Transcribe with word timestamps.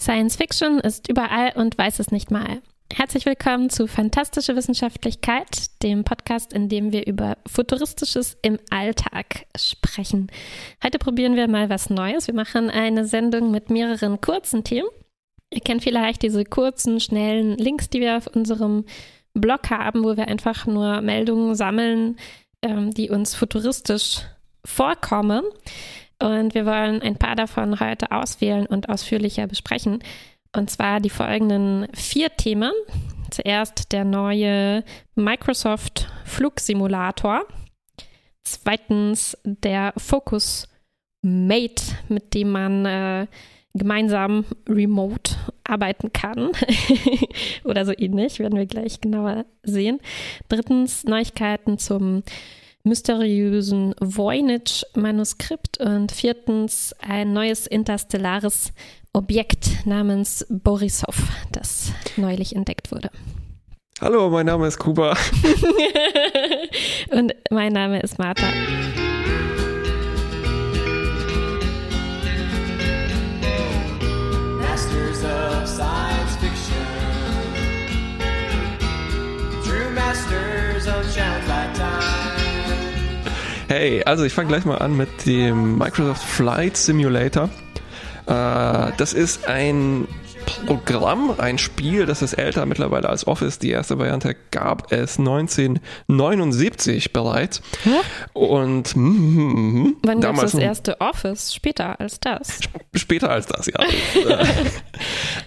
Science 0.00 0.36
Fiction 0.36 0.80
ist 0.80 1.10
überall 1.10 1.52
und 1.56 1.76
weiß 1.76 1.98
es 1.98 2.10
nicht 2.10 2.30
mal. 2.30 2.62
Herzlich 2.90 3.26
willkommen 3.26 3.68
zu 3.68 3.86
Fantastische 3.86 4.56
Wissenschaftlichkeit, 4.56 5.82
dem 5.82 6.04
Podcast, 6.04 6.54
in 6.54 6.70
dem 6.70 6.90
wir 6.90 7.06
über 7.06 7.36
Futuristisches 7.46 8.38
im 8.40 8.58
Alltag 8.70 9.46
sprechen. 9.54 10.32
Heute 10.82 10.98
probieren 10.98 11.36
wir 11.36 11.48
mal 11.48 11.68
was 11.68 11.90
Neues. 11.90 12.28
Wir 12.28 12.34
machen 12.34 12.70
eine 12.70 13.04
Sendung 13.04 13.50
mit 13.50 13.68
mehreren 13.68 14.22
kurzen 14.22 14.64
Themen. 14.64 14.88
Ihr 15.52 15.60
kennt 15.60 15.82
vielleicht 15.82 16.22
diese 16.22 16.46
kurzen, 16.46 16.98
schnellen 16.98 17.58
Links, 17.58 17.90
die 17.90 18.00
wir 18.00 18.16
auf 18.16 18.26
unserem 18.26 18.86
Blog 19.34 19.68
haben, 19.68 20.02
wo 20.02 20.16
wir 20.16 20.28
einfach 20.28 20.66
nur 20.66 21.02
Meldungen 21.02 21.54
sammeln, 21.54 22.16
ähm, 22.62 22.90
die 22.90 23.10
uns 23.10 23.34
futuristisch 23.34 24.22
vorkommen. 24.64 25.44
Und 26.22 26.54
wir 26.54 26.66
wollen 26.66 27.00
ein 27.02 27.16
paar 27.16 27.34
davon 27.34 27.80
heute 27.80 28.12
auswählen 28.12 28.66
und 28.66 28.88
ausführlicher 28.88 29.46
besprechen. 29.46 30.02
Und 30.54 30.70
zwar 30.70 31.00
die 31.00 31.10
folgenden 31.10 31.86
vier 31.94 32.30
Themen. 32.36 32.72
Zuerst 33.30 33.92
der 33.92 34.04
neue 34.04 34.84
Microsoft 35.14 36.08
Flugsimulator. 36.24 37.46
Zweitens 38.44 39.38
der 39.44 39.92
Focus 39.96 40.68
Mate, 41.22 41.82
mit 42.08 42.34
dem 42.34 42.50
man 42.50 42.86
äh, 42.86 43.26
gemeinsam 43.74 44.44
remote 44.68 45.36
arbeiten 45.64 46.12
kann 46.12 46.50
oder 47.64 47.84
so 47.84 47.92
ähnlich, 47.96 48.40
werden 48.40 48.58
wir 48.58 48.66
gleich 48.66 49.00
genauer 49.00 49.44
sehen. 49.62 50.00
Drittens 50.48 51.04
Neuigkeiten 51.04 51.78
zum 51.78 52.24
mysteriösen 52.82 53.94
Voynich-Manuskript 54.00 55.78
und 55.78 56.12
viertens 56.12 56.94
ein 57.00 57.32
neues 57.32 57.66
interstellares 57.66 58.72
Objekt 59.12 59.86
namens 59.86 60.46
Borisov, 60.48 61.16
das 61.52 61.92
neulich 62.16 62.54
entdeckt 62.54 62.92
wurde. 62.92 63.10
Hallo, 64.00 64.30
mein 64.30 64.46
Name 64.46 64.66
ist 64.66 64.78
Kuba. 64.78 65.14
und 67.10 67.34
mein 67.50 67.72
Name 67.72 68.00
ist 68.00 68.18
Martha. 68.18 68.46
Masters 74.58 75.24
of 75.24 75.68
Science 75.68 76.36
Fiction. 76.40 76.86
True 79.62 79.90
Masters 79.90 80.86
of 80.86 81.14
Challenge 81.14 81.46
by 81.46 81.66
Time. 81.76 81.99
Hey, 83.70 84.02
also 84.02 84.24
ich 84.24 84.32
fange 84.32 84.48
gleich 84.48 84.64
mal 84.64 84.78
an 84.78 84.96
mit 84.96 85.26
dem 85.26 85.78
Microsoft 85.78 86.24
Flight 86.24 86.76
Simulator. 86.76 87.48
Äh, 88.26 88.90
das 88.96 89.12
ist 89.12 89.46
ein 89.46 90.08
Programm, 90.66 91.34
ein 91.38 91.58
Spiel, 91.58 92.06
das 92.06 92.22
ist 92.22 92.34
älter 92.34 92.66
mittlerweile 92.66 93.08
als 93.08 93.26
Office. 93.26 93.58
Die 93.58 93.70
erste 93.70 93.98
Variante 93.98 94.36
gab 94.50 94.92
es 94.92 95.18
1979 95.18 97.12
bereits. 97.12 97.62
Hä? 97.84 97.90
Und 98.32 98.94
mm, 98.96 99.96
wann 100.02 100.20
gab 100.20 100.36
es 100.36 100.52
das 100.52 100.54
erste 100.54 101.00
Office? 101.00 101.54
Später 101.54 102.00
als 102.00 102.20
das? 102.20 102.60
Später 102.94 103.30
als 103.30 103.46
das, 103.46 103.66
ja. 103.66 103.74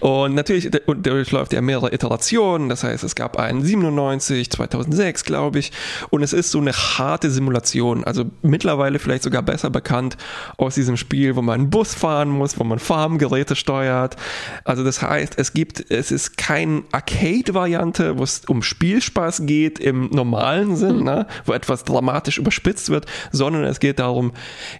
und 0.00 0.34
natürlich 0.34 0.70
durchläuft 0.70 1.52
ja 1.52 1.60
mehrere 1.60 1.92
Iterationen. 1.92 2.68
Das 2.68 2.84
heißt, 2.84 3.04
es 3.04 3.14
gab 3.14 3.38
einen 3.38 3.62
97, 3.62 4.50
2006, 4.50 5.24
glaube 5.24 5.58
ich. 5.58 5.72
Und 6.10 6.22
es 6.22 6.32
ist 6.32 6.50
so 6.50 6.58
eine 6.58 6.72
harte 6.72 7.30
Simulation. 7.30 8.04
Also 8.04 8.24
mittlerweile 8.42 8.98
vielleicht 8.98 9.22
sogar 9.22 9.42
besser 9.42 9.70
bekannt 9.70 10.16
aus 10.56 10.74
diesem 10.74 10.96
Spiel, 10.96 11.36
wo 11.36 11.42
man 11.42 11.60
einen 11.60 11.70
Bus 11.70 11.94
fahren 11.94 12.30
muss, 12.30 12.58
wo 12.58 12.64
man 12.64 12.78
Farmgeräte 12.78 13.56
steuert. 13.56 14.16
Also 14.64 14.84
das 14.84 14.93
heißt, 15.02 15.34
es 15.38 15.52
gibt, 15.52 15.90
es 15.90 16.10
ist 16.10 16.36
keine 16.36 16.82
Arcade-Variante, 16.92 18.18
wo 18.18 18.22
es 18.22 18.42
um 18.46 18.62
Spielspaß 18.62 19.46
geht 19.46 19.78
im 19.78 20.10
normalen 20.10 20.76
Sinn, 20.76 20.98
mhm. 20.98 21.04
ne, 21.04 21.26
wo 21.44 21.52
etwas 21.52 21.84
dramatisch 21.84 22.38
überspitzt 22.38 22.90
wird, 22.90 23.06
sondern 23.32 23.64
es 23.64 23.80
geht 23.80 23.98
darum, 23.98 24.32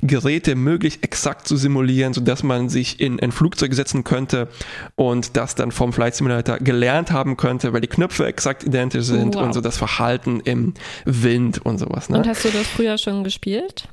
Geräte 0.02 0.54
möglichst 0.54 1.02
exakt 1.02 1.46
zu 1.48 1.56
simulieren, 1.56 2.12
sodass 2.14 2.42
man 2.42 2.68
sich 2.68 3.00
in 3.00 3.20
ein 3.20 3.32
Flugzeug 3.32 3.74
setzen 3.74 4.04
könnte 4.04 4.48
und 4.96 5.36
das 5.36 5.54
dann 5.54 5.72
vom 5.72 5.92
Flight 5.92 6.14
Simulator 6.14 6.58
gelernt 6.58 7.10
haben 7.10 7.36
könnte, 7.36 7.72
weil 7.72 7.80
die 7.80 7.88
Knöpfe 7.88 8.26
exakt 8.26 8.64
identisch 8.64 9.04
sind 9.04 9.34
wow. 9.34 9.42
und 9.42 9.52
so 9.52 9.60
das 9.60 9.76
Verhalten 9.76 10.40
im 10.40 10.74
Wind 11.04 11.64
und 11.64 11.78
sowas. 11.78 12.08
Ne? 12.08 12.18
Und 12.18 12.26
hast 12.26 12.44
du 12.44 12.50
das 12.50 12.66
früher 12.66 12.98
schon 12.98 13.24
gespielt? 13.24 13.88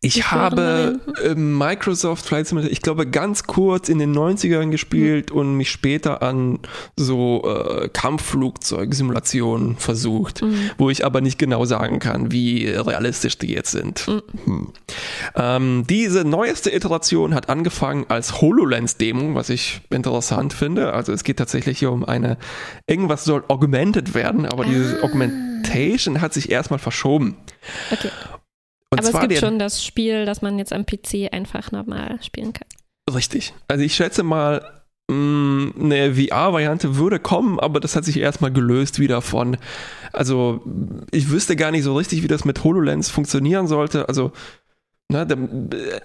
Ich 0.00 0.30
habe 0.30 1.00
äh, 1.24 1.34
Microsoft 1.34 2.26
Flight 2.26 2.46
Simulator, 2.46 2.72
ich 2.72 2.82
glaube, 2.82 3.06
ganz 3.06 3.44
kurz 3.44 3.88
in 3.88 3.98
den 3.98 4.14
90ern 4.14 4.70
gespielt 4.70 5.32
mhm. 5.32 5.38
und 5.38 5.56
mich 5.56 5.70
später 5.70 6.22
an 6.22 6.60
so 6.96 7.42
äh, 7.44 7.88
Kampfflugzeugsimulationen 7.88 9.76
versucht, 9.76 10.42
mhm. 10.42 10.70
wo 10.78 10.90
ich 10.90 11.04
aber 11.04 11.20
nicht 11.20 11.38
genau 11.38 11.64
sagen 11.64 11.98
kann, 11.98 12.30
wie 12.30 12.68
realistisch 12.68 13.38
die 13.38 13.52
jetzt 13.52 13.72
sind. 13.72 14.06
Mhm. 14.06 14.22
Hm. 14.44 14.72
Ähm, 15.34 15.84
diese 15.88 16.24
neueste 16.24 16.74
Iteration 16.74 17.34
hat 17.34 17.48
angefangen 17.48 18.06
als 18.08 18.40
HoloLens-Demo, 18.40 19.34
was 19.34 19.50
ich 19.50 19.80
interessant 19.90 20.52
finde. 20.52 20.92
Also 20.92 21.12
es 21.12 21.24
geht 21.24 21.38
tatsächlich 21.38 21.78
hier 21.78 21.90
um 21.90 22.04
eine, 22.04 22.38
irgendwas 22.86 23.24
soll 23.24 23.44
augmented 23.48 24.14
werden, 24.14 24.46
aber 24.46 24.64
ah. 24.64 24.68
diese 24.68 25.02
Augmentation 25.02 26.20
hat 26.20 26.32
sich 26.32 26.50
erstmal 26.50 26.78
verschoben. 26.78 27.36
Okay. 27.90 28.10
Und 28.90 29.00
Aber 29.00 29.08
es 29.08 29.28
gibt 29.28 29.40
schon 29.40 29.58
das 29.58 29.84
Spiel, 29.84 30.26
das 30.26 30.42
man 30.42 30.58
jetzt 30.58 30.72
am 30.72 30.86
PC 30.86 31.32
einfach 31.32 31.72
normal 31.72 32.18
spielen 32.22 32.52
kann. 32.52 32.68
Richtig. 33.12 33.52
Also 33.68 33.84
ich 33.84 33.94
schätze 33.94 34.22
mal, 34.22 34.82
mm, 35.10 35.68
eine 35.80 36.14
VR-Variante 36.14 36.96
würde 36.96 37.18
kommen, 37.18 37.58
aber 37.58 37.80
das 37.80 37.96
hat 37.96 38.04
sich 38.04 38.18
erstmal 38.18 38.52
gelöst 38.52 38.98
wieder 38.98 39.22
von. 39.22 39.56
Also 40.12 40.62
ich 41.10 41.30
wüsste 41.30 41.56
gar 41.56 41.70
nicht 41.70 41.82
so 41.84 41.96
richtig, 41.96 42.22
wie 42.22 42.28
das 42.28 42.44
mit 42.44 42.62
HoloLens 42.62 43.10
funktionieren 43.10 43.66
sollte. 43.66 44.08
Also, 44.08 44.32
na, 45.08 45.24
der, 45.24 45.38
äh, 45.38 46.00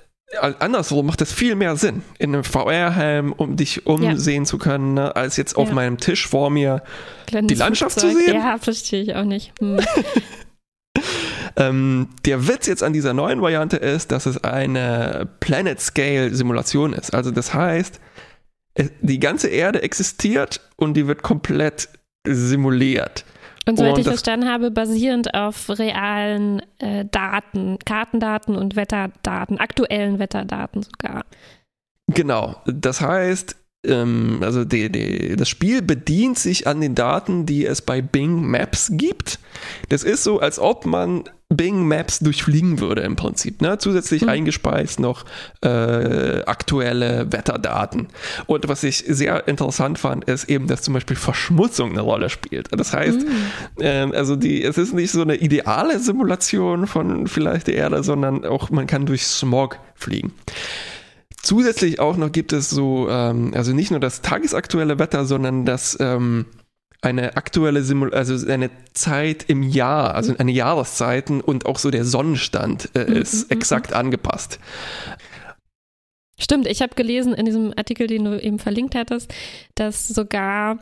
andersrum 0.59 1.05
macht 1.05 1.21
das 1.21 1.31
viel 1.31 1.55
mehr 1.55 1.75
Sinn, 1.75 2.03
in 2.17 2.33
einem 2.33 2.43
VR-Helm, 2.43 3.33
um 3.33 3.57
dich 3.57 3.85
umsehen 3.85 4.43
ja. 4.43 4.47
zu 4.47 4.57
können, 4.57 4.93
ne, 4.93 5.15
als 5.15 5.37
jetzt 5.37 5.55
auf 5.55 5.69
ja. 5.69 5.75
meinem 5.75 5.97
Tisch 5.97 6.27
vor 6.27 6.49
mir 6.49 6.83
Kleines 7.27 7.49
die 7.49 7.55
Landschaft 7.55 7.99
Flugzeug. 7.99 8.19
zu 8.19 8.25
sehen. 8.25 8.35
Ja, 8.35 8.57
verstehe 8.57 9.01
ich 9.01 9.15
auch 9.15 9.25
nicht. 9.25 9.53
Hm. 9.59 9.79
Ähm, 11.55 12.09
der 12.25 12.47
Witz 12.47 12.67
jetzt 12.67 12.83
an 12.83 12.93
dieser 12.93 13.13
neuen 13.13 13.41
Variante 13.41 13.77
ist, 13.77 14.11
dass 14.11 14.25
es 14.25 14.43
eine 14.43 15.27
Planet-Scale-Simulation 15.39 16.93
ist. 16.93 17.13
Also 17.13 17.31
das 17.31 17.53
heißt, 17.53 17.99
die 19.01 19.19
ganze 19.19 19.49
Erde 19.49 19.81
existiert 19.81 20.61
und 20.77 20.95
die 20.95 21.07
wird 21.07 21.23
komplett 21.23 21.89
simuliert. 22.25 23.25
Und 23.67 23.77
soweit 23.77 23.93
und 23.93 23.99
ich 23.99 24.07
verstanden 24.07 24.49
habe, 24.49 24.71
basierend 24.71 25.33
auf 25.35 25.69
realen 25.69 26.61
äh, 26.79 27.05
Daten, 27.05 27.77
Kartendaten 27.85 28.55
und 28.55 28.75
Wetterdaten, 28.75 29.59
aktuellen 29.59 30.19
Wetterdaten 30.19 30.83
sogar. 30.83 31.25
Genau. 32.07 32.55
Das 32.65 33.01
heißt, 33.01 33.55
ähm, 33.85 34.39
also 34.41 34.65
die, 34.65 34.91
die, 34.91 35.35
das 35.35 35.47
Spiel 35.47 35.81
bedient 35.81 36.39
sich 36.39 36.65
an 36.65 36.81
den 36.81 36.95
Daten, 36.95 37.45
die 37.45 37.65
es 37.65 37.81
bei 37.81 38.01
Bing 38.01 38.45
Maps 38.45 38.91
gibt. 38.93 39.39
Das 39.89 40.03
ist 40.03 40.23
so, 40.23 40.39
als 40.39 40.57
ob 40.57 40.85
man 40.85 41.23
Bing 41.51 41.85
Maps 41.87 42.19
durchfliegen 42.19 42.79
würde 42.79 43.01
im 43.01 43.15
Prinzip. 43.15 43.61
Ne? 43.61 43.77
Zusätzlich 43.77 44.23
mhm. 44.23 44.29
eingespeist 44.29 44.99
noch 44.99 45.25
äh, 45.61 46.43
aktuelle 46.45 47.31
Wetterdaten. 47.31 48.07
Und 48.47 48.67
was 48.67 48.83
ich 48.83 49.03
sehr 49.07 49.47
interessant 49.47 49.99
fand, 49.99 50.25
ist 50.25 50.49
eben, 50.49 50.67
dass 50.67 50.81
zum 50.81 50.93
Beispiel 50.93 51.17
Verschmutzung 51.17 51.91
eine 51.91 52.01
Rolle 52.01 52.29
spielt. 52.29 52.69
Das 52.71 52.93
heißt, 52.93 53.19
mhm. 53.19 53.83
äh, 53.83 54.15
also 54.15 54.35
die, 54.35 54.63
es 54.63 54.77
ist 54.77 54.93
nicht 54.93 55.11
so 55.11 55.21
eine 55.21 55.35
ideale 55.35 55.99
Simulation 55.99 56.87
von 56.87 57.27
vielleicht 57.27 57.67
der 57.67 57.75
Erde, 57.75 58.03
sondern 58.03 58.45
auch 58.45 58.69
man 58.69 58.87
kann 58.87 59.05
durch 59.05 59.27
Smog 59.27 59.77
fliegen. 59.95 60.33
Zusätzlich 61.41 61.99
auch 61.99 62.17
noch 62.17 62.31
gibt 62.31 62.53
es 62.53 62.69
so, 62.69 63.09
ähm, 63.09 63.51
also 63.55 63.73
nicht 63.73 63.91
nur 63.91 63.99
das 63.99 64.21
tagesaktuelle 64.21 64.99
Wetter, 64.99 65.25
sondern 65.25 65.65
das 65.65 65.97
ähm, 65.99 66.45
eine 67.01 67.35
aktuelle 67.35 67.83
Simul 67.83 68.13
also 68.13 68.47
eine 68.47 68.69
Zeit 68.93 69.45
im 69.47 69.63
Jahr, 69.63 70.13
also 70.13 70.35
eine 70.37 70.51
Jahreszeiten 70.51 71.41
und 71.41 71.65
auch 71.65 71.79
so 71.79 71.89
der 71.89 72.05
Sonnenstand 72.05 72.89
äh, 72.95 73.05
mhm, 73.09 73.17
ist 73.17 73.49
mhm, 73.49 73.57
exakt 73.57 73.91
mhm. 73.91 73.97
angepasst. 73.97 74.59
Stimmt, 76.39 76.67
ich 76.67 76.81
habe 76.81 76.95
gelesen 76.95 77.33
in 77.33 77.45
diesem 77.45 77.73
Artikel, 77.75 78.07
den 78.07 78.25
du 78.25 78.41
eben 78.41 78.59
verlinkt 78.59 78.95
hattest, 78.95 79.33
dass 79.75 80.07
sogar 80.07 80.79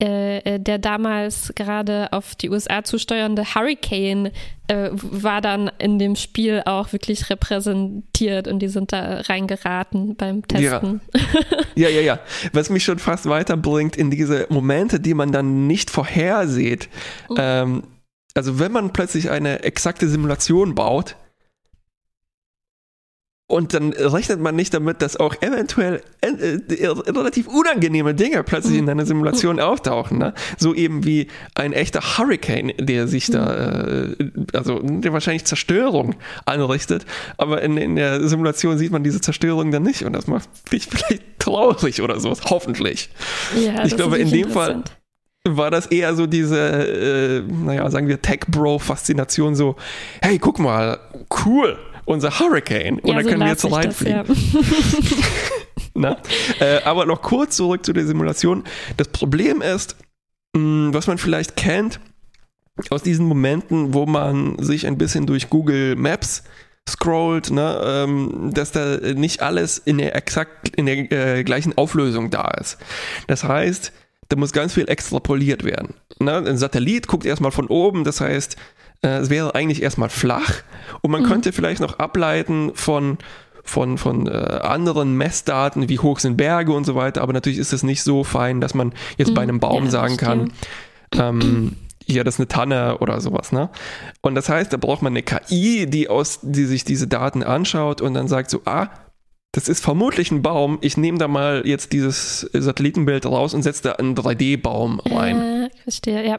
äh, 0.00 0.38
äh, 0.38 0.60
der 0.60 0.78
damals 0.78 1.52
gerade 1.56 2.12
auf 2.12 2.36
die 2.36 2.50
USA 2.50 2.84
zusteuernde 2.84 3.56
Hurricane 3.56 4.30
äh, 4.68 4.90
war 4.92 5.40
dann 5.40 5.72
in 5.78 5.98
dem 5.98 6.14
Spiel 6.14 6.62
auch 6.66 6.92
wirklich 6.92 7.28
repräsentiert 7.30 8.46
und 8.46 8.60
die 8.60 8.68
sind 8.68 8.92
da 8.92 9.22
reingeraten 9.22 10.14
beim 10.14 10.46
Testen. 10.46 11.00
Ja, 11.74 11.88
ja, 11.88 12.00
ja. 12.00 12.00
ja. 12.00 12.20
Was 12.52 12.70
mich 12.70 12.84
schon 12.84 13.00
fast 13.00 13.28
weiterbringt 13.28 13.96
in 13.96 14.12
diese 14.12 14.46
Momente, 14.50 15.00
die 15.00 15.14
man 15.14 15.32
dann 15.32 15.66
nicht 15.66 15.90
vorhersieht. 15.90 16.88
Mhm. 17.28 17.36
Ähm, 17.36 17.82
also 18.34 18.60
wenn 18.60 18.70
man 18.70 18.92
plötzlich 18.92 19.30
eine 19.30 19.64
exakte 19.64 20.08
Simulation 20.08 20.76
baut, 20.76 21.16
Und 23.50 23.72
dann 23.72 23.94
rechnet 23.94 24.40
man 24.40 24.56
nicht 24.56 24.74
damit, 24.74 25.00
dass 25.00 25.16
auch 25.16 25.34
eventuell 25.40 26.02
äh, 26.20 26.28
äh, 26.28 26.86
relativ 26.86 27.48
unangenehme 27.48 28.14
Dinge 28.14 28.44
plötzlich 28.44 28.76
in 28.76 28.84
deiner 28.84 29.06
Simulation 29.06 29.58
auftauchen. 29.60 30.18
Ne? 30.18 30.34
So 30.58 30.74
eben 30.74 31.06
wie 31.06 31.28
ein 31.54 31.72
echter 31.72 32.18
Hurricane, 32.18 32.74
der 32.78 33.08
sich 33.08 33.30
da, 33.30 34.10
äh, 34.10 34.30
also 34.52 34.80
der 34.82 35.14
wahrscheinlich 35.14 35.46
Zerstörung 35.46 36.16
anrichtet. 36.44 37.06
Aber 37.38 37.62
in, 37.62 37.78
in 37.78 37.96
der 37.96 38.28
Simulation 38.28 38.76
sieht 38.76 38.92
man 38.92 39.02
diese 39.02 39.22
Zerstörung 39.22 39.70
dann 39.70 39.82
nicht. 39.82 40.04
Und 40.04 40.12
das 40.12 40.26
macht 40.26 40.50
dich 40.70 40.86
vielleicht 40.90 41.22
traurig 41.38 42.02
oder 42.02 42.20
so. 42.20 42.36
Hoffentlich. 42.50 43.08
Ja, 43.58 43.82
ich 43.82 43.96
glaube, 43.96 44.18
in 44.18 44.30
dem 44.30 44.50
Fall 44.50 44.84
war 45.46 45.70
das 45.70 45.86
eher 45.86 46.14
so 46.14 46.26
diese, 46.26 46.58
äh, 46.58 47.40
naja, 47.50 47.90
sagen 47.90 48.08
wir 48.08 48.20
Tech-Bro-Faszination, 48.20 49.54
so, 49.54 49.76
hey, 50.20 50.38
guck 50.38 50.58
mal, 50.58 50.98
cool, 51.46 51.78
unser 52.08 52.38
Hurricane. 52.38 52.98
Und 53.00 53.06
Ja, 53.08 53.14
dann 53.14 53.24
so 53.24 53.30
können 53.30 53.40
wir 53.42 53.48
jetzt 53.48 53.64
ich 53.64 53.70
das, 53.70 53.78
reinfliegen. 53.78 54.24
ja. 55.96 56.16
Äh, 56.60 56.82
aber 56.84 57.06
noch 57.06 57.22
kurz 57.22 57.56
zurück 57.56 57.84
zu 57.84 57.92
der 57.92 58.06
Simulation. 58.06 58.62
Das 58.96 59.08
Problem 59.08 59.62
ist, 59.62 59.96
mh, 60.54 60.94
was 60.94 61.08
man 61.08 61.18
vielleicht 61.18 61.56
kennt 61.56 61.98
aus 62.90 63.02
diesen 63.02 63.26
Momenten, 63.26 63.94
wo 63.94 64.06
man 64.06 64.56
sich 64.62 64.86
ein 64.86 64.96
bisschen 64.96 65.26
durch 65.26 65.50
Google 65.50 65.96
Maps 65.96 66.44
scrollt, 66.88 67.50
ne, 67.50 67.80
ähm, 67.84 68.52
dass 68.54 68.70
da 68.70 68.96
nicht 69.14 69.42
alles 69.42 69.78
in 69.78 69.98
der 69.98 70.14
exakt 70.14 70.68
in 70.76 70.86
der 70.86 71.10
äh, 71.10 71.42
gleichen 71.42 71.76
Auflösung 71.76 72.30
da 72.30 72.48
ist. 72.60 72.78
Das 73.26 73.42
heißt, 73.42 73.92
da 74.28 74.36
muss 74.36 74.52
ganz 74.52 74.74
viel 74.74 74.88
extrapoliert 74.88 75.64
werden. 75.64 75.94
Ne? 76.20 76.36
Ein 76.36 76.58
Satellit 76.58 77.08
guckt 77.08 77.26
erstmal 77.26 77.50
von 77.50 77.66
oben, 77.66 78.04
das 78.04 78.20
heißt, 78.20 78.56
es 79.00 79.30
wäre 79.30 79.54
eigentlich 79.54 79.82
erstmal 79.82 80.08
flach 80.08 80.62
und 81.02 81.10
man 81.10 81.22
könnte 81.22 81.52
vielleicht 81.52 81.80
noch 81.80 81.98
ableiten 81.98 82.72
von 82.74 83.18
von, 83.62 83.98
von 83.98 84.26
äh, 84.26 84.30
anderen 84.30 85.14
Messdaten, 85.16 85.90
wie 85.90 85.98
hoch 85.98 86.20
sind 86.20 86.38
Berge 86.38 86.72
und 86.72 86.84
so 86.84 86.94
weiter, 86.94 87.20
aber 87.20 87.34
natürlich 87.34 87.58
ist 87.58 87.74
es 87.74 87.82
nicht 87.82 88.02
so 88.02 88.24
fein, 88.24 88.62
dass 88.62 88.72
man 88.72 88.94
jetzt 89.18 89.34
bei 89.34 89.42
einem 89.42 89.60
Baum 89.60 89.84
ja, 89.84 89.90
sagen 89.90 90.16
kann, 90.16 90.52
ähm, 91.14 91.76
hier, 92.06 92.24
das 92.24 92.36
ist 92.36 92.40
eine 92.40 92.48
Tanne 92.48 92.98
oder 92.98 93.20
sowas, 93.20 93.52
ne? 93.52 93.68
Und 94.22 94.34
das 94.34 94.48
heißt, 94.48 94.72
da 94.72 94.78
braucht 94.78 95.02
man 95.02 95.12
eine 95.12 95.22
KI, 95.22 95.84
die 95.86 96.08
aus, 96.08 96.38
die 96.40 96.64
sich 96.64 96.84
diese 96.84 97.06
Daten 97.06 97.42
anschaut 97.42 98.00
und 98.00 98.14
dann 98.14 98.28
sagt 98.28 98.48
so, 98.50 98.62
ah, 98.64 98.88
das 99.52 99.68
ist 99.68 99.84
vermutlich 99.84 100.30
ein 100.30 100.40
Baum. 100.42 100.78
Ich 100.80 100.96
nehme 100.96 101.18
da 101.18 101.28
mal 101.28 101.62
jetzt 101.66 101.92
dieses 101.92 102.48
Satellitenbild 102.52 103.26
raus 103.26 103.52
und 103.52 103.62
setze 103.62 103.82
da 103.82 103.92
einen 103.92 104.14
3D-Baum 104.14 105.00
rein. 105.00 105.40
Äh, 105.40 105.66
ich 105.74 105.82
verstehe, 105.82 106.26
ja. 106.26 106.38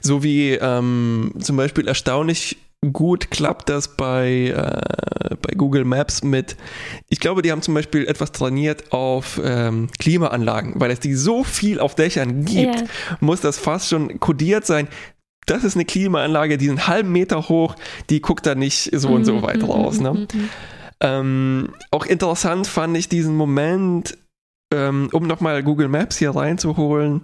So 0.00 0.22
wie 0.22 0.52
ähm, 0.52 1.32
zum 1.38 1.56
Beispiel 1.56 1.86
erstaunlich 1.86 2.56
gut 2.92 3.30
klappt 3.30 3.68
das 3.68 3.96
bei, 3.96 4.48
äh, 4.48 5.34
bei 5.40 5.54
Google 5.54 5.84
Maps 5.84 6.24
mit, 6.24 6.56
ich 7.08 7.20
glaube, 7.20 7.42
die 7.42 7.52
haben 7.52 7.62
zum 7.62 7.74
Beispiel 7.74 8.06
etwas 8.06 8.32
trainiert 8.32 8.92
auf 8.92 9.40
ähm, 9.44 9.88
Klimaanlagen, 10.00 10.80
weil 10.80 10.90
es 10.90 10.98
die 10.98 11.14
so 11.14 11.44
viel 11.44 11.78
auf 11.78 11.94
Dächern 11.94 12.44
gibt, 12.44 12.80
Ja. 12.80 12.86
muss 13.20 13.40
das 13.40 13.58
fast 13.58 13.88
schon 13.88 14.18
kodiert 14.18 14.66
sein. 14.66 14.88
Das 15.46 15.62
ist 15.64 15.76
eine 15.76 15.84
Klimaanlage, 15.84 16.58
die 16.58 16.64
ist 16.66 16.70
einen 16.72 16.86
halben 16.88 17.12
Meter 17.12 17.48
hoch, 17.48 17.76
die 18.10 18.20
guckt 18.20 18.46
da 18.46 18.54
nicht 18.56 18.90
so 18.98 19.10
und 19.10 19.24
so 19.24 19.34
Mhm, 19.36 19.42
weit 19.42 19.58
mhm, 19.62 19.70
raus. 19.70 20.00
Ne? 20.00 20.12
mhm. 20.14 20.48
Ähm, 21.00 21.74
auch 21.90 22.06
interessant 22.06 22.66
fand 22.66 22.96
ich 22.96 23.08
diesen 23.08 23.36
Moment, 23.36 24.16
ähm, 24.72 25.08
um 25.12 25.26
nochmal 25.26 25.62
Google 25.62 25.88
Maps 25.88 26.16
hier 26.16 26.30
reinzuholen, 26.34 27.22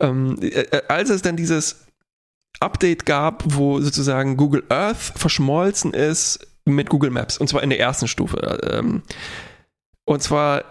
ähm, 0.00 0.36
äh, 0.40 0.46
äh, 0.46 0.82
als 0.88 1.10
es 1.10 1.22
dann 1.22 1.36
dieses 1.36 1.86
Update 2.60 3.06
gab, 3.06 3.44
wo 3.46 3.80
sozusagen 3.80 4.36
Google 4.36 4.64
Earth 4.68 5.12
verschmolzen 5.16 5.94
ist 5.94 6.46
mit 6.64 6.88
Google 6.88 7.10
Maps, 7.10 7.38
und 7.38 7.48
zwar 7.48 7.62
in 7.62 7.70
der 7.70 7.80
ersten 7.80 8.08
Stufe. 8.08 8.58
Ähm, 8.70 9.02
und 10.04 10.22
zwar, 10.22 10.64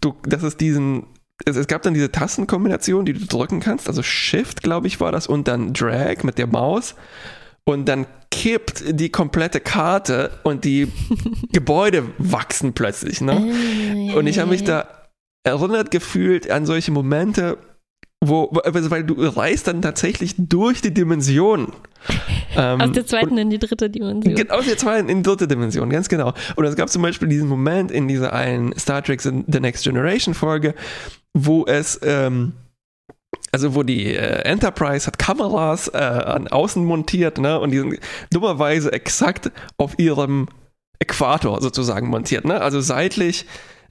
du, 0.00 0.14
das 0.24 0.42
ist 0.42 0.60
diesen, 0.60 1.06
es, 1.44 1.56
es 1.56 1.66
gab 1.66 1.82
dann 1.82 1.94
diese 1.94 2.10
Tastenkombination, 2.10 3.04
die 3.04 3.12
du 3.12 3.26
drücken 3.26 3.60
kannst, 3.60 3.88
also 3.88 4.02
Shift, 4.02 4.62
glaube 4.62 4.86
ich, 4.86 5.00
war 5.00 5.12
das, 5.12 5.26
und 5.26 5.46
dann 5.48 5.72
Drag 5.72 6.22
mit 6.22 6.38
der 6.38 6.46
Maus. 6.46 6.94
Und 7.64 7.86
dann 7.88 8.06
kippt 8.30 9.00
die 9.00 9.10
komplette 9.10 9.60
Karte 9.60 10.30
und 10.44 10.64
die 10.64 10.92
Gebäude 11.52 12.04
wachsen 12.18 12.74
plötzlich. 12.74 13.20
Ne? 13.20 13.32
Äh, 13.32 14.14
Und 14.14 14.26
ich 14.28 14.38
habe 14.38 14.50
mich 14.50 14.62
da 14.62 14.86
erinnert 15.42 15.90
gefühlt 15.90 16.50
an 16.50 16.66
solche 16.66 16.92
Momente, 16.92 17.58
wo, 18.28 18.46
also 18.64 18.90
weil 18.90 19.04
du 19.04 19.14
reist 19.14 19.68
dann 19.68 19.82
tatsächlich 19.82 20.34
durch 20.38 20.80
die 20.80 20.92
Dimension. 20.92 21.72
Ähm, 22.56 22.80
Aus 22.80 22.92
der 22.92 23.06
zweiten 23.06 23.32
und, 23.32 23.38
in 23.38 23.50
die 23.50 23.58
dritte 23.58 23.90
Dimension. 23.90 24.34
Genau, 24.34 24.54
aus 24.54 24.66
der 24.66 24.78
zweiten 24.78 25.08
in 25.08 25.18
die 25.18 25.22
dritte 25.22 25.48
Dimension, 25.48 25.90
ganz 25.90 26.08
genau. 26.08 26.32
Und 26.54 26.64
es 26.64 26.76
gab 26.76 26.88
zum 26.88 27.02
Beispiel 27.02 27.28
diesen 27.28 27.48
Moment 27.48 27.90
in 27.90 28.08
dieser 28.08 28.32
einen 28.32 28.76
Star 28.78 29.02
Trek 29.02 29.20
The 29.20 29.60
Next 29.60 29.84
Generation 29.84 30.34
Folge, 30.34 30.74
wo 31.34 31.66
es, 31.66 32.00
ähm, 32.02 32.52
also 33.52 33.74
wo 33.74 33.82
die 33.82 34.14
äh, 34.14 34.42
Enterprise 34.42 35.06
hat 35.06 35.18
Kameras 35.18 35.88
äh, 35.88 35.98
an 35.98 36.48
außen 36.48 36.84
montiert, 36.84 37.38
ne, 37.38 37.58
und 37.58 37.72
die 37.72 37.78
sind 37.78 37.98
dummerweise 38.32 38.92
exakt 38.92 39.50
auf 39.76 39.98
ihrem 39.98 40.48
Äquator 40.98 41.60
sozusagen 41.60 42.08
montiert, 42.08 42.44
ne, 42.44 42.60
also 42.60 42.80
seitlich 42.80 43.46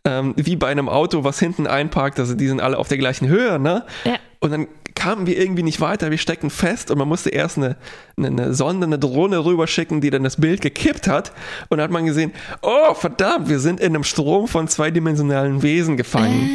ähm, 0.06 0.34
wie 0.38 0.56
bei 0.56 0.68
einem 0.68 0.88
Auto, 0.88 1.24
was 1.24 1.40
hinten 1.40 1.68
einparkt, 1.68 2.20
also 2.20 2.36
die 2.36 2.48
sind 2.48 2.62
alle 2.62 2.78
auf 2.78 2.88
der 2.88 2.98
gleichen 2.98 3.28
Höhe, 3.28 3.60
ne? 3.60 3.84
Ja. 4.06 4.18
Und 4.40 4.52
dann 4.52 4.68
kamen 4.96 5.28
wir 5.28 5.38
irgendwie 5.38 5.64
nicht 5.64 5.82
weiter, 5.82 6.12
wir 6.12 6.18
steckten 6.18 6.50
fest 6.50 6.90
und 6.90 6.98
man 6.98 7.08
musste 7.08 7.30
erst 7.30 7.58
eine, 7.58 7.76
eine, 8.18 8.28
eine 8.28 8.54
Sonde, 8.54 8.86
eine 8.86 8.98
Drohne 9.00 9.44
rüberschicken, 9.44 10.02
die 10.02 10.10
dann 10.10 10.24
das 10.24 10.38
Bild 10.38 10.62
gekippt 10.62 11.08
hat. 11.08 11.32
Und 11.70 11.78
dann 11.78 11.86
hat 11.86 11.92
man 11.92 12.06
gesehen, 12.06 12.32
oh 12.62 12.94
verdammt, 12.94 13.50
wir 13.50 13.60
sind 13.60 13.80
in 13.80 13.88
einem 13.88 14.04
Strom 14.04 14.48
von 14.48 14.68
zweidimensionalen 14.68 15.62
Wesen 15.62 15.98
gefangen. 15.98 16.50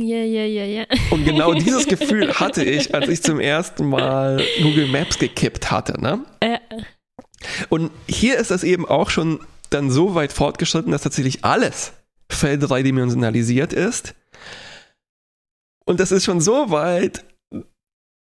Äh, 0.00 0.04
ja, 0.04 0.22
ja, 0.22 0.44
ja, 0.44 0.64
ja. 0.64 0.84
Und 1.10 1.24
genau 1.24 1.54
dieses 1.54 1.86
Gefühl 1.86 2.34
hatte 2.34 2.62
ich, 2.62 2.94
als 2.94 3.08
ich 3.08 3.22
zum 3.22 3.40
ersten 3.40 3.88
Mal 3.88 4.42
Google 4.62 4.88
Maps 4.88 5.18
gekippt 5.18 5.70
hatte. 5.70 6.00
Ne? 6.00 6.20
Äh, 6.40 6.58
Und 7.68 7.90
hier 8.08 8.38
ist 8.38 8.50
das 8.50 8.64
eben 8.64 8.86
auch 8.86 9.10
schon 9.10 9.40
dann 9.70 9.90
so 9.90 10.14
weit 10.14 10.32
fortgeschritten, 10.32 10.92
dass 10.92 11.02
tatsächlich 11.02 11.44
alles 11.44 11.92
dreidimensionalisiert 12.28 13.72
ist. 13.72 14.14
Und 15.86 16.00
das 16.00 16.12
ist 16.12 16.24
schon 16.24 16.40
so 16.40 16.70
weit, 16.70 17.24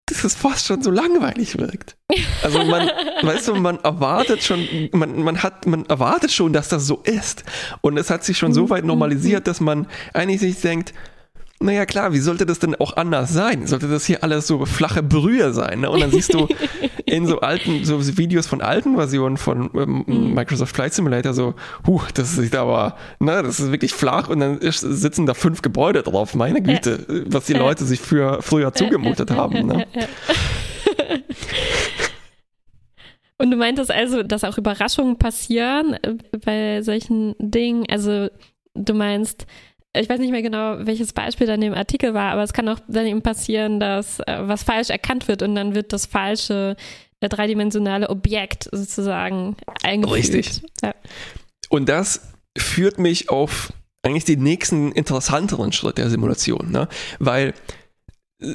dass 0.06 0.24
es 0.24 0.34
fast 0.34 0.66
schon 0.66 0.82
so 0.82 0.90
langweilig 0.90 1.58
wirkt. 1.58 1.96
Also 2.42 2.62
man, 2.64 2.90
weißt 3.22 3.48
du, 3.48 3.54
man 3.54 3.78
erwartet 3.78 4.42
schon, 4.42 4.90
man, 4.92 5.22
man 5.22 5.42
hat, 5.42 5.66
man 5.66 5.86
erwartet 5.86 6.30
schon, 6.30 6.52
dass 6.52 6.68
das 6.68 6.86
so 6.86 7.00
ist. 7.04 7.44
Und 7.80 7.96
es 7.96 8.10
hat 8.10 8.24
sich 8.24 8.36
schon 8.36 8.52
so 8.52 8.68
weit 8.70 8.84
normalisiert, 8.84 9.46
dass 9.46 9.60
man 9.60 9.86
eigentlich 10.12 10.40
sich 10.40 10.60
denkt, 10.60 10.92
naja 11.64 11.86
klar, 11.86 12.12
wie 12.12 12.18
sollte 12.18 12.46
das 12.46 12.58
denn 12.58 12.74
auch 12.74 12.96
anders 12.96 13.32
sein? 13.32 13.66
Sollte 13.66 13.88
das 13.88 14.04
hier 14.04 14.22
alles 14.22 14.46
so 14.46 14.66
flache 14.66 15.02
Brühe 15.02 15.52
sein? 15.52 15.80
Ne? 15.80 15.90
Und 15.90 16.00
dann 16.00 16.10
siehst 16.10 16.34
du 16.34 16.46
in 17.06 17.26
so 17.26 17.40
alten, 17.40 17.84
so 17.84 17.98
Videos 18.18 18.46
von 18.46 18.60
alten 18.60 18.96
Versionen 18.96 19.36
von 19.36 19.70
ähm, 19.74 20.34
Microsoft 20.34 20.74
Flight 20.74 20.94
Simulator 20.94 21.32
so, 21.32 21.54
huh, 21.86 22.02
das 22.14 22.36
ist 22.36 22.54
aber, 22.54 22.96
ne, 23.18 23.42
das 23.42 23.60
ist 23.60 23.72
wirklich 23.72 23.94
flach 23.94 24.28
und 24.28 24.40
dann 24.40 24.58
ist, 24.58 24.80
sitzen 24.80 25.26
da 25.26 25.34
fünf 25.34 25.62
Gebäude 25.62 26.02
drauf. 26.02 26.34
Meine 26.34 26.62
Güte, 26.62 27.24
was 27.26 27.46
die 27.46 27.54
Leute 27.54 27.84
sich 27.84 28.00
für, 28.00 28.42
früher 28.42 28.72
zugemutet 28.74 29.30
haben. 29.36 29.66
Ne? 29.66 29.86
Und 33.36 33.50
du 33.50 33.56
meintest 33.56 33.90
also, 33.90 34.22
dass 34.22 34.44
auch 34.44 34.58
Überraschungen 34.58 35.18
passieren 35.18 35.94
äh, 36.02 36.14
bei 36.44 36.82
solchen 36.82 37.34
Dingen. 37.38 37.84
Also 37.90 38.28
du 38.74 38.94
meinst, 38.94 39.46
ich 39.94 40.08
weiß 40.08 40.18
nicht 40.18 40.32
mehr 40.32 40.42
genau, 40.42 40.76
welches 40.80 41.12
Beispiel 41.12 41.46
dann 41.46 41.62
im 41.62 41.74
Artikel 41.74 42.14
war, 42.14 42.32
aber 42.32 42.42
es 42.42 42.52
kann 42.52 42.68
auch 42.68 42.80
dann 42.88 43.06
eben 43.06 43.22
passieren, 43.22 43.78
dass 43.80 44.20
äh, 44.20 44.38
was 44.40 44.62
falsch 44.62 44.90
erkannt 44.90 45.28
wird 45.28 45.42
und 45.42 45.54
dann 45.54 45.74
wird 45.74 45.92
das 45.92 46.06
falsche 46.06 46.76
äh, 47.20 47.28
dreidimensionale 47.28 48.10
Objekt 48.10 48.68
sozusagen 48.72 49.56
eingefügt. 49.82 50.16
Richtig. 50.16 50.62
Ja. 50.82 50.94
Und 51.68 51.88
das 51.88 52.20
führt 52.58 52.98
mich 52.98 53.30
auf 53.30 53.72
eigentlich 54.02 54.24
den 54.24 54.42
nächsten 54.42 54.92
interessanteren 54.92 55.72
Schritt 55.72 55.98
der 55.98 56.10
Simulation, 56.10 56.70
ne? 56.70 56.88
weil 57.18 57.54
äh, 58.40 58.52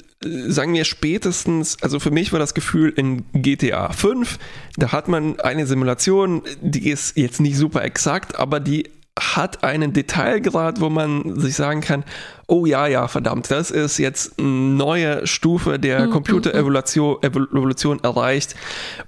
sagen 0.48 0.74
wir 0.74 0.86
spätestens, 0.86 1.81
also 1.81 2.00
für 2.00 2.12
mich 2.12 2.31
war 2.31 2.39
das 2.39 2.53
Gefühl 2.53 2.93
in 2.96 3.24
GTA 3.34 3.91
5, 3.91 4.38
da 4.77 4.91
hat 4.91 5.08
man 5.08 5.39
eine 5.39 5.65
Simulation, 5.65 6.43
die 6.62 6.89
ist 6.89 7.17
jetzt 7.17 7.39
nicht 7.39 7.58
super 7.58 7.84
exakt, 7.84 8.38
aber 8.38 8.60
die 8.60 8.89
hat 9.19 9.63
einen 9.63 9.93
Detailgrad, 9.93 10.81
wo 10.81 10.89
man 10.89 11.39
sich 11.39 11.55
sagen 11.55 11.81
kann, 11.81 12.03
oh 12.47 12.65
ja, 12.65 12.88
ja, 12.88 13.07
verdammt, 13.07 13.51
das 13.51 13.71
ist 13.71 13.97
jetzt 13.97 14.39
eine 14.39 14.47
neue 14.47 15.27
Stufe 15.27 15.79
der 15.79 16.07
Mhm, 16.07 16.11
Computerevolution 16.11 17.21
Evolution 17.21 17.99
erreicht 18.03 18.55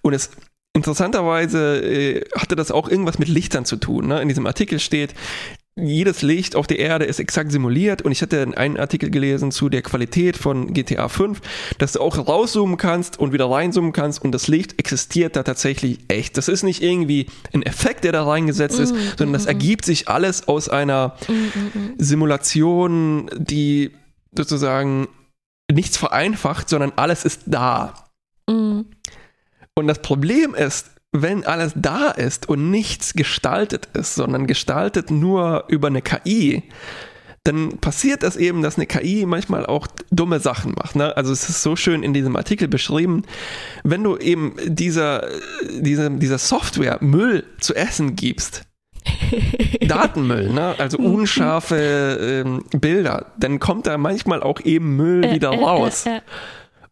und 0.02 0.14
es 0.14 0.32
Interessanterweise 0.74 1.82
äh, 1.84 2.24
hatte 2.34 2.56
das 2.56 2.72
auch 2.72 2.88
irgendwas 2.88 3.20
mit 3.20 3.28
Lichtern 3.28 3.66
zu 3.66 3.76
tun. 3.76 4.08
Ne? 4.08 4.22
In 4.22 4.30
diesem 4.30 4.48
Artikel 4.48 4.80
steht, 4.80 5.14
jedes 5.76 6.22
Licht 6.22 6.56
auf 6.56 6.68
der 6.68 6.80
Erde 6.80 7.06
ist 7.06 7.20
exakt 7.20 7.52
simuliert 7.52 8.02
und 8.02 8.12
ich 8.12 8.22
hatte 8.22 8.46
einen 8.58 8.78
Artikel 8.78 9.10
gelesen 9.10 9.52
zu 9.52 9.70
der 9.70 9.82
Qualität 9.82 10.36
von 10.36 10.74
GTA 10.74 11.08
5, 11.08 11.40
dass 11.78 11.94
du 11.94 12.02
auch 12.02 12.18
rauszoomen 12.18 12.76
kannst 12.76 13.18
und 13.20 13.32
wieder 13.32 13.50
reinzoomen 13.50 13.94
kannst 13.94 14.22
und 14.22 14.34
das 14.34 14.50
Licht 14.50 14.78
existiert 14.80 15.36
da 15.38 15.44
tatsächlich 15.44 16.00
echt. 16.10 16.38
Das 16.38 16.50
ist 16.50 16.64
nicht 16.64 16.84
irgendwie 16.84 17.28
ein 17.54 17.64
Effekt, 17.64 18.04
der 18.04 18.12
da 18.12 18.26
reingesetzt 18.26 18.80
ist, 18.80 18.94
mm, 18.94 18.98
sondern 19.18 19.34
das 19.34 19.46
mm, 19.46 19.50
ergibt 19.50 19.86
sich 19.86 20.10
alles 20.10 20.48
aus 20.48 20.68
einer 20.68 21.16
mm, 21.30 21.94
Simulation, 21.98 23.30
die 23.38 23.92
sozusagen 24.36 25.08
nichts 25.72 25.96
vereinfacht, 25.96 26.68
sondern 26.68 26.92
alles 26.98 27.24
ist 27.24 27.44
da. 27.46 27.94
Und 28.46 29.88
das 29.88 30.02
Problem 30.02 30.54
ist, 30.54 30.92
wenn 31.12 31.46
alles 31.46 31.74
da 31.76 32.10
ist 32.10 32.48
und 32.48 32.72
nichts 32.72 33.14
gestaltet 33.14 33.90
ist, 33.94 34.16
sondern 34.16 34.48
gestaltet 34.48 35.12
nur 35.12 35.66
über 35.68 35.88
eine 35.88 36.02
KI, 36.02 36.64
dann 37.44 37.80
passiert 37.80 38.24
es 38.24 38.36
eben, 38.36 38.62
dass 38.62 38.78
eine 38.78 38.86
KI 38.86 39.26
manchmal 39.26 39.66
auch 39.66 39.88
dumme 40.12 40.40
Sachen 40.40 40.74
macht. 40.74 40.96
Ne? 40.96 41.16
Also 41.18 41.34
es 41.34 41.50
ist 41.50 41.64
so 41.64 41.76
schön 41.76 42.04
in 42.04 42.14
diesem 42.14 42.36
Artikel 42.36 42.68
beschrieben, 42.68 43.24
wenn 43.84 44.04
du 44.04 44.18
eben 44.18 44.56
dieser, 44.66 45.28
dieser, 45.70 46.10
dieser 46.12 46.38
Software 46.38 47.00
Müll 47.02 47.46
zu 47.60 47.76
essen 47.76 48.16
gibst, 48.16 48.64
Datenmüll, 49.88 50.52
ne? 50.52 50.76
also 50.78 51.00
unscharfe 51.00 52.44
ähm, 52.46 52.64
Bilder, 52.80 53.32
dann 53.40 53.60
kommt 53.60 53.88
da 53.88 53.98
manchmal 53.98 54.44
auch 54.44 54.62
eben 54.62 54.96
Müll 54.96 55.24
wieder 55.32 55.50
raus. 55.50 56.06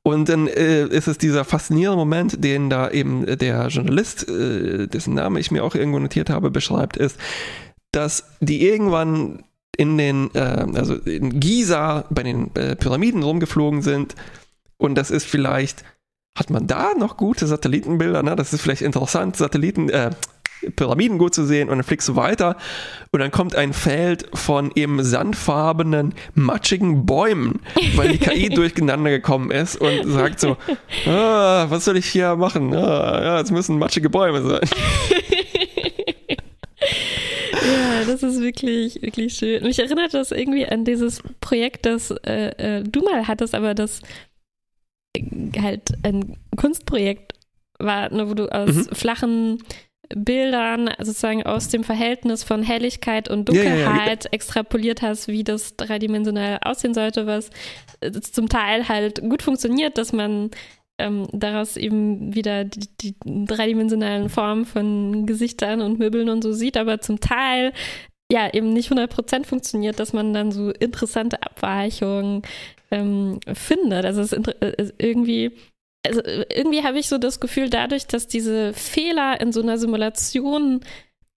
Und 0.03 0.29
dann 0.29 0.47
äh, 0.47 0.85
ist 0.85 1.07
es 1.07 1.17
dieser 1.17 1.43
faszinierende 1.43 1.97
Moment, 1.97 2.43
den 2.43 2.69
da 2.69 2.89
eben 2.89 3.25
der 3.25 3.67
Journalist, 3.67 4.27
äh, 4.29 4.87
dessen 4.87 5.13
Name 5.13 5.39
ich 5.39 5.51
mir 5.51 5.63
auch 5.63 5.75
irgendwo 5.75 5.99
notiert 5.99 6.29
habe, 6.29 6.51
beschreibt, 6.51 6.97
ist, 6.97 7.17
dass 7.91 8.23
die 8.39 8.65
irgendwann 8.65 9.43
in 9.77 9.97
den, 9.97 10.29
äh, 10.33 10.65
also 10.73 10.95
in 10.95 11.39
Giza 11.39 12.05
bei 12.09 12.23
den 12.23 12.55
äh, 12.55 12.75
Pyramiden 12.75 13.23
rumgeflogen 13.23 13.81
sind 13.81 14.15
und 14.77 14.95
das 14.95 15.11
ist 15.11 15.25
vielleicht, 15.25 15.83
hat 16.37 16.49
man 16.49 16.65
da 16.65 16.93
noch 16.97 17.17
gute 17.17 17.45
Satellitenbilder, 17.47 18.23
ne? 18.23 18.35
Das 18.35 18.53
ist 18.53 18.61
vielleicht 18.61 18.81
interessant, 18.81 19.35
Satelliten, 19.35 19.89
äh, 19.89 20.11
Pyramiden 20.75 21.17
gut 21.17 21.33
zu 21.33 21.45
sehen 21.45 21.69
und 21.69 21.77
dann 21.77 21.83
fliegst 21.83 22.07
du 22.09 22.15
weiter 22.15 22.57
und 23.11 23.19
dann 23.19 23.31
kommt 23.31 23.55
ein 23.55 23.73
Feld 23.73 24.25
von 24.33 24.71
eben 24.75 25.03
sandfarbenen, 25.03 26.13
matschigen 26.35 27.05
Bäumen, 27.05 27.61
weil 27.95 28.09
die 28.09 28.17
KI 28.17 28.49
durcheinander 28.53 29.09
gekommen 29.09 29.51
ist 29.51 29.77
und 29.77 30.11
sagt 30.11 30.39
so, 30.39 30.57
ah, 31.05 31.65
was 31.69 31.85
soll 31.85 31.97
ich 31.97 32.07
hier 32.07 32.35
machen? 32.35 32.73
Ah, 32.73 33.23
ja, 33.23 33.39
es 33.39 33.51
müssen 33.51 33.79
matschige 33.79 34.09
Bäume 34.09 34.41
sein. 34.41 34.69
Ja, 37.61 38.03
das 38.05 38.23
ist 38.23 38.41
wirklich, 38.41 39.01
wirklich 39.01 39.35
schön. 39.35 39.63
Mich 39.63 39.79
erinnert 39.79 40.13
das 40.13 40.31
irgendwie 40.31 40.65
an 40.65 40.85
dieses 40.85 41.21
Projekt, 41.41 41.85
das 41.85 42.11
äh, 42.11 42.79
äh, 42.79 42.83
du 42.83 43.01
mal 43.01 43.27
hattest, 43.27 43.53
aber 43.53 43.73
das 43.73 44.01
äh, 45.15 45.23
halt 45.61 45.93
ein 46.03 46.37
Kunstprojekt 46.55 47.33
war, 47.79 48.11
ne, 48.13 48.29
wo 48.29 48.33
du 48.33 48.49
aus 48.49 48.73
mhm. 48.73 48.95
flachen 48.95 49.63
Bildern 50.15 50.89
sozusagen 50.99 51.43
aus 51.43 51.67
dem 51.67 51.83
Verhältnis 51.83 52.43
von 52.43 52.63
Helligkeit 52.63 53.29
und 53.29 53.47
Dunkelheit 53.47 53.79
ja, 53.79 54.05
ja, 54.05 54.13
ja. 54.13 54.31
extrapoliert 54.31 55.01
hast, 55.01 55.27
wie 55.27 55.43
das 55.43 55.75
dreidimensional 55.75 56.59
aussehen 56.61 56.93
sollte, 56.93 57.27
was 57.27 57.49
äh, 58.01 58.11
zum 58.11 58.49
Teil 58.49 58.89
halt 58.89 59.21
gut 59.21 59.43
funktioniert, 59.43 59.97
dass 59.97 60.11
man 60.11 60.49
ähm, 60.97 61.27
daraus 61.31 61.77
eben 61.77 62.35
wieder 62.35 62.65
die, 62.65 62.87
die, 63.01 63.15
dreidimensionalen 63.23 64.29
Formen 64.29 64.65
von 64.65 65.25
Gesichtern 65.25 65.81
und 65.81 65.99
Möbeln 65.99 66.29
und 66.29 66.43
so 66.43 66.51
sieht, 66.51 66.75
aber 66.75 66.99
zum 66.99 67.19
Teil 67.19 67.71
ja 68.31 68.53
eben 68.53 68.73
nicht 68.73 68.91
100% 68.91 69.45
funktioniert, 69.45 69.99
dass 69.99 70.13
man 70.13 70.33
dann 70.33 70.51
so 70.51 70.71
interessante 70.71 71.41
Abweichungen 71.41 72.43
ähm, 72.91 73.39
findet. 73.53 74.05
Also 74.05 74.21
es 74.21 74.33
ist 74.33 74.47
äh, 74.61 74.91
irgendwie 74.97 75.51
also 76.05 76.21
irgendwie 76.23 76.83
habe 76.83 76.99
ich 76.99 77.09
so 77.09 77.17
das 77.17 77.39
Gefühl, 77.39 77.69
dadurch, 77.69 78.07
dass 78.07 78.27
diese 78.27 78.73
Fehler 78.73 79.41
in 79.41 79.51
so 79.51 79.61
einer 79.61 79.77
Simulation 79.77 80.81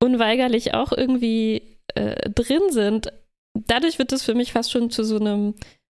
unweigerlich 0.01 0.75
auch 0.75 0.93
irgendwie 0.93 1.79
äh, 1.95 2.31
drin 2.31 2.71
sind, 2.71 3.13
dadurch 3.55 3.99
wird 3.99 4.13
es 4.13 4.23
für 4.23 4.35
mich 4.35 4.53
fast 4.53 4.71
schon 4.71 4.91
zu 4.91 5.05
so 5.05 5.17
einem, 5.17 5.55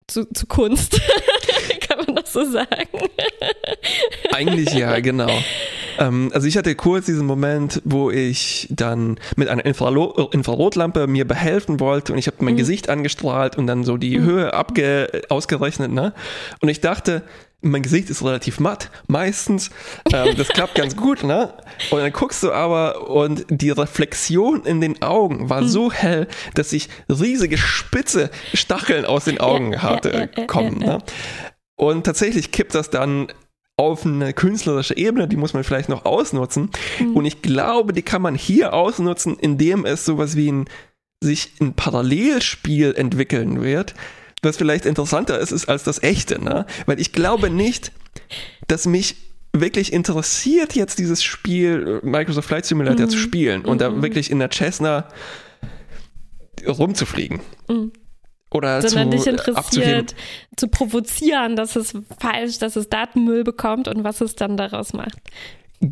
zu, 0.07 0.25
zu 0.25 0.47
Kunst. 0.47 1.01
Kann 1.87 2.05
man 2.05 2.15
das 2.15 2.33
so 2.33 2.43
sagen? 2.45 2.99
Eigentlich 4.31 4.73
ja, 4.73 4.99
genau. 4.99 5.31
Ähm, 5.97 6.31
also 6.33 6.47
ich 6.47 6.57
hatte 6.57 6.75
kurz 6.75 7.05
diesen 7.05 7.25
Moment, 7.25 7.81
wo 7.85 8.11
ich 8.11 8.67
dann 8.69 9.19
mit 9.35 9.47
einer 9.47 9.65
Infrarot 9.65 10.33
Infrarotlampe 10.33 11.07
mir 11.07 11.25
behelfen 11.25 11.79
wollte 11.79 12.13
und 12.13 12.19
ich 12.19 12.27
habe 12.27 12.37
mein 12.41 12.55
mhm. 12.55 12.59
Gesicht 12.59 12.89
angestrahlt 12.89 13.57
und 13.57 13.67
dann 13.67 13.83
so 13.83 13.97
die 13.97 14.19
mhm. 14.19 14.25
Höhe 14.25 14.53
abge 14.53 15.23
ausgerechnet, 15.29 15.91
ne? 15.91 16.13
Und 16.61 16.69
ich 16.69 16.81
dachte, 16.81 17.23
mein 17.65 17.81
Gesicht 17.81 18.09
ist 18.09 18.23
relativ 18.23 18.59
matt, 18.59 18.91
meistens. 19.07 19.71
Ähm, 20.13 20.35
das 20.37 20.47
klappt 20.49 20.75
ganz 20.75 20.95
gut, 20.95 21.23
ne? 21.23 21.53
Und 21.89 21.99
dann 21.99 22.13
guckst 22.13 22.43
du 22.43 22.51
aber 22.51 23.09
und 23.09 23.45
die 23.49 23.71
Reflexion 23.71 24.63
in 24.63 24.81
den 24.81 25.01
Augen 25.01 25.49
war 25.49 25.61
hm. 25.61 25.67
so 25.67 25.91
hell, 25.91 26.27
dass 26.53 26.71
ich 26.73 26.89
riesige 27.09 27.57
spitze 27.57 28.29
Stacheln 28.53 29.05
aus 29.05 29.25
den 29.25 29.39
Augen 29.39 29.73
ja, 29.73 29.81
hatte 29.81 30.11
ja, 30.11 30.41
ja, 30.41 30.47
kommen. 30.47 30.79
Ne? 30.79 30.99
Und 31.75 32.05
tatsächlich 32.05 32.51
kippt 32.51 32.75
das 32.75 32.89
dann 32.89 33.27
auf 33.77 34.05
eine 34.05 34.31
künstlerische 34.33 34.95
Ebene, 34.95 35.27
die 35.27 35.35
muss 35.35 35.53
man 35.53 35.65
vielleicht 35.65 35.89
noch 35.89 36.05
ausnutzen. 36.05 36.69
Mhm. 36.99 37.15
Und 37.15 37.25
ich 37.25 37.41
glaube, 37.41 37.91
die 37.91 38.03
kann 38.03 38.21
man 38.21 38.35
hier 38.35 38.73
ausnutzen, 38.73 39.37
indem 39.37 39.85
es 39.85 40.05
sowas 40.05 40.35
wie 40.35 40.51
ein 40.51 40.65
sich 41.23 41.53
ein 41.59 41.73
Parallelspiel 41.73 42.93
entwickeln 42.95 43.61
wird, 43.61 43.95
was 44.45 44.57
vielleicht 44.57 44.85
interessanter 44.85 45.39
ist, 45.39 45.51
ist 45.51 45.67
als 45.67 45.83
das 45.83 46.01
echte, 46.01 46.41
ne? 46.41 46.65
Weil 46.85 46.99
ich 46.99 47.11
glaube 47.11 47.49
nicht, 47.49 47.91
dass 48.67 48.85
mich 48.85 49.17
wirklich 49.53 49.93
interessiert, 49.93 50.75
jetzt 50.75 50.99
dieses 50.99 51.23
Spiel 51.23 51.99
Microsoft 52.03 52.47
Flight 52.47 52.65
Simulator 52.65 53.05
mhm. 53.05 53.09
zu 53.09 53.17
spielen 53.17 53.65
und 53.65 53.75
mhm. 53.75 53.79
da 53.79 54.01
wirklich 54.01 54.31
in 54.31 54.39
der 54.39 54.51
Cessna 54.51 55.07
rumzufliegen. 56.67 57.41
Mhm. 57.69 57.91
Oder 58.51 58.81
Sondern 58.81 59.11
zu, 59.11 59.17
dich 59.17 59.27
interessiert, 59.27 60.15
zu 60.55 60.67
provozieren, 60.67 61.55
dass 61.55 61.75
es 61.75 61.93
falsch, 62.19 62.59
dass 62.59 62.75
es 62.75 62.89
Datenmüll 62.89 63.43
bekommt 63.43 63.87
und 63.87 64.03
was 64.03 64.21
es 64.21 64.35
dann 64.35 64.55
daraus 64.55 64.93
macht. 64.93 65.17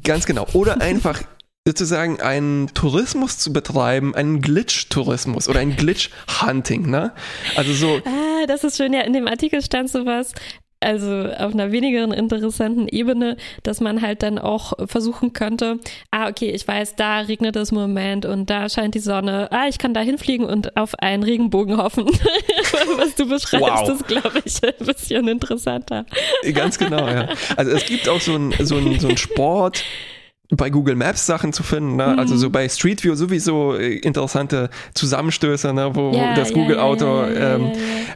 Ganz 0.03 0.25
genau. 0.25 0.47
Oder 0.53 0.79
einfach 0.81 1.23
sozusagen 1.65 2.19
einen 2.19 2.73
Tourismus 2.73 3.37
zu 3.37 3.53
betreiben, 3.53 4.13
einen 4.15 4.41
Glitch-Tourismus 4.41 5.47
oder 5.47 5.59
ein 5.59 5.75
Glitch-Hunting, 5.77 6.89
ne? 6.89 7.13
Also 7.55 7.73
so. 7.73 8.01
Ah, 8.05 8.45
das 8.47 8.63
ist 8.63 8.77
schön, 8.77 8.93
ja, 8.93 9.01
in 9.01 9.13
dem 9.13 9.27
Artikel 9.27 9.61
stand 9.61 9.89
sowas, 9.89 10.33
also 10.81 11.07
auf 11.07 11.53
einer 11.53 11.71
weniger 11.71 12.03
interessanten 12.13 12.89
Ebene, 12.89 13.37
dass 13.63 13.79
man 13.79 14.01
halt 14.01 14.21
dann 14.21 14.37
auch 14.37 14.73
versuchen 14.89 15.31
könnte, 15.31 15.79
ah, 16.11 16.27
okay, 16.27 16.49
ich 16.49 16.67
weiß, 16.67 16.97
da 16.97 17.19
regnet 17.19 17.55
es 17.55 17.71
im 17.71 17.77
Moment 17.77 18.25
und 18.25 18.49
da 18.49 18.67
scheint 18.67 18.93
die 18.93 18.99
Sonne, 18.99 19.49
ah, 19.53 19.67
ich 19.69 19.77
kann 19.77 19.93
da 19.93 20.01
hinfliegen 20.01 20.45
und 20.45 20.75
auf 20.75 20.95
einen 20.99 21.23
Regenbogen 21.23 21.77
hoffen. 21.77 22.05
Was 22.97 23.15
du 23.15 23.25
beschreibst, 23.25 23.87
wow. 23.87 23.89
ist, 23.89 24.07
glaube 24.07 24.41
ich, 24.43 24.61
ein 24.61 24.85
bisschen 24.85 25.29
interessanter. 25.29 26.05
Ganz 26.53 26.77
genau, 26.77 27.07
ja. 27.07 27.29
Also 27.55 27.71
es 27.71 27.85
gibt 27.85 28.09
auch 28.09 28.19
so 28.19 28.35
einen 28.35 28.51
so 28.59 28.81
so 28.99 29.07
ein 29.07 29.17
Sport, 29.17 29.85
bei 30.49 30.69
Google 30.69 30.95
Maps 30.95 31.25
Sachen 31.25 31.53
zu 31.53 31.63
finden. 31.63 31.95
Ne? 31.95 32.07
Mhm. 32.07 32.19
Also 32.19 32.35
so 32.37 32.49
bei 32.49 32.67
Street 32.69 33.03
View 33.03 33.15
sowieso 33.15 33.75
äh, 33.75 33.95
interessante 33.97 34.69
Zusammenstöße, 34.93 35.73
ne? 35.73 35.95
wo, 35.95 36.11
ja, 36.11 36.35
das 36.35 36.53
Google 36.53 36.77
ja, 36.77 36.83
Auto. 36.83 37.23
Ja, 37.23 37.55
ähm, 37.55 37.71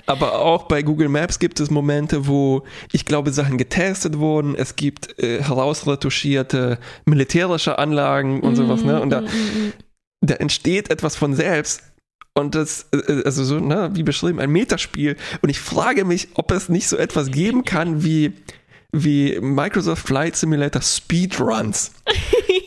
aber 0.05 0.39
auch 0.39 0.63
bei 0.63 0.81
Google 0.81 1.09
Maps 1.09 1.39
gibt 1.39 1.59
es 1.59 1.71
Momente, 1.71 2.27
wo 2.27 2.63
ich 2.91 3.05
glaube 3.05 3.31
Sachen 3.31 3.57
getestet 3.57 4.17
wurden. 4.17 4.55
Es 4.55 4.75
gibt 4.75 5.17
äh, 5.19 5.41
herausretuschierte 5.41 6.79
militärische 7.05 7.79
Anlagen 7.79 8.41
und 8.41 8.51
mhm. 8.51 8.55
sowas. 8.55 8.83
Ne? 8.83 9.01
Und 9.01 9.09
da, 9.09 9.21
mhm, 9.21 9.27
mhm, 9.27 9.63
mhm. 9.63 9.73
da 10.21 10.35
entsteht 10.35 10.91
etwas 10.91 11.15
von 11.15 11.33
selbst. 11.33 11.83
Und 12.37 12.53
das, 12.53 12.87
äh, 12.93 13.23
also 13.25 13.43
so, 13.43 13.59
ne, 13.59 13.89
wie 13.93 14.03
beschrieben, 14.03 14.39
ein 14.39 14.51
Metaspiel. 14.51 15.15
Und 15.41 15.49
ich 15.49 15.59
frage 15.59 16.05
mich, 16.05 16.29
ob 16.35 16.51
es 16.51 16.69
nicht 16.69 16.87
so 16.87 16.95
etwas 16.95 17.31
geben 17.31 17.65
kann 17.65 18.03
wie 18.03 18.33
wie 18.91 19.39
Microsoft 19.39 20.07
Flight 20.07 20.35
Simulator 20.35 20.81
Speedruns. 20.81 21.91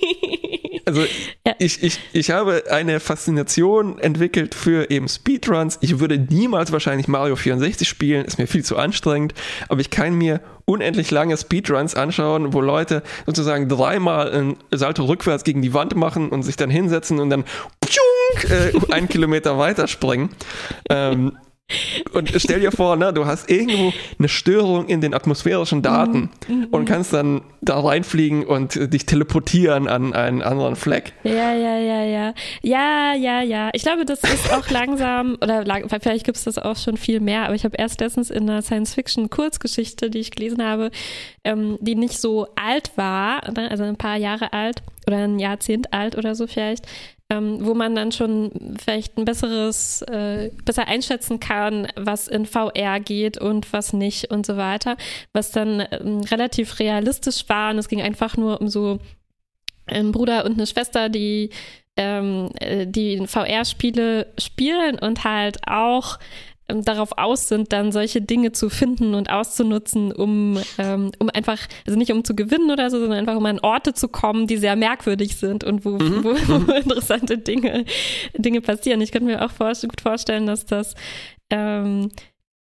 Also 0.90 1.02
ja. 1.46 1.54
ich, 1.60 1.84
ich, 1.84 2.00
ich 2.12 2.30
habe 2.32 2.64
eine 2.68 2.98
Faszination 2.98 4.00
entwickelt 4.00 4.56
für 4.56 4.90
eben 4.90 5.06
Speedruns. 5.06 5.78
Ich 5.82 6.00
würde 6.00 6.18
niemals 6.18 6.72
wahrscheinlich 6.72 7.06
Mario 7.06 7.36
64 7.36 7.88
spielen, 7.88 8.24
ist 8.24 8.38
mir 8.38 8.48
viel 8.48 8.64
zu 8.64 8.76
anstrengend, 8.76 9.32
aber 9.68 9.80
ich 9.80 9.90
kann 9.90 10.14
mir 10.14 10.40
unendlich 10.64 11.12
lange 11.12 11.36
Speedruns 11.36 11.94
anschauen, 11.94 12.52
wo 12.54 12.60
Leute 12.60 13.04
sozusagen 13.24 13.68
dreimal 13.68 14.32
ein 14.32 14.56
Salto 14.72 15.04
rückwärts 15.04 15.44
gegen 15.44 15.62
die 15.62 15.74
Wand 15.74 15.94
machen 15.94 16.30
und 16.30 16.42
sich 16.42 16.56
dann 16.56 16.70
hinsetzen 16.70 17.20
und 17.20 17.30
dann 17.30 17.44
pschung, 17.80 18.50
äh, 18.50 18.92
einen 18.92 19.08
Kilometer 19.08 19.58
weiterspringen. 19.58 20.30
Ähm, 20.88 21.36
Und 22.12 22.30
stell 22.36 22.60
dir 22.60 22.72
vor, 22.72 22.96
ne, 22.96 23.12
du 23.12 23.26
hast 23.26 23.50
irgendwo 23.50 23.92
eine 24.18 24.28
Störung 24.28 24.86
in 24.88 25.00
den 25.00 25.14
atmosphärischen 25.14 25.82
Daten 25.82 26.30
Mhm. 26.48 26.68
und 26.70 26.84
kannst 26.86 27.12
dann 27.12 27.42
da 27.60 27.78
reinfliegen 27.80 28.44
und 28.44 28.92
dich 28.92 29.06
teleportieren 29.06 29.86
an 29.88 30.12
einen 30.14 30.42
anderen 30.42 30.76
Fleck. 30.76 31.12
Ja, 31.24 31.52
ja, 31.54 31.78
ja, 31.78 32.04
ja. 32.04 32.34
Ja, 32.62 33.14
ja, 33.14 33.42
ja. 33.42 33.70
Ich 33.74 33.82
glaube, 33.82 34.04
das 34.06 34.20
ist 34.22 34.52
auch 34.52 34.68
langsam, 34.70 35.36
oder 35.42 35.64
lang, 35.64 35.88
vielleicht 35.88 36.24
gibt 36.24 36.38
es 36.38 36.44
das 36.44 36.58
auch 36.58 36.76
schon 36.76 36.96
viel 36.96 37.20
mehr, 37.20 37.44
aber 37.44 37.54
ich 37.54 37.64
habe 37.64 37.76
erst 37.76 38.00
letztens 38.00 38.30
in 38.30 38.48
einer 38.48 38.62
Science-Fiction-Kurzgeschichte, 38.62 40.10
die 40.10 40.18
ich 40.18 40.30
gelesen 40.30 40.64
habe, 40.64 40.90
ähm, 41.44 41.78
die 41.80 41.94
nicht 41.94 42.18
so 42.20 42.46
alt 42.56 42.92
war, 42.96 43.50
ne, 43.52 43.70
also 43.70 43.84
ein 43.84 43.96
paar 43.96 44.16
Jahre 44.16 44.52
alt 44.52 44.82
oder 45.06 45.18
ein 45.24 45.38
Jahrzehnt 45.38 45.92
alt 45.92 46.16
oder 46.16 46.34
so 46.34 46.46
vielleicht, 46.46 46.86
ähm, 47.30 47.64
wo 47.64 47.74
man 47.74 47.94
dann 47.94 48.12
schon 48.12 48.76
vielleicht 48.82 49.16
ein 49.16 49.24
besseres, 49.24 50.02
äh, 50.02 50.50
besser 50.64 50.88
einschätzen 50.88 51.40
kann, 51.40 51.86
was 51.96 52.28
in 52.28 52.44
VR 52.44 53.00
geht 53.00 53.38
und 53.38 53.72
was 53.72 53.92
nicht 53.92 54.30
und 54.30 54.44
so 54.44 54.56
weiter, 54.56 54.96
was 55.32 55.52
dann 55.52 55.86
ähm, 55.92 56.20
relativ 56.22 56.78
realistisch 56.80 57.48
war 57.48 57.70
und 57.70 57.78
es 57.78 57.88
ging 57.88 58.02
einfach 58.02 58.36
nur 58.36 58.60
um 58.60 58.68
so 58.68 58.98
einen 59.86 60.12
Bruder 60.12 60.44
und 60.44 60.54
eine 60.54 60.66
Schwester, 60.66 61.08
die 61.08 61.50
ähm, 61.96 62.50
äh, 62.60 62.86
die 62.86 63.26
VR-Spiele 63.26 64.26
spielen 64.38 64.98
und 64.98 65.24
halt 65.24 65.58
auch 65.66 66.18
darauf 66.74 67.18
aus 67.18 67.48
sind, 67.48 67.72
dann 67.72 67.92
solche 67.92 68.20
Dinge 68.20 68.52
zu 68.52 68.68
finden 68.70 69.14
und 69.14 69.30
auszunutzen, 69.30 70.12
um, 70.12 70.58
ähm, 70.78 71.12
um 71.18 71.30
einfach, 71.30 71.58
also 71.86 71.98
nicht 71.98 72.12
um 72.12 72.24
zu 72.24 72.34
gewinnen 72.34 72.70
oder 72.70 72.90
so, 72.90 72.98
sondern 72.98 73.18
einfach 73.18 73.36
um 73.36 73.46
an 73.46 73.60
Orte 73.60 73.94
zu 73.94 74.08
kommen, 74.08 74.46
die 74.46 74.56
sehr 74.56 74.76
merkwürdig 74.76 75.36
sind 75.36 75.64
und 75.64 75.84
wo, 75.84 75.90
Mhm. 75.90 76.24
wo, 76.24 76.30
wo 76.66 76.72
interessante 76.72 77.38
Dinge, 77.38 77.84
Dinge 78.36 78.60
passieren. 78.60 79.00
Ich 79.00 79.12
könnte 79.12 79.26
mir 79.26 79.44
auch 79.44 79.50
vor, 79.50 79.72
gut 79.82 80.00
vorstellen, 80.00 80.46
dass 80.46 80.66
das 80.66 80.94
ähm, 81.50 82.10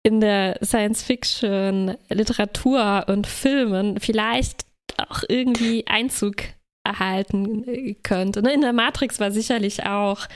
in 0.02 0.20
der 0.20 0.58
Science-Fiction, 0.62 1.96
Literatur 2.08 3.04
und 3.08 3.26
Filmen 3.26 4.00
vielleicht 4.00 4.66
auch 4.96 5.22
irgendwie 5.28 5.86
Einzug 5.86 6.36
erhalten 6.84 7.64
äh, 7.68 7.94
könnte. 8.02 8.42
Ne? 8.42 8.52
In 8.52 8.60
der 8.62 8.72
Matrix 8.72 9.20
war 9.20 9.30
sicherlich 9.30 9.84
auch, 9.84 10.26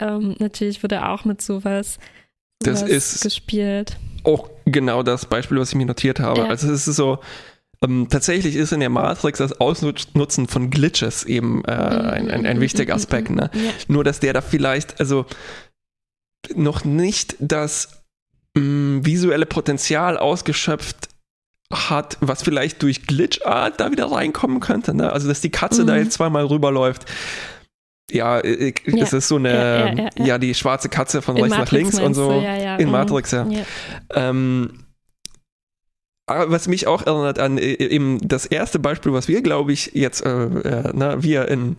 ähm, 0.00 0.36
natürlich 0.38 0.82
wurde 0.82 1.06
auch 1.08 1.24
mit 1.24 1.42
sowas, 1.42 1.98
Das 2.62 2.82
ist- 2.82 3.22
gespielt. 3.22 3.96
Auch 4.24 4.50
genau 4.66 5.02
das 5.02 5.24
Beispiel, 5.26 5.58
was 5.58 5.70
ich 5.70 5.74
mir 5.76 5.86
notiert 5.86 6.20
habe. 6.20 6.42
Ja. 6.42 6.46
Also 6.48 6.70
es 6.70 6.86
ist 6.86 6.96
so, 6.96 7.18
ähm, 7.82 8.08
tatsächlich 8.10 8.54
ist 8.54 8.72
in 8.72 8.80
der 8.80 8.90
Matrix 8.90 9.38
das 9.38 9.58
Ausnutzen 9.60 10.46
von 10.46 10.68
Glitches 10.70 11.24
eben 11.24 11.64
äh, 11.64 11.70
ein, 11.72 12.30
ein, 12.30 12.44
ein 12.46 12.60
wichtiger 12.60 12.94
Aspekt. 12.94 13.30
Ne? 13.30 13.50
Ja. 13.54 13.60
Nur, 13.88 14.04
dass 14.04 14.20
der 14.20 14.34
da 14.34 14.42
vielleicht, 14.42 15.00
also 15.00 15.24
noch 16.54 16.84
nicht 16.84 17.36
das 17.38 18.02
mh, 18.56 19.06
visuelle 19.06 19.46
Potenzial 19.46 20.18
ausgeschöpft 20.18 21.08
hat, 21.72 22.18
was 22.20 22.42
vielleicht 22.42 22.82
durch 22.82 23.06
Glitchart 23.06 23.80
da 23.80 23.90
wieder 23.90 24.10
reinkommen 24.12 24.60
könnte. 24.60 24.92
Ne? 24.92 25.10
Also, 25.12 25.28
dass 25.28 25.40
die 25.40 25.50
Katze 25.50 25.82
Mhm. 25.82 25.86
da 25.86 25.96
jetzt 25.96 26.12
zweimal 26.12 26.44
rüberläuft. 26.44 27.06
Ja, 28.12 28.40
äh, 28.40 28.72
Ja. 28.86 29.02
es 29.02 29.12
ist 29.12 29.28
so 29.28 29.36
eine, 29.36 29.52
Ja, 29.52 29.92
ja, 29.92 30.10
ja, 30.26 30.38
die 30.38 30.54
schwarze 30.54 30.88
Katze 30.88 31.22
von 31.22 31.36
In 31.36 31.44
rechts 31.44 31.58
nach 31.58 31.70
links 31.72 31.98
und 31.98 32.14
so. 32.14 32.32
In 32.78 32.86
Mhm. 32.86 32.90
Matrix, 32.92 33.30
ja. 33.32 33.46
Ähm, 34.14 34.70
aber 36.26 36.50
was 36.50 36.68
mich 36.68 36.86
auch 36.86 37.04
erinnert 37.06 37.38
an 37.38 37.58
eben 37.58 38.18
das 38.26 38.46
erste 38.46 38.78
Beispiel, 38.78 39.12
was 39.12 39.26
wir, 39.26 39.42
glaube 39.42 39.72
ich, 39.72 39.90
jetzt, 39.94 40.24
äh, 40.24 40.44
äh, 40.44 40.90
na, 40.94 41.22
wir 41.22 41.48
in, 41.48 41.76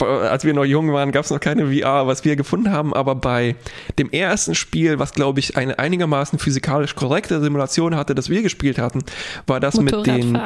als 0.00 0.44
wir 0.44 0.52
noch 0.52 0.64
jung 0.64 0.92
waren, 0.92 1.12
gab 1.12 1.24
es 1.24 1.30
noch 1.30 1.40
keine 1.40 1.72
VR, 1.72 2.06
was 2.06 2.24
wir 2.24 2.34
gefunden 2.36 2.72
haben, 2.72 2.92
aber 2.92 3.14
bei 3.14 3.54
dem 3.98 4.10
ersten 4.10 4.54
Spiel, 4.54 4.98
was, 4.98 5.12
glaube 5.12 5.38
ich, 5.40 5.56
eine 5.56 5.78
einigermaßen 5.78 6.38
physikalisch 6.38 6.94
korrekte 6.96 7.40
Simulation 7.40 7.94
hatte, 7.96 8.14
das 8.14 8.28
wir 8.28 8.42
gespielt 8.42 8.78
hatten, 8.78 9.02
war 9.46 9.60
das 9.60 9.80
mit 9.80 9.94
den, 10.06 10.38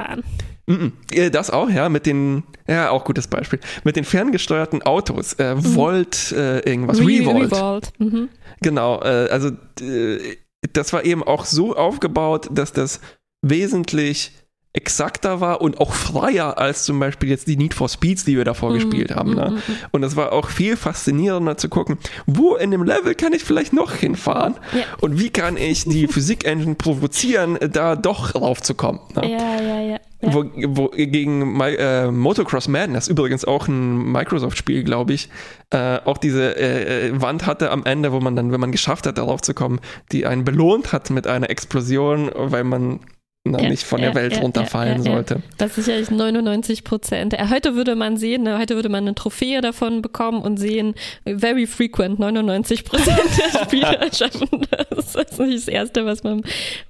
Das 1.33 1.51
auch, 1.51 1.69
ja, 1.69 1.89
mit 1.89 2.07
den, 2.07 2.45
ja, 2.69 2.91
auch 2.91 3.05
gutes 3.05 3.27
Beispiel, 3.29 3.59
mit 3.85 3.97
den 3.97 4.05
ferngesteuerten 4.05 4.83
Autos, 4.83 5.35
äh, 5.35 5.55
Volt, 5.57 6.33
äh, 6.33 6.61
irgendwas, 6.61 7.01
Re- 7.01 7.07
Revolt. 7.07 7.53
Revolt. 7.53 7.93
Mhm. 7.99 8.29
Genau, 8.61 9.01
äh, 9.03 9.29
also 9.31 9.51
äh, 9.81 10.37
das 10.73 10.93
war 10.93 11.05
eben 11.05 11.23
auch 11.23 11.45
so 11.45 11.77
aufgebaut, 11.77 12.49
dass 12.53 12.73
das 12.73 13.01
wesentlich 13.45 14.33
exakter 14.75 15.41
war 15.41 15.61
und 15.61 15.81
auch 15.81 15.93
freier 15.93 16.57
als 16.59 16.85
zum 16.85 16.99
Beispiel 16.99 17.29
jetzt 17.29 17.47
die 17.47 17.57
Need 17.57 17.75
for 17.75 17.89
Speeds, 17.89 18.25
die 18.25 18.37
wir 18.37 18.45
davor 18.45 18.71
Mhm, 18.71 18.75
gespielt 18.75 19.15
haben. 19.15 19.31
mhm, 19.31 19.37
Ne? 19.37 19.51
mhm. 19.51 19.75
Und 19.91 20.03
es 20.03 20.17
war 20.17 20.33
auch 20.33 20.49
viel 20.49 20.77
faszinierender 20.77 21.59
zu 21.59 21.69
gucken, 21.69 21.99
wo 22.27 22.55
in 22.57 22.71
dem 22.71 22.83
Level 22.83 23.15
kann 23.15 23.33
ich 23.35 23.45
vielleicht 23.45 23.73
noch 23.75 23.93
hinfahren 23.95 24.55
Ja. 24.73 24.85
und 25.01 25.19
wie 25.21 25.29
kann 25.31 25.57
ich 25.59 25.85
die 25.85 26.07
Physik-Engine 26.09 26.75
provozieren, 26.77 27.59
da 27.71 27.97
doch 27.97 28.35
raufzukommen. 28.35 29.01
Ne? 29.15 29.31
Ja, 29.33 29.61
ja, 29.61 29.81
ja. 29.81 29.91
ja. 29.93 29.99
Wo, 30.33 30.45
wo, 30.69 30.89
gegen 30.89 31.57
Mi- 31.61 31.75
äh, 31.77 32.11
Motocross 32.11 32.69
Madness, 32.69 33.09
übrigens 33.09 33.45
auch 33.45 33.67
ein 33.69 34.11
Microsoft-Spiel, 34.13 34.85
glaube 34.85 35.13
ich, 35.15 35.29
äh, 35.71 35.99
auch 36.05 36.17
diese 36.17 36.57
äh, 36.57 37.09
äh, 37.09 37.21
Wand 37.21 37.45
hatte 37.45 37.71
am 37.73 37.85
Ende, 37.85 38.13
wo 38.13 38.21
man 38.21 38.37
dann, 38.37 38.53
wenn 38.53 38.61
man 38.61 38.71
geschafft 38.73 39.07
hat, 39.07 39.19
darauf 39.19 39.43
zu 39.43 39.53
kommen, 39.53 39.81
die 40.13 40.25
einen 40.25 40.45
belohnt 40.45 40.93
hat 40.93 41.11
mit 41.11 41.27
einer 41.27 41.51
Explosion, 41.51 42.31
weil 42.35 42.63
man 42.65 43.01
Ja, 43.45 43.69
nicht 43.69 43.83
von 43.83 44.01
der 44.01 44.15
Welt 44.15 44.41
runterfallen 44.41 45.03
sollte. 45.03 45.43
Das 45.59 45.77
ist 45.77 45.87
sicherlich 45.87 46.13
99 46.13 46.85
Prozent. 46.85 47.35
Äh, 47.35 47.47
Heute 47.51 47.75
würde 47.75 47.97
man 47.97 48.17
sehen, 48.17 48.45
ne, 48.45 48.57
heute 48.57 48.77
würde 48.77 48.89
man 48.89 49.03
eine 49.03 49.17
Trophäe 49.17 49.61
davon 49.61 50.01
bekommen 50.01 50.43
und 50.43 50.59
sehen, 50.59 50.95
very 51.25 51.67
frequent, 51.67 52.21
99 52.21 52.85
Prozent 52.85 53.19
der 53.19 53.59
Spieler 53.65 54.13
schaffen 54.13 54.49
das. 54.71 55.13
Das 55.13 55.33
ist 55.33 55.41
nicht 55.41 55.57
das 55.57 55.69
Erste, 55.69 56.07
was 56.07 56.23
man, 56.23 56.43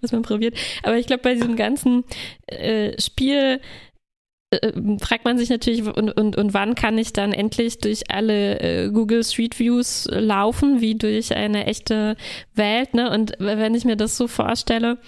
was 0.02 0.12
man 0.12 0.20
probiert. 0.20 0.54
Aber 0.82 0.98
ich 0.98 1.06
glaube, 1.06 1.22
bei 1.22 1.32
diesem 1.32 1.56
ganzen 1.56 2.04
äh, 2.46 3.00
Spiel 3.00 3.60
äh, 4.50 4.72
fragt 5.00 5.24
man 5.24 5.38
sich 5.38 5.48
natürlich, 5.48 5.82
und, 5.84 6.12
und, 6.12 6.36
und 6.36 6.52
wann 6.52 6.74
kann 6.74 6.98
ich 6.98 7.14
dann 7.14 7.32
endlich 7.32 7.78
durch 7.78 8.10
alle 8.10 8.60
äh, 8.60 8.90
Google 8.90 9.24
Street 9.24 9.58
Views 9.58 10.06
laufen, 10.10 10.82
wie 10.82 10.96
durch 10.96 11.34
eine 11.34 11.64
echte 11.64 12.16
Welt. 12.54 12.92
Ne? 12.92 13.10
Und 13.10 13.32
wenn 13.38 13.74
ich 13.74 13.86
mir 13.86 13.96
das 13.96 14.18
so 14.18 14.28
vorstelle, 14.28 14.98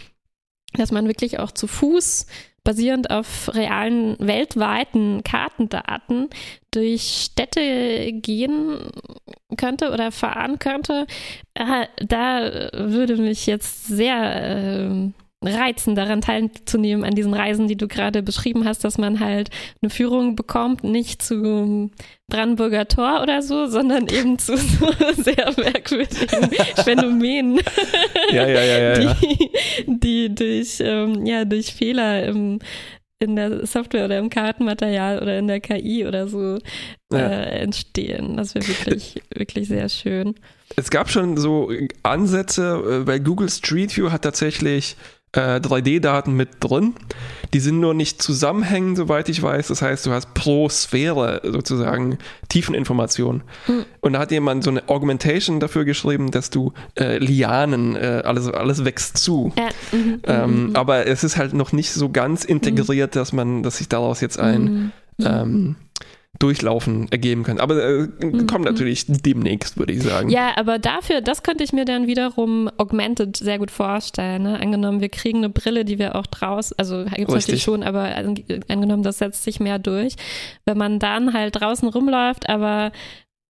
dass 0.74 0.92
man 0.92 1.06
wirklich 1.06 1.38
auch 1.38 1.50
zu 1.50 1.66
Fuß 1.66 2.26
basierend 2.64 3.10
auf 3.10 3.54
realen 3.54 4.16
weltweiten 4.18 5.22
Kartendaten 5.22 6.30
durch 6.70 7.28
Städte 7.30 8.10
gehen 8.12 8.90
könnte 9.58 9.92
oder 9.92 10.10
fahren 10.10 10.58
könnte, 10.58 11.06
äh, 11.52 11.86
da 11.98 12.70
würde 12.72 13.16
mich 13.16 13.46
jetzt 13.46 13.86
sehr 13.86 14.88
äh, 14.88 15.10
reizen, 15.46 15.94
daran 15.94 16.20
teilzunehmen 16.20 17.04
an 17.04 17.14
diesen 17.14 17.34
Reisen, 17.34 17.68
die 17.68 17.76
du 17.76 17.88
gerade 17.88 18.22
beschrieben 18.22 18.64
hast, 18.64 18.84
dass 18.84 18.98
man 18.98 19.20
halt 19.20 19.50
eine 19.82 19.90
Führung 19.90 20.36
bekommt, 20.36 20.84
nicht 20.84 21.22
zum 21.22 21.90
Brandenburger 22.28 22.88
Tor 22.88 23.20
oder 23.22 23.42
so, 23.42 23.66
sondern 23.66 24.08
eben 24.08 24.38
zu 24.38 24.56
so 24.56 24.86
sehr 25.16 25.52
merkwürdigen 25.56 26.50
Phänomenen 26.82 27.60
Ja, 28.30 28.46
ja, 28.46 28.62
ja, 28.62 28.94
die, 28.94 29.50
die 29.86 30.34
durch, 30.34 30.80
ähm, 30.80 31.26
ja, 31.26 31.44
durch 31.44 31.74
Fehler 31.74 32.24
im, 32.24 32.60
in 33.18 33.36
der 33.36 33.66
Software 33.66 34.04
oder 34.06 34.18
im 34.18 34.30
Kartenmaterial 34.30 35.20
oder 35.20 35.38
in 35.38 35.48
der 35.48 35.60
KI 35.60 36.06
oder 36.06 36.28
so 36.28 36.58
äh, 37.12 37.60
entstehen. 37.60 38.36
Das 38.36 38.54
wäre 38.54 38.66
wirklich, 38.66 39.22
wirklich 39.34 39.68
sehr 39.68 39.88
schön. 39.88 40.34
Es 40.76 40.90
gab 40.90 41.10
schon 41.10 41.36
so 41.36 41.70
Ansätze, 42.02 43.02
äh, 43.02 43.06
weil 43.06 43.20
Google 43.20 43.48
Street 43.48 43.96
View 43.96 44.10
hat 44.10 44.22
tatsächlich 44.22 44.96
äh, 45.34 45.60
3D-Daten 45.60 46.32
mit 46.32 46.48
drin. 46.60 46.94
Die 47.52 47.60
sind 47.60 47.80
nur 47.80 47.94
nicht 47.94 48.22
zusammenhängend, 48.22 48.96
soweit 48.96 49.28
ich 49.28 49.42
weiß. 49.42 49.68
Das 49.68 49.82
heißt, 49.82 50.06
du 50.06 50.10
hast 50.10 50.34
pro 50.34 50.68
Sphäre 50.68 51.40
sozusagen 51.44 52.18
Tiefeninformationen. 52.48 53.42
Mhm. 53.66 53.84
Und 54.00 54.12
da 54.14 54.20
hat 54.20 54.30
jemand 54.30 54.64
so 54.64 54.70
eine 54.70 54.88
Augmentation 54.88 55.60
dafür 55.60 55.84
geschrieben, 55.84 56.30
dass 56.30 56.50
du 56.50 56.72
äh, 56.98 57.18
Lianen, 57.18 57.96
äh, 57.96 58.22
alles, 58.24 58.48
alles 58.48 58.84
wächst 58.84 59.18
zu. 59.18 59.52
Ja, 59.56 59.68
mhm, 59.92 60.20
Ähm, 60.26 60.68
mhm, 60.68 60.76
aber 60.76 61.06
es 61.06 61.24
ist 61.24 61.36
halt 61.36 61.52
noch 61.52 61.72
nicht 61.72 61.92
so 61.92 62.08
ganz 62.08 62.44
integriert, 62.44 63.16
dass 63.16 63.32
man, 63.32 63.62
dass 63.62 63.78
sich 63.78 63.88
daraus 63.88 64.20
jetzt 64.20 64.38
ein 64.38 64.62
mhm, 64.62 64.92
mhm. 65.18 65.26
ähm, 65.26 65.76
Durchlaufen 66.38 67.10
ergeben 67.12 67.44
kann. 67.44 67.60
Aber 67.60 67.76
äh, 67.82 68.08
kommt 68.48 68.64
natürlich 68.64 69.04
demnächst, 69.06 69.78
würde 69.78 69.92
ich 69.92 70.02
sagen. 70.02 70.28
Ja, 70.30 70.56
aber 70.56 70.78
dafür, 70.78 71.20
das 71.20 71.42
könnte 71.42 71.62
ich 71.62 71.72
mir 71.72 71.84
dann 71.84 72.06
wiederum 72.06 72.68
augmented 72.76 73.36
sehr 73.36 73.58
gut 73.58 73.70
vorstellen. 73.70 74.42
Ne? 74.42 74.58
Angenommen, 74.60 75.00
wir 75.00 75.08
kriegen 75.10 75.38
eine 75.38 75.48
Brille, 75.50 75.84
die 75.84 75.98
wir 75.98 76.16
auch 76.16 76.26
draußen, 76.26 76.76
also 76.78 77.04
gibt 77.04 77.28
es 77.28 77.34
natürlich 77.34 77.62
schon, 77.62 77.82
aber 77.82 78.16
an- 78.16 78.34
angenommen, 78.68 79.02
das 79.04 79.18
setzt 79.18 79.44
sich 79.44 79.60
mehr 79.60 79.78
durch. 79.78 80.14
Wenn 80.64 80.76
man 80.76 80.98
dann 80.98 81.32
halt 81.32 81.60
draußen 81.60 81.88
rumläuft, 81.88 82.48
aber 82.48 82.90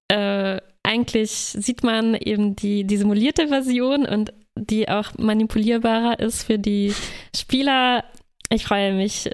äh, 0.07 0.59
eigentlich 0.83 1.31
sieht 1.31 1.83
man 1.83 2.15
eben 2.15 2.55
die, 2.55 2.83
die 2.85 2.97
simulierte 2.97 3.47
Version 3.49 4.05
und 4.05 4.33
die 4.57 4.89
auch 4.89 5.11
manipulierbarer 5.17 6.19
ist 6.19 6.43
für 6.43 6.57
die 6.57 6.93
Spieler. 7.35 8.03
Ich 8.49 8.65
freue 8.65 8.93
mich 8.93 9.29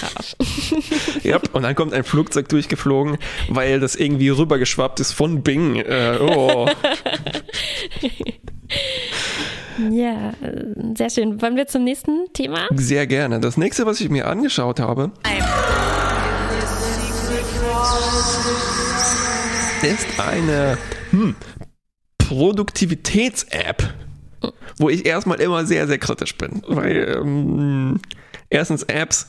drauf. 0.00 0.36
Ja, 1.22 1.40
und 1.52 1.62
dann 1.62 1.74
kommt 1.74 1.92
ein 1.92 2.04
Flugzeug 2.04 2.48
durchgeflogen, 2.48 3.18
weil 3.48 3.80
das 3.80 3.96
irgendwie 3.96 4.28
rübergeschwappt 4.30 5.00
ist 5.00 5.12
von 5.12 5.42
Bing. 5.42 5.76
Äh, 5.76 6.18
oh. 6.20 6.68
Ja, 9.90 10.30
äh, 10.42 10.94
sehr 10.96 11.10
schön. 11.10 11.40
Wollen 11.40 11.56
wir 11.56 11.66
zum 11.66 11.84
nächsten 11.84 12.32
Thema? 12.32 12.68
Sehr 12.74 13.06
gerne. 13.06 13.40
Das 13.40 13.56
nächste, 13.56 13.86
was 13.86 14.00
ich 14.00 14.10
mir 14.10 14.26
angeschaut 14.26 14.78
habe, 14.78 15.10
ist 19.82 20.06
eine 20.18 20.76
hm, 21.10 21.34
Produktivitäts-App, 22.18 23.94
wo 24.78 24.90
ich 24.90 25.06
erstmal 25.06 25.40
immer 25.40 25.64
sehr, 25.64 25.86
sehr 25.86 25.98
kritisch 25.98 26.36
bin. 26.36 26.62
Weil 26.68 27.16
ähm, 27.20 28.00
erstens 28.50 28.82
Apps 28.82 29.26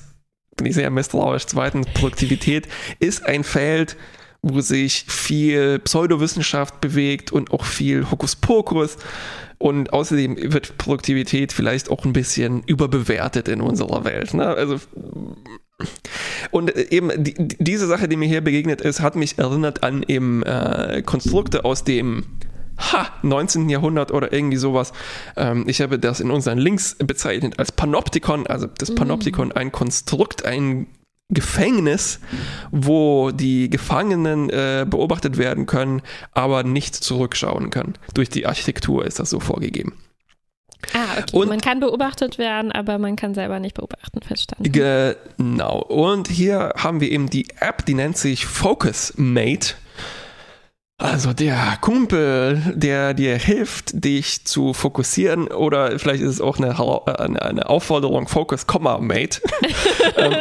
bin 0.58 0.68
ich 0.68 0.76
sehr 0.76 0.90
misstrauisch. 0.90 1.46
Zweitens 1.48 1.88
Produktivität 1.94 2.68
ist 3.00 3.26
ein 3.26 3.44
Feld, 3.44 3.98
wo 4.42 4.62
sich 4.62 5.06
viel 5.08 5.80
Pseudowissenschaft 5.80 6.82
bewegt 6.82 7.32
und 7.32 7.52
auch 7.52 7.66
viel 7.66 8.10
Hokuspokus. 8.10 8.98
Und 9.58 9.94
außerdem 9.94 10.38
wird 10.54 10.78
Produktivität 10.80 11.54
vielleicht 11.54 11.90
auch 11.92 12.04
ein 12.06 12.14
bisschen 12.14 12.64
überbewertet 12.64 13.48
in 13.48 13.62
unserer 13.62 14.04
Welt. 14.04 14.34
Ne? 14.34 14.48
Also 14.48 14.80
und 16.52 16.76
eben 16.76 17.12
die, 17.24 17.36
diese 17.38 17.88
Sache, 17.88 18.08
die 18.08 18.16
mir 18.16 18.28
hier 18.28 18.42
begegnet 18.42 18.82
ist, 18.82 19.02
hat 19.02 19.16
mich 19.16 19.38
erinnert 19.38 19.84
an 19.84 20.04
eben 20.08 20.44
äh, 20.44 21.04
Konstrukte 21.06 21.66
aus 21.66 21.84
dem 21.84 22.26
ha, 22.78 23.08
19. 23.22 23.70
Jahrhundert 23.70 24.12
oder 24.12 24.34
irgendwie 24.34 24.58
sowas. 24.58 24.94
Ähm, 25.36 25.66
ich 25.68 25.82
habe 25.82 26.00
das 26.00 26.20
in 26.20 26.32
unseren 26.32 26.58
Links 26.58 26.96
bezeichnet 26.96 27.60
als 27.60 27.72
Panoptikon, 27.72 28.48
also 28.48 28.68
das 28.68 28.92
mhm. 28.92 28.96
Panoptikon, 28.96 29.52
ein 29.52 29.72
Konstrukt, 29.72 30.46
ein 30.46 30.88
Gefängnis, 31.30 32.20
wo 32.72 33.32
die 33.32 33.70
Gefangenen 33.70 34.50
äh, 34.50 34.86
beobachtet 34.88 35.38
werden 35.38 35.66
können, 35.66 36.02
aber 36.34 36.64
nicht 36.64 36.94
zurückschauen 36.96 37.70
können. 37.70 37.94
Durch 38.14 38.30
die 38.30 38.46
Architektur 38.46 39.06
ist 39.06 39.20
das 39.20 39.30
so 39.30 39.40
vorgegeben. 39.40 39.94
Ah, 40.94 41.20
okay. 41.20 41.38
Und 41.38 41.48
man 41.48 41.62
kann 41.62 41.80
beobachtet 41.80 42.38
werden, 42.38 42.72
aber 42.72 42.98
man 42.98 43.16
kann 43.16 43.34
selber 43.34 43.60
nicht 43.60 43.76
beobachten, 43.76 44.22
verstanden. 44.22 44.72
Genau. 44.72 45.80
Und 45.80 46.28
hier 46.28 46.74
haben 46.76 47.00
wir 47.00 47.12
eben 47.12 47.30
die 47.30 47.48
App, 47.60 47.86
die 47.86 47.94
nennt 47.94 48.18
sich 48.18 48.46
Focus 48.46 49.14
Mate. 49.16 49.76
Also 51.02 51.34
der 51.34 51.80
Kumpel, 51.82 52.62
der 52.76 53.16
dir 53.16 53.36
hilft, 53.36 54.06
dich 54.06 54.46
zu 54.46 54.74
fokussieren, 54.74 55.48
oder 55.48 55.98
vielleicht 55.98 56.22
ist 56.22 56.30
es 56.30 56.42
auch 56.42 56.60
eine, 56.60 56.78
eine, 57.20 57.42
eine 57.42 57.70
Aufforderung, 57.70 58.28
Focus, 58.28 58.66
Mate. 59.00 59.42
Ähm, 60.18 60.36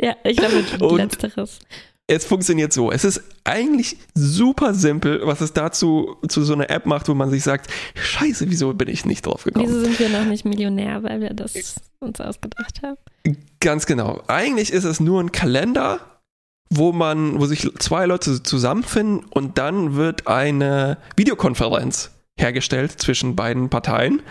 ja, 0.00 0.14
ich 0.22 0.36
glaube, 0.36 0.64
letzteres. 0.96 1.58
Es 2.06 2.24
funktioniert 2.24 2.72
so. 2.72 2.92
Es 2.92 3.04
ist 3.04 3.22
eigentlich 3.44 3.96
super 4.14 4.72
simpel, 4.72 5.22
was 5.24 5.40
es 5.40 5.52
dazu 5.52 6.16
zu 6.28 6.44
so 6.44 6.52
einer 6.52 6.70
App 6.70 6.86
macht, 6.86 7.08
wo 7.08 7.14
man 7.14 7.30
sich 7.30 7.42
sagt, 7.42 7.70
scheiße, 7.94 8.48
wieso 8.50 8.72
bin 8.74 8.88
ich 8.88 9.04
nicht 9.04 9.26
drauf 9.26 9.44
gekommen? 9.44 9.66
Wieso 9.66 9.80
sind 9.80 9.98
wir 9.98 10.08
noch 10.10 10.24
nicht 10.24 10.44
Millionär, 10.44 11.02
weil 11.02 11.20
wir 11.20 11.34
das 11.34 11.80
uns 11.98 12.20
ausgedacht 12.20 12.82
haben? 12.82 12.98
Ganz 13.58 13.86
genau. 13.86 14.22
Eigentlich 14.28 14.72
ist 14.72 14.84
es 14.84 15.00
nur 15.00 15.20
ein 15.20 15.32
Kalender, 15.32 16.00
wo 16.76 16.92
man, 16.92 17.40
wo 17.40 17.46
sich 17.46 17.68
zwei 17.78 18.06
Leute 18.06 18.42
zusammenfinden 18.42 19.24
und 19.30 19.58
dann 19.58 19.96
wird 19.96 20.26
eine 20.26 20.98
Videokonferenz 21.16 22.10
hergestellt 22.38 22.92
zwischen 22.92 23.36
beiden 23.36 23.70
Parteien. 23.70 24.22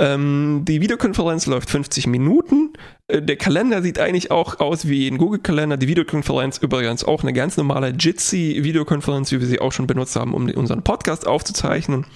Ähm, 0.00 0.64
die 0.66 0.80
Videokonferenz 0.80 1.46
läuft 1.46 1.68
50 1.68 2.06
Minuten. 2.06 2.72
Äh, 3.06 3.20
der 3.20 3.36
Kalender 3.36 3.82
sieht 3.82 3.98
eigentlich 3.98 4.30
auch 4.30 4.58
aus 4.58 4.88
wie 4.88 5.06
ein 5.06 5.18
Google-Kalender. 5.18 5.76
Die 5.76 5.88
Videokonferenz 5.88 6.58
übrigens 6.58 7.04
auch 7.04 7.22
eine 7.22 7.34
ganz 7.34 7.56
normale 7.58 7.90
Jitsi-Videokonferenz, 7.90 9.30
wie 9.30 9.40
wir 9.40 9.46
sie 9.46 9.60
auch 9.60 9.72
schon 9.72 9.86
benutzt 9.86 10.16
haben, 10.16 10.32
um 10.32 10.48
unseren 10.50 10.82
Podcast 10.82 11.26
aufzuzeichnen. 11.26 12.06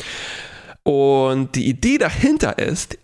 Und 0.83 1.55
die 1.57 1.69
Idee 1.69 1.99
dahinter 1.99 2.59
ist, 2.59 2.99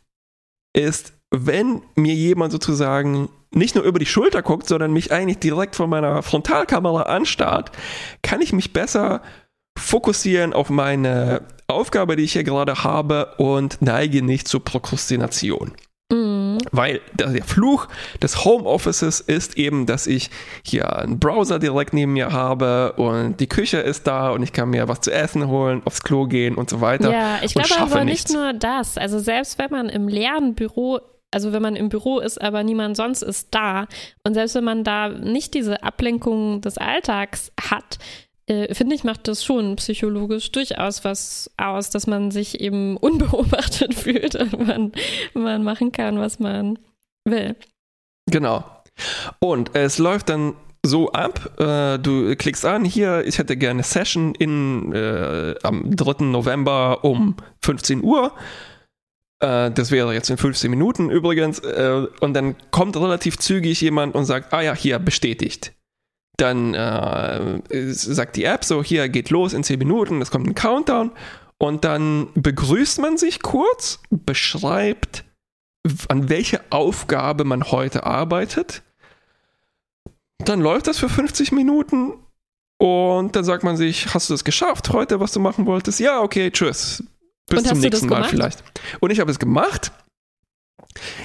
ist, 0.74 1.12
wenn 1.30 1.82
mir 1.94 2.14
jemand 2.14 2.52
sozusagen 2.52 3.28
nicht 3.52 3.74
nur 3.74 3.84
über 3.84 3.98
die 3.98 4.06
Schulter 4.06 4.42
guckt, 4.42 4.68
sondern 4.68 4.92
mich 4.92 5.12
eigentlich 5.12 5.38
direkt 5.38 5.76
von 5.76 5.90
meiner 5.90 6.22
Frontalkamera 6.22 7.02
anstarrt, 7.02 7.72
kann 8.22 8.40
ich 8.40 8.52
mich 8.52 8.72
besser 8.72 9.22
fokussieren 9.78 10.52
auf 10.52 10.70
meine 10.70 11.42
Aufgabe, 11.66 12.16
die 12.16 12.24
ich 12.24 12.32
hier 12.32 12.44
gerade 12.44 12.84
habe 12.84 13.34
und 13.38 13.78
neige 13.80 14.22
nicht 14.22 14.48
zur 14.48 14.64
Prokrastination. 14.64 15.72
Mhm. 16.12 16.58
Weil 16.72 17.00
der 17.14 17.42
Fluch 17.44 17.86
des 18.20 18.44
Homeoffices 18.44 19.20
ist 19.20 19.56
eben, 19.56 19.86
dass 19.86 20.06
ich 20.06 20.30
hier 20.64 20.96
einen 20.96 21.20
Browser 21.20 21.58
direkt 21.58 21.92
neben 21.94 22.12
mir 22.12 22.32
habe 22.32 22.94
und 22.94 23.38
die 23.38 23.46
Küche 23.46 23.78
ist 23.78 24.06
da 24.06 24.30
und 24.30 24.42
ich 24.42 24.52
kann 24.52 24.70
mir 24.70 24.88
was 24.88 25.00
zu 25.00 25.12
essen 25.12 25.46
holen, 25.46 25.82
aufs 25.84 26.02
Klo 26.02 26.26
gehen 26.26 26.56
und 26.56 26.68
so 26.68 26.80
weiter. 26.80 27.12
Ja, 27.12 27.38
ich 27.42 27.54
glaube 27.54 27.78
aber 27.78 28.04
nichts. 28.04 28.30
nicht 28.30 28.38
nur 28.38 28.52
das. 28.52 28.98
Also 28.98 29.20
selbst 29.20 29.58
wenn 29.58 29.70
man 29.70 29.88
im 29.88 30.08
leeren 30.08 30.54
Büro 30.54 31.00
also 31.30 31.52
wenn 31.52 31.62
man 31.62 31.76
im 31.76 31.88
Büro 31.88 32.18
ist, 32.18 32.40
aber 32.40 32.62
niemand 32.62 32.96
sonst 32.96 33.22
ist 33.22 33.48
da 33.54 33.86
und 34.24 34.34
selbst 34.34 34.54
wenn 34.54 34.64
man 34.64 34.84
da 34.84 35.08
nicht 35.08 35.54
diese 35.54 35.82
Ablenkung 35.82 36.60
des 36.60 36.78
Alltags 36.78 37.52
hat, 37.60 37.98
äh, 38.46 38.74
finde 38.74 38.96
ich, 38.96 39.04
macht 39.04 39.28
das 39.28 39.44
schon 39.44 39.76
psychologisch 39.76 40.50
durchaus 40.50 41.04
was 41.04 41.50
aus, 41.56 41.90
dass 41.90 42.06
man 42.06 42.30
sich 42.30 42.60
eben 42.60 42.96
unbeobachtet 43.00 43.94
fühlt 43.94 44.34
und 44.34 44.66
man, 44.66 44.92
man 45.34 45.62
machen 45.62 45.92
kann, 45.92 46.18
was 46.18 46.40
man 46.40 46.78
will. 47.24 47.54
Genau. 48.30 48.64
Und 49.38 49.74
es 49.74 49.98
läuft 49.98 50.28
dann 50.28 50.54
so 50.84 51.12
ab, 51.12 51.60
äh, 51.60 51.98
du 51.98 52.34
klickst 52.36 52.64
an, 52.64 52.84
hier, 52.84 53.24
ich 53.26 53.38
hätte 53.38 53.56
gerne 53.56 53.82
Session 53.82 54.34
in, 54.34 54.92
äh, 54.92 55.54
am 55.62 55.94
3. 55.94 56.24
November 56.24 57.04
um 57.04 57.36
15 57.62 58.02
Uhr. 58.02 58.32
Äh, 59.40 59.70
das 59.70 59.90
wäre 59.90 60.14
jetzt 60.14 60.30
in 60.30 60.36
15 60.36 60.70
Minuten 60.70 61.10
übrigens. 61.10 61.58
Äh, 61.60 62.06
und 62.20 62.34
dann 62.34 62.56
kommt 62.70 62.96
relativ 62.96 63.38
zügig 63.38 63.80
jemand 63.80 64.14
und 64.14 64.24
sagt, 64.24 64.52
ah 64.52 64.60
ja, 64.60 64.74
hier, 64.74 64.98
bestätigt 64.98 65.72
dann 66.40 66.74
äh, 66.74 67.60
sagt 67.92 68.36
die 68.36 68.44
App 68.44 68.64
so, 68.64 68.82
hier 68.82 69.08
geht 69.08 69.30
los 69.30 69.52
in 69.52 69.62
10 69.62 69.78
Minuten, 69.78 70.22
es 70.22 70.30
kommt 70.30 70.46
ein 70.46 70.54
Countdown 70.54 71.12
und 71.58 71.84
dann 71.84 72.28
begrüßt 72.34 73.00
man 73.00 73.18
sich 73.18 73.42
kurz, 73.42 74.00
beschreibt, 74.10 75.24
an 76.08 76.28
welche 76.28 76.60
Aufgabe 76.70 77.44
man 77.44 77.70
heute 77.70 78.04
arbeitet. 78.04 78.82
Dann 80.38 80.60
läuft 80.60 80.86
das 80.86 80.98
für 80.98 81.10
50 81.10 81.52
Minuten 81.52 82.14
und 82.78 83.36
dann 83.36 83.44
sagt 83.44 83.62
man 83.62 83.76
sich, 83.76 84.14
hast 84.14 84.30
du 84.30 84.34
es 84.34 84.44
geschafft 84.44 84.90
heute, 84.90 85.20
was 85.20 85.32
du 85.32 85.40
machen 85.40 85.66
wolltest? 85.66 86.00
Ja, 86.00 86.22
okay, 86.22 86.50
tschüss. 86.50 87.04
Bis 87.50 87.64
zum 87.64 87.80
nächsten 87.80 88.08
Mal 88.08 88.24
vielleicht. 88.24 88.62
Und 89.00 89.10
ich 89.10 89.20
habe 89.20 89.30
es 89.30 89.38
gemacht 89.38 89.92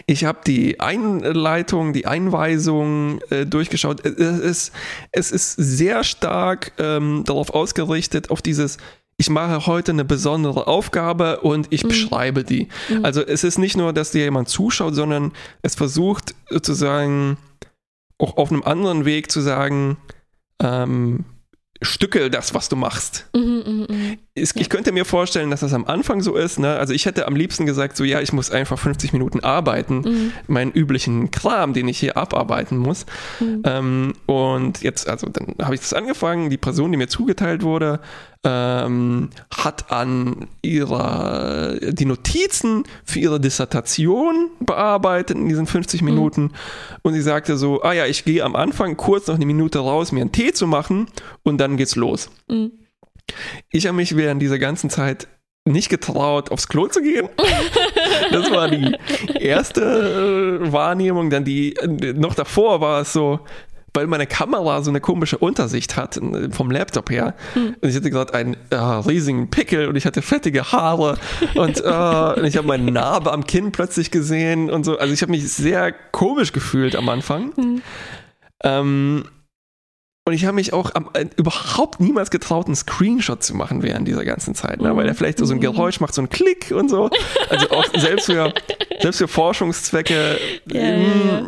ich 0.05 0.25
habe 0.25 0.39
die 0.45 0.79
Einleitung, 0.79 1.93
die 1.93 2.05
Einweisung 2.05 3.19
äh, 3.29 3.45
durchgeschaut. 3.45 4.05
Es 4.05 4.39
ist, 4.39 4.71
es 5.11 5.31
ist 5.31 5.53
sehr 5.53 6.03
stark 6.03 6.73
ähm, 6.77 7.23
darauf 7.25 7.49
ausgerichtet, 7.49 8.29
auf 8.29 8.41
dieses, 8.41 8.77
ich 9.17 9.29
mache 9.29 9.65
heute 9.65 9.91
eine 9.91 10.05
besondere 10.05 10.67
Aufgabe 10.67 11.41
und 11.41 11.67
ich 11.71 11.83
mhm. 11.83 11.89
beschreibe 11.89 12.43
die. 12.43 12.67
Mhm. 12.89 13.05
Also 13.05 13.21
es 13.21 13.43
ist 13.43 13.57
nicht 13.57 13.77
nur, 13.77 13.93
dass 13.93 14.11
dir 14.11 14.23
jemand 14.23 14.49
zuschaut, 14.49 14.95
sondern 14.95 15.31
es 15.61 15.75
versucht 15.75 16.35
sozusagen 16.49 17.37
auch 18.17 18.37
auf 18.37 18.51
einem 18.51 18.63
anderen 18.63 19.05
Weg 19.05 19.31
zu 19.31 19.41
sagen, 19.41 19.97
ähm, 20.61 21.25
Stücke 21.81 22.29
das, 22.29 22.53
was 22.53 22.69
du 22.69 22.75
machst. 22.75 23.27
Mhm, 23.35 23.63
mh, 23.65 23.93
mh. 23.93 24.04
Ich, 24.37 24.53
ich 24.57 24.67
könnte 24.67 24.91
mir 24.91 25.05
vorstellen, 25.05 25.49
dass 25.49 25.61
das 25.61 25.73
am 25.73 25.85
Anfang 25.85 26.21
so 26.21 26.35
ist. 26.35 26.59
Ne? 26.59 26.75
Also 26.75 26.91
ich 26.91 27.05
hätte 27.05 27.25
am 27.25 27.37
liebsten 27.37 27.65
gesagt, 27.65 27.95
so 27.95 28.03
ja, 28.03 28.19
ich 28.19 28.33
muss 28.33 28.51
einfach 28.51 28.77
50 28.77 29.13
Minuten 29.13 29.39
arbeiten, 29.39 29.99
mhm. 29.99 30.33
meinen 30.47 30.73
üblichen 30.73 31.31
Kram, 31.31 31.71
den 31.71 31.87
ich 31.87 31.99
hier 31.99 32.17
abarbeiten 32.17 32.77
muss. 32.77 33.05
Mhm. 33.39 33.61
Ähm, 33.63 34.13
und 34.25 34.81
jetzt, 34.81 35.07
also 35.07 35.29
dann 35.29 35.55
habe 35.61 35.75
ich 35.75 35.79
das 35.79 35.93
angefangen, 35.93 36.49
die 36.49 36.57
Person, 36.57 36.91
die 36.91 36.97
mir 36.97 37.07
zugeteilt 37.07 37.63
wurde, 37.63 38.01
ähm, 38.43 39.29
hat 39.55 39.89
an 39.89 40.47
ihrer 40.61 41.77
die 41.79 42.05
Notizen 42.05 42.83
für 43.05 43.19
ihre 43.19 43.39
Dissertation 43.39 44.49
bearbeitet 44.59 45.37
in 45.37 45.47
diesen 45.47 45.65
50 45.65 46.01
mhm. 46.01 46.05
Minuten 46.09 46.41
mhm. 46.41 46.51
und 47.03 47.13
sie 47.13 47.21
sagte 47.21 47.55
so, 47.55 47.83
ah 47.83 47.93
ja, 47.93 48.05
ich 48.05 48.25
gehe 48.25 48.43
am 48.43 48.57
Anfang 48.57 48.97
kurz 48.97 49.27
noch 49.27 49.35
eine 49.35 49.45
Minute 49.45 49.79
raus, 49.79 50.11
mir 50.11 50.19
einen 50.19 50.33
Tee 50.33 50.51
zu 50.51 50.67
machen 50.67 51.07
und 51.43 51.57
dann 51.59 51.77
geht's 51.77 51.95
los. 51.95 52.29
Mhm. 52.49 52.73
Ich 53.71 53.87
habe 53.87 53.97
mich 53.97 54.15
während 54.15 54.41
dieser 54.41 54.59
ganzen 54.59 54.89
Zeit 54.89 55.27
nicht 55.67 55.89
getraut, 55.89 56.51
aufs 56.51 56.67
Klo 56.67 56.87
zu 56.87 57.01
gehen. 57.01 57.29
Das 58.31 58.49
war 58.49 58.69
die 58.69 58.95
erste 59.39 60.59
äh, 60.61 60.71
Wahrnehmung. 60.71 61.29
Dann 61.29 61.43
die, 61.43 61.75
äh, 61.75 62.13
noch 62.13 62.33
davor 62.33 62.81
war 62.81 63.01
es 63.01 63.13
so, 63.13 63.39
weil 63.93 64.07
meine 64.07 64.27
Kamera 64.27 64.81
so 64.81 64.89
eine 64.89 65.01
komische 65.01 65.37
Untersicht 65.37 65.95
hat 65.95 66.19
vom 66.51 66.71
Laptop 66.71 67.09
her. 67.09 67.35
Hm. 67.53 67.75
Und 67.79 67.89
ich 67.89 67.95
hatte 67.95 68.09
gerade 68.09 68.33
einen 68.33 68.57
äh, 68.69 68.75
riesigen 68.75 69.49
Pickel 69.49 69.87
und 69.87 69.95
ich 69.95 70.05
hatte 70.05 70.21
fettige 70.21 70.71
Haare 70.71 71.17
und, 71.55 71.81
äh, 71.83 72.39
und 72.39 72.45
ich 72.45 72.57
habe 72.57 72.67
meine 72.67 72.89
Narbe 72.91 73.31
am 73.31 73.45
Kinn 73.45 73.71
plötzlich 73.71 74.11
gesehen 74.11 74.69
und 74.69 74.83
so. 74.85 74.97
Also 74.97 75.13
ich 75.13 75.21
habe 75.21 75.31
mich 75.31 75.51
sehr 75.51 75.91
komisch 75.91 76.51
gefühlt 76.51 76.95
am 76.95 77.09
Anfang. 77.09 77.53
Hm. 77.55 77.81
Ähm, 78.63 79.25
Und 80.27 80.33
ich 80.33 80.45
habe 80.45 80.55
mich 80.55 80.73
auch 80.73 80.95
am, 80.95 81.11
äh, 81.13 81.27
überhaupt 81.37 81.99
niemals 81.99 82.31
getraut, 82.31 82.65
einen 82.65 82.75
Screenshot 82.75 83.43
zu 83.43 83.55
machen 83.55 83.83
während 83.83 84.07
dieser 84.07 84.25
ganzen 84.25 84.55
Zeit, 84.55 84.81
ne? 84.81 84.95
weil 84.95 85.07
er 85.07 85.13
vielleicht 85.13 85.37
so 85.37 85.53
ein 85.53 85.59
Geräusch 85.59 85.99
macht, 85.99 86.15
so 86.15 86.21
ein 86.23 86.29
Klick 86.29 86.71
und 86.71 86.89
so. 86.89 87.11
Also 87.49 87.69
auch 87.69 87.85
selbst 87.95 88.25
für, 88.25 88.51
selbst 88.99 89.19
für 89.19 89.27
Forschungszwecke. 89.27 90.39
Ja, 90.65 90.81
ja, 90.81 90.97
ja. 90.97 91.47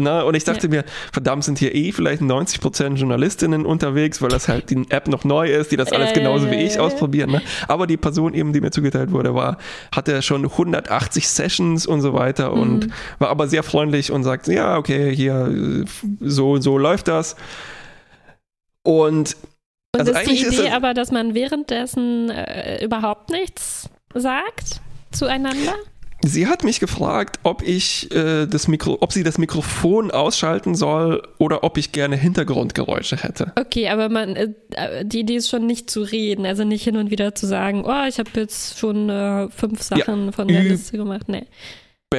Na, 0.00 0.22
und 0.22 0.34
ich 0.34 0.44
dachte 0.44 0.66
ja. 0.66 0.70
mir, 0.70 0.84
verdammt, 1.12 1.44
sind 1.44 1.58
hier 1.58 1.74
eh 1.74 1.92
vielleicht 1.92 2.20
90% 2.20 2.96
Journalistinnen 2.96 3.64
unterwegs, 3.64 4.20
weil 4.20 4.28
das 4.28 4.48
halt 4.48 4.68
die 4.68 4.84
App 4.90 5.08
noch 5.08 5.24
neu 5.24 5.50
ist, 5.50 5.72
die 5.72 5.76
das 5.76 5.90
alles 5.92 6.12
genauso 6.12 6.50
wie 6.50 6.56
ich 6.56 6.78
ausprobieren. 6.78 7.30
Ne? 7.30 7.42
Aber 7.68 7.86
die 7.86 7.96
Person 7.96 8.34
eben, 8.34 8.52
die 8.52 8.60
mir 8.60 8.70
zugeteilt 8.70 9.12
wurde, 9.12 9.34
war, 9.34 9.56
hatte 9.94 10.20
schon 10.20 10.44
180 10.44 11.26
Sessions 11.26 11.86
und 11.86 12.02
so 12.02 12.12
weiter 12.12 12.54
mhm. 12.54 12.62
und 12.62 12.88
war 13.18 13.28
aber 13.28 13.48
sehr 13.48 13.62
freundlich 13.62 14.12
und 14.12 14.24
sagte, 14.24 14.52
ja, 14.52 14.76
okay, 14.76 15.14
hier, 15.14 15.84
so, 16.20 16.58
so 16.60 16.76
läuft 16.76 17.08
das. 17.08 17.36
Und, 18.84 19.36
und 19.92 20.00
also 20.00 20.12
ist 20.12 20.30
die 20.30 20.46
Idee 20.46 20.66
ist 20.66 20.72
aber, 20.72 20.94
dass 20.94 21.10
man 21.10 21.34
währenddessen 21.34 22.30
äh, 22.30 22.84
überhaupt 22.84 23.30
nichts 23.30 23.88
sagt 24.14 24.80
zueinander? 25.10 25.74
Sie 26.22 26.46
hat 26.46 26.64
mich 26.64 26.80
gefragt, 26.80 27.38
ob 27.42 27.62
ich 27.62 28.10
äh, 28.14 28.46
das 28.46 28.66
Mikro, 28.66 28.98
ob 29.00 29.12
sie 29.12 29.24
das 29.24 29.36
Mikrofon 29.36 30.10
ausschalten 30.10 30.74
soll 30.74 31.22
oder 31.38 31.64
ob 31.64 31.76
ich 31.76 31.92
gerne 31.92 32.16
Hintergrundgeräusche 32.16 33.16
hätte. 33.16 33.52
Okay, 33.58 33.88
aber 33.88 34.08
man, 34.08 34.36
äh, 34.36 35.04
die 35.04 35.20
Idee 35.20 35.36
ist 35.36 35.50
schon 35.50 35.66
nicht 35.66 35.90
zu 35.90 36.02
reden, 36.02 36.46
also 36.46 36.64
nicht 36.64 36.82
hin 36.82 36.96
und 36.96 37.10
wieder 37.10 37.34
zu 37.34 37.46
sagen, 37.46 37.84
oh, 37.84 38.06
ich 38.08 38.18
habe 38.18 38.30
jetzt 38.36 38.78
schon 38.78 39.10
äh, 39.10 39.48
fünf 39.50 39.82
Sachen 39.82 40.26
ja, 40.26 40.32
von 40.32 40.48
der 40.48 40.62
Liste 40.62 40.96
gemacht. 40.96 41.28
Nee 41.28 41.46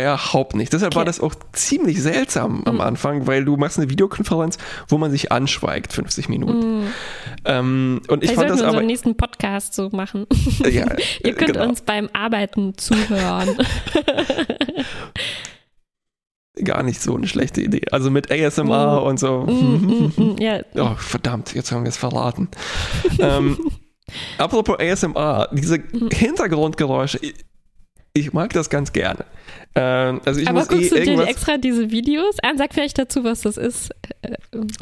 überhaupt 0.02 0.56
nicht. 0.56 0.74
Deshalb 0.74 0.94
okay. 0.94 0.98
war 0.98 1.06
das 1.06 1.20
auch 1.20 1.36
ziemlich 1.54 2.02
seltsam 2.02 2.64
am 2.66 2.76
mhm. 2.76 2.82
Anfang, 2.82 3.28
weil 3.28 3.46
du 3.46 3.58
machst 3.58 3.78
eine 3.78 3.90
Videokonferenz, 3.90 4.58
wo 4.88 4.98
man 4.98 5.12
sich 5.12 5.32
anschweigt, 5.32 5.94
50 5.94 6.30
Minuten. 6.30 6.82
Mhm. 6.82 6.88
Ähm, 7.46 8.02
und 8.08 8.24
ich 8.24 8.32
Vielleicht 8.32 8.50
fand 8.50 8.62
das 8.62 8.68
aber 8.68 8.82
nächsten 8.82 9.16
Podcast 9.18 9.74
so 9.74 9.90
machen. 9.92 10.28
Ja, 10.66 10.88
Ihr 11.24 11.34
könnt 11.34 11.54
genau. 11.54 11.68
uns 11.68 11.82
beim 11.82 12.10
Arbeiten 12.14 12.78
zuhören. 12.78 13.58
Gar 16.64 16.84
nicht 16.84 17.02
so 17.02 17.16
eine 17.16 17.28
schlechte 17.28 17.62
Idee. 17.62 17.82
Also 17.92 18.10
mit 18.10 18.32
ASMR 18.32 19.02
mm. 19.02 19.04
und 19.04 19.20
so. 19.20 19.42
Mm, 19.42 20.14
mm, 20.16 20.36
yeah. 20.40 20.64
Oh, 20.76 20.96
verdammt, 20.96 21.54
jetzt 21.54 21.72
haben 21.72 21.84
wir 21.84 21.90
es 21.90 21.98
verraten. 21.98 22.48
ähm, 23.20 23.58
apropos 24.38 24.78
ASMR, 24.80 25.50
diese. 25.52 25.84
Hintergrundgeräusche, 26.12 27.20
ich 28.16 28.34
mag 28.34 28.54
das 28.54 28.70
ganz 28.70 28.94
gerne. 28.94 29.26
Ähm, 29.76 30.22
also 30.26 30.40
ich 30.40 30.48
Aber 30.48 30.60
muss 30.60 30.70
guckst 30.70 30.94
eh 30.94 31.04
du 31.04 31.18
dir 31.18 31.28
extra 31.28 31.58
diese 31.58 31.92
Videos 31.92 32.38
an? 32.42 32.58
Sag 32.58 32.74
vielleicht 32.74 32.98
dazu, 32.98 33.24
was 33.24 33.42
das 33.42 33.58
ist. 33.58 33.92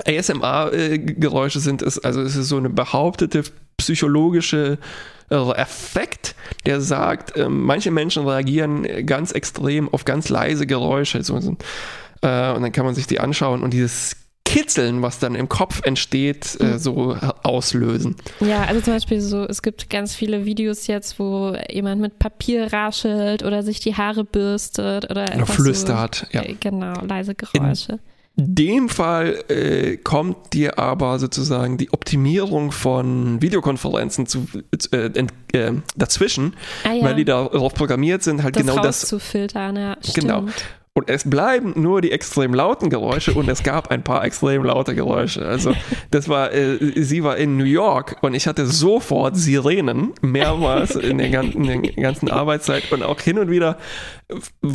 ASMR-Geräusche 0.06 1.60
sind 1.60 1.82
es, 1.82 2.00
also 2.00 2.22
es 2.22 2.36
ist 2.36 2.48
so 2.48 2.58
eine 2.58 2.69
behauptete 2.69 3.43
psychologische 3.78 4.78
äh, 5.32 5.52
Effekt, 5.54 6.36
der 6.67 6.80
sagt, 6.80 7.36
äh, 7.36 7.50
manche 7.50 7.89
Menschen 7.89 8.28
reagieren 8.28 8.88
ganz 9.06 9.32
extrem 9.32 9.89
auf 9.89 10.06
ganz 10.06 10.30
leise 10.30 10.67
Geräusche. 10.67 11.24
So, 11.24 11.36
äh, 11.36 11.39
und 11.39 11.58
dann 12.22 12.72
kann 12.72 12.86
man 12.86 12.93
sich 12.93 13.08
die 13.08 13.19
anschauen 13.19 13.63
und 13.63 13.74
dieses 13.74 14.15
Kitzeln, 14.45 15.01
was 15.01 15.19
dann 15.19 15.36
im 15.36 15.49
Kopf 15.49 15.82
entsteht, 15.84 16.58
äh, 16.60 16.65
mhm. 16.65 16.77
so 16.77 17.17
auslösen. 17.43 18.15
Ja, 18.39 18.63
also 18.63 18.82
zum 18.82 18.93
Beispiel 18.93 19.19
so, 19.21 19.45
es 19.45 19.62
gibt 19.62 19.89
ganz 19.89 20.15
viele 20.15 20.45
Videos 20.45 20.88
jetzt, 20.88 21.17
wo 21.17 21.56
jemand 21.69 22.01
mit 22.01 22.19
Papier 22.19 22.71
raschelt 22.71 23.43
oder 23.43 23.63
sich 23.63 23.79
die 23.79 23.95
Haare 23.95 24.23
bürstet 24.23 25.10
oder, 25.10 25.25
oder 25.34 25.45
flüstert. 25.45 26.27
So, 26.32 26.38
ja. 26.38 26.43
Äh, 26.43 26.56
genau, 26.60 26.93
leise 27.06 27.36
Geräusche. 27.36 27.99
In 28.36 28.56
dem 28.56 28.89
Fall 28.89 29.43
äh, 29.47 29.97
kommt 29.97 30.53
dir 30.53 30.79
aber 30.79 31.19
sozusagen 31.19 31.77
die 31.77 31.93
Optimierung 31.93 32.71
von 32.71 33.39
Videokonferenzen 33.43 34.25
zu, 34.25 34.47
äh, 34.91 35.12
äh, 35.53 35.73
dazwischen, 35.95 36.56
ah, 36.84 36.93
ja. 36.93 37.03
weil 37.03 37.15
die 37.15 37.25
darauf 37.25 37.75
programmiert 37.75 38.23
sind, 38.23 38.41
halt 38.41 38.56
das 38.56 38.65
genau 38.65 38.82
das 38.82 39.01
zu 39.01 39.19
filtern. 39.19 39.75
Ja, 39.75 39.97
genau. 40.15 40.45
Und 40.95 41.10
es 41.10 41.27
bleiben 41.27 41.73
nur 41.75 42.01
die 42.01 42.12
extrem 42.12 42.53
lauten 42.53 42.91
Geräusche 42.91 43.34
und 43.34 43.49
es 43.49 43.63
gab 43.63 43.89
ein 43.89 44.03
paar 44.03 44.23
extrem 44.23 44.63
laute 44.63 44.93
Geräusche. 44.93 45.43
Also 45.43 45.73
das 46.12 46.29
war, 46.29 46.53
äh, 46.53 46.77
sie 47.01 47.23
war 47.23 47.36
in 47.38 47.58
New 47.58 47.63
York 47.63 48.17
und 48.21 48.36
ich 48.36 48.45
hatte 48.45 48.67
sofort 48.67 49.36
Sirenen 49.36 50.13
mehrmals 50.21 50.95
in 50.95 51.17
der, 51.17 51.32
ganzen, 51.32 51.65
in 51.67 51.82
der 51.82 51.93
ganzen 51.93 52.29
Arbeitszeit 52.29 52.91
und 52.91 53.01
auch 53.01 53.19
hin 53.19 53.39
und 53.39 53.49
wieder 53.49 53.79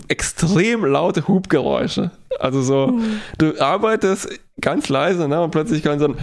extrem 0.09 0.85
laute 0.85 1.29
Hubgeräusche. 1.29 2.11
Also 2.41 2.63
so, 2.63 2.89
mhm. 2.89 3.21
du 3.39 3.61
arbeitest 3.61 4.41
ganz 4.61 4.89
leise 4.89 5.29
ne, 5.29 5.41
und 5.41 5.53
plötzlich 5.53 5.85
kann 5.85 6.01
so 6.01 6.07
ein! 6.07 6.17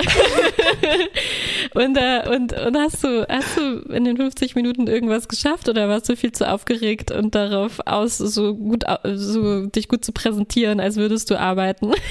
und, 1.74 1.96
äh, 1.96 2.28
und, 2.28 2.52
und 2.52 2.76
hast 2.76 3.02
du, 3.04 3.26
hast 3.28 3.56
du 3.56 3.80
in 3.92 4.04
den 4.04 4.16
50 4.16 4.54
Minuten 4.54 4.86
irgendwas 4.86 5.28
geschafft 5.28 5.68
oder 5.68 5.88
warst 5.88 6.08
du 6.08 6.16
viel 6.16 6.32
zu 6.32 6.48
aufgeregt 6.48 7.10
und 7.10 7.34
darauf 7.34 7.80
aus, 7.86 8.18
so 8.18 8.54
gut, 8.54 8.84
so 9.04 9.66
dich 9.66 9.88
gut 9.88 10.04
zu 10.04 10.12
präsentieren, 10.12 10.80
als 10.80 10.96
würdest 10.96 11.30
du 11.30 11.38
arbeiten? 11.38 11.92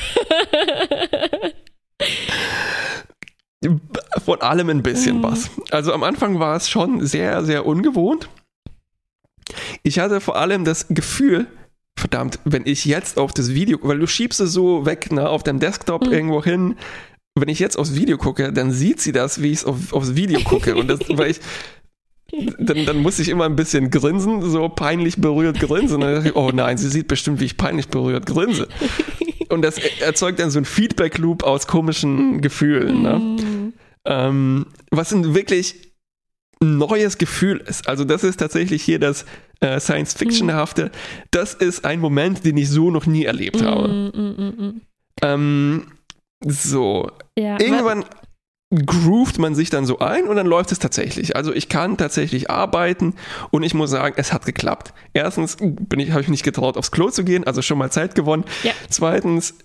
Von 4.24 4.42
allem 4.42 4.70
ein 4.70 4.84
bisschen 4.84 5.18
mhm. 5.18 5.24
was. 5.24 5.50
Also 5.72 5.92
am 5.94 6.04
Anfang 6.04 6.40
war 6.40 6.56
es 6.56 6.70
schon 6.70 7.06
sehr, 7.06 7.44
sehr 7.44 7.66
ungewohnt. 7.66 8.30
Ich 9.84 10.00
hatte 10.00 10.22
vor 10.22 10.38
allem 10.38 10.64
das 10.64 10.88
Gefühl, 10.90 11.48
verdammt, 12.00 12.40
wenn 12.46 12.66
ich 12.66 12.86
jetzt 12.86 13.18
auf 13.18 13.34
das 13.34 13.54
Video, 13.54 13.78
weil 13.82 14.00
du 14.00 14.08
schiebst 14.08 14.40
es 14.40 14.54
so 14.54 14.86
weg, 14.86 15.12
ne, 15.12 15.28
auf 15.28 15.44
deinem 15.44 15.60
Desktop 15.60 16.08
mhm. 16.08 16.14
irgendwo 16.14 16.44
hin, 16.44 16.78
wenn 17.42 17.50
ich 17.50 17.60
jetzt 17.60 17.78
aufs 17.78 17.96
Video 17.96 18.18
gucke, 18.18 18.52
dann 18.54 18.72
sieht 18.72 19.02
sie 19.02 19.12
das, 19.12 19.42
wie 19.42 19.52
ich 19.52 19.66
auf, 19.66 19.94
aufs 19.94 20.16
Video 20.16 20.40
gucke. 20.42 20.76
Und 20.76 20.88
das, 20.88 21.00
weil 21.10 21.32
ich, 21.32 21.40
dann, 22.60 22.86
dann 22.86 22.98
muss 22.98 23.20
ich 23.20 23.30
immer 23.30 23.46
ein 23.46 23.56
bisschen 23.56 23.90
grinsen, 23.90 24.42
so 24.42 24.70
peinlich 24.70 25.18
berührt 25.18 25.60
grinsen. 25.60 25.96
Und 25.96 26.02
dann 26.02 26.26
ich, 26.26 26.36
oh 26.36 26.52
nein, 26.54 26.78
sie 26.78 26.90
sieht 26.90 27.08
bestimmt, 27.08 27.40
wie 27.40 27.46
ich 27.46 27.58
peinlich 27.58 27.88
berührt 27.88 28.26
grinse. 28.26 28.68
Und 29.50 29.64
das 29.64 29.78
erzeugt 30.00 30.40
dann 30.40 30.52
so 30.52 30.60
ein 30.60 30.66
Feedback-Loop 30.66 31.44
aus 31.44 31.68
komischen 31.68 32.42
Gefühlen. 32.42 33.02
Ne? 33.02 33.16
Mm. 33.18 33.74
Ähm, 34.06 34.66
was 34.92 35.12
ein 35.12 35.34
wirklich 35.34 35.90
neues 36.62 37.18
Gefühl 37.18 37.58
ist. 37.58 37.88
Also 37.88 38.04
das 38.04 38.24
ist 38.24 38.38
tatsächlich 38.38 38.84
hier 38.84 39.00
das 39.00 39.26
äh, 39.62 39.80
Science-Fiction-hafte. 39.80 40.92
Das 41.32 41.54
ist 41.54 41.86
ein 41.86 42.00
Moment, 42.00 42.46
den 42.46 42.58
ich 42.58 42.70
so 42.70 42.92
noch 42.92 43.06
nie 43.06 43.26
erlebt 43.26 43.64
habe. 43.64 43.88
Mm, 43.88 44.20
mm. 44.20 44.82
ähm, 45.22 45.88
so. 46.46 47.10
Ja, 47.38 47.60
Irgendwann 47.60 48.06
groovt 48.72 49.40
man 49.40 49.56
sich 49.56 49.72
dann 49.72 49.86
so 49.86 50.00
ein 50.00 50.28
und 50.28 50.36
dann 50.36 50.46
läuft 50.46 50.72
es 50.72 50.78
tatsächlich. 50.78 51.36
Also 51.36 51.54
ich 51.54 51.70
kann 51.70 51.98
tatsächlich 51.98 52.52
arbeiten 52.52 53.16
und 53.50 53.64
ich 53.64 53.74
muss 53.74 53.90
sagen, 53.90 54.14
es 54.18 54.32
hat 54.32 54.46
geklappt. 54.46 54.94
Erstens 55.14 55.58
bin 55.58 56.00
ich, 56.00 56.12
habe 56.12 56.22
ich 56.22 56.28
mich 56.28 56.40
nicht 56.40 56.44
getraut, 56.44 56.78
aufs 56.78 56.92
Klo 56.92 57.10
zu 57.10 57.24
gehen, 57.24 57.46
also 57.46 57.64
schon 57.64 57.80
mal 57.80 57.92
Zeit 57.92 58.14
gewonnen. 58.14 58.46
Ja. 58.64 58.74
Zweitens 58.90 59.56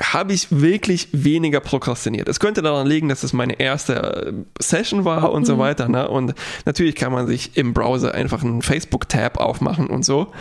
habe 0.00 0.32
ich 0.32 0.46
wirklich 0.50 1.08
weniger 1.12 1.60
prokrastiniert. 1.60 2.28
Es 2.28 2.40
könnte 2.40 2.62
daran 2.62 2.86
liegen, 2.86 3.08
dass 3.08 3.22
es 3.22 3.32
meine 3.32 3.58
erste 3.58 4.46
Session 4.60 5.04
war 5.04 5.32
und 5.32 5.42
mhm. 5.42 5.46
so 5.46 5.58
weiter. 5.58 5.88
Ne? 5.88 6.08
Und 6.08 6.34
natürlich 6.64 6.94
kann 6.94 7.12
man 7.12 7.26
sich 7.26 7.56
im 7.56 7.74
Browser 7.74 8.14
einfach 8.14 8.42
einen 8.42 8.62
Facebook-Tab 8.62 9.38
aufmachen 9.38 9.88
und 9.88 10.04
so. 10.04 10.32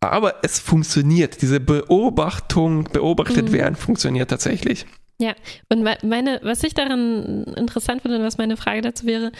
Aber 0.00 0.36
es 0.42 0.60
funktioniert. 0.60 1.42
Diese 1.42 1.60
Beobachtung, 1.60 2.84
beobachtet 2.84 3.48
mhm. 3.48 3.52
werden, 3.52 3.76
funktioniert 3.76 4.30
tatsächlich. 4.30 4.86
Ja, 5.18 5.34
und 5.68 5.82
meine, 6.02 6.40
was 6.42 6.64
ich 6.64 6.74
daran 6.74 7.44
interessant 7.56 8.02
finde 8.02 8.18
und 8.18 8.24
was 8.24 8.38
meine 8.38 8.56
Frage 8.56 8.82
dazu 8.82 9.06
wäre, 9.06 9.30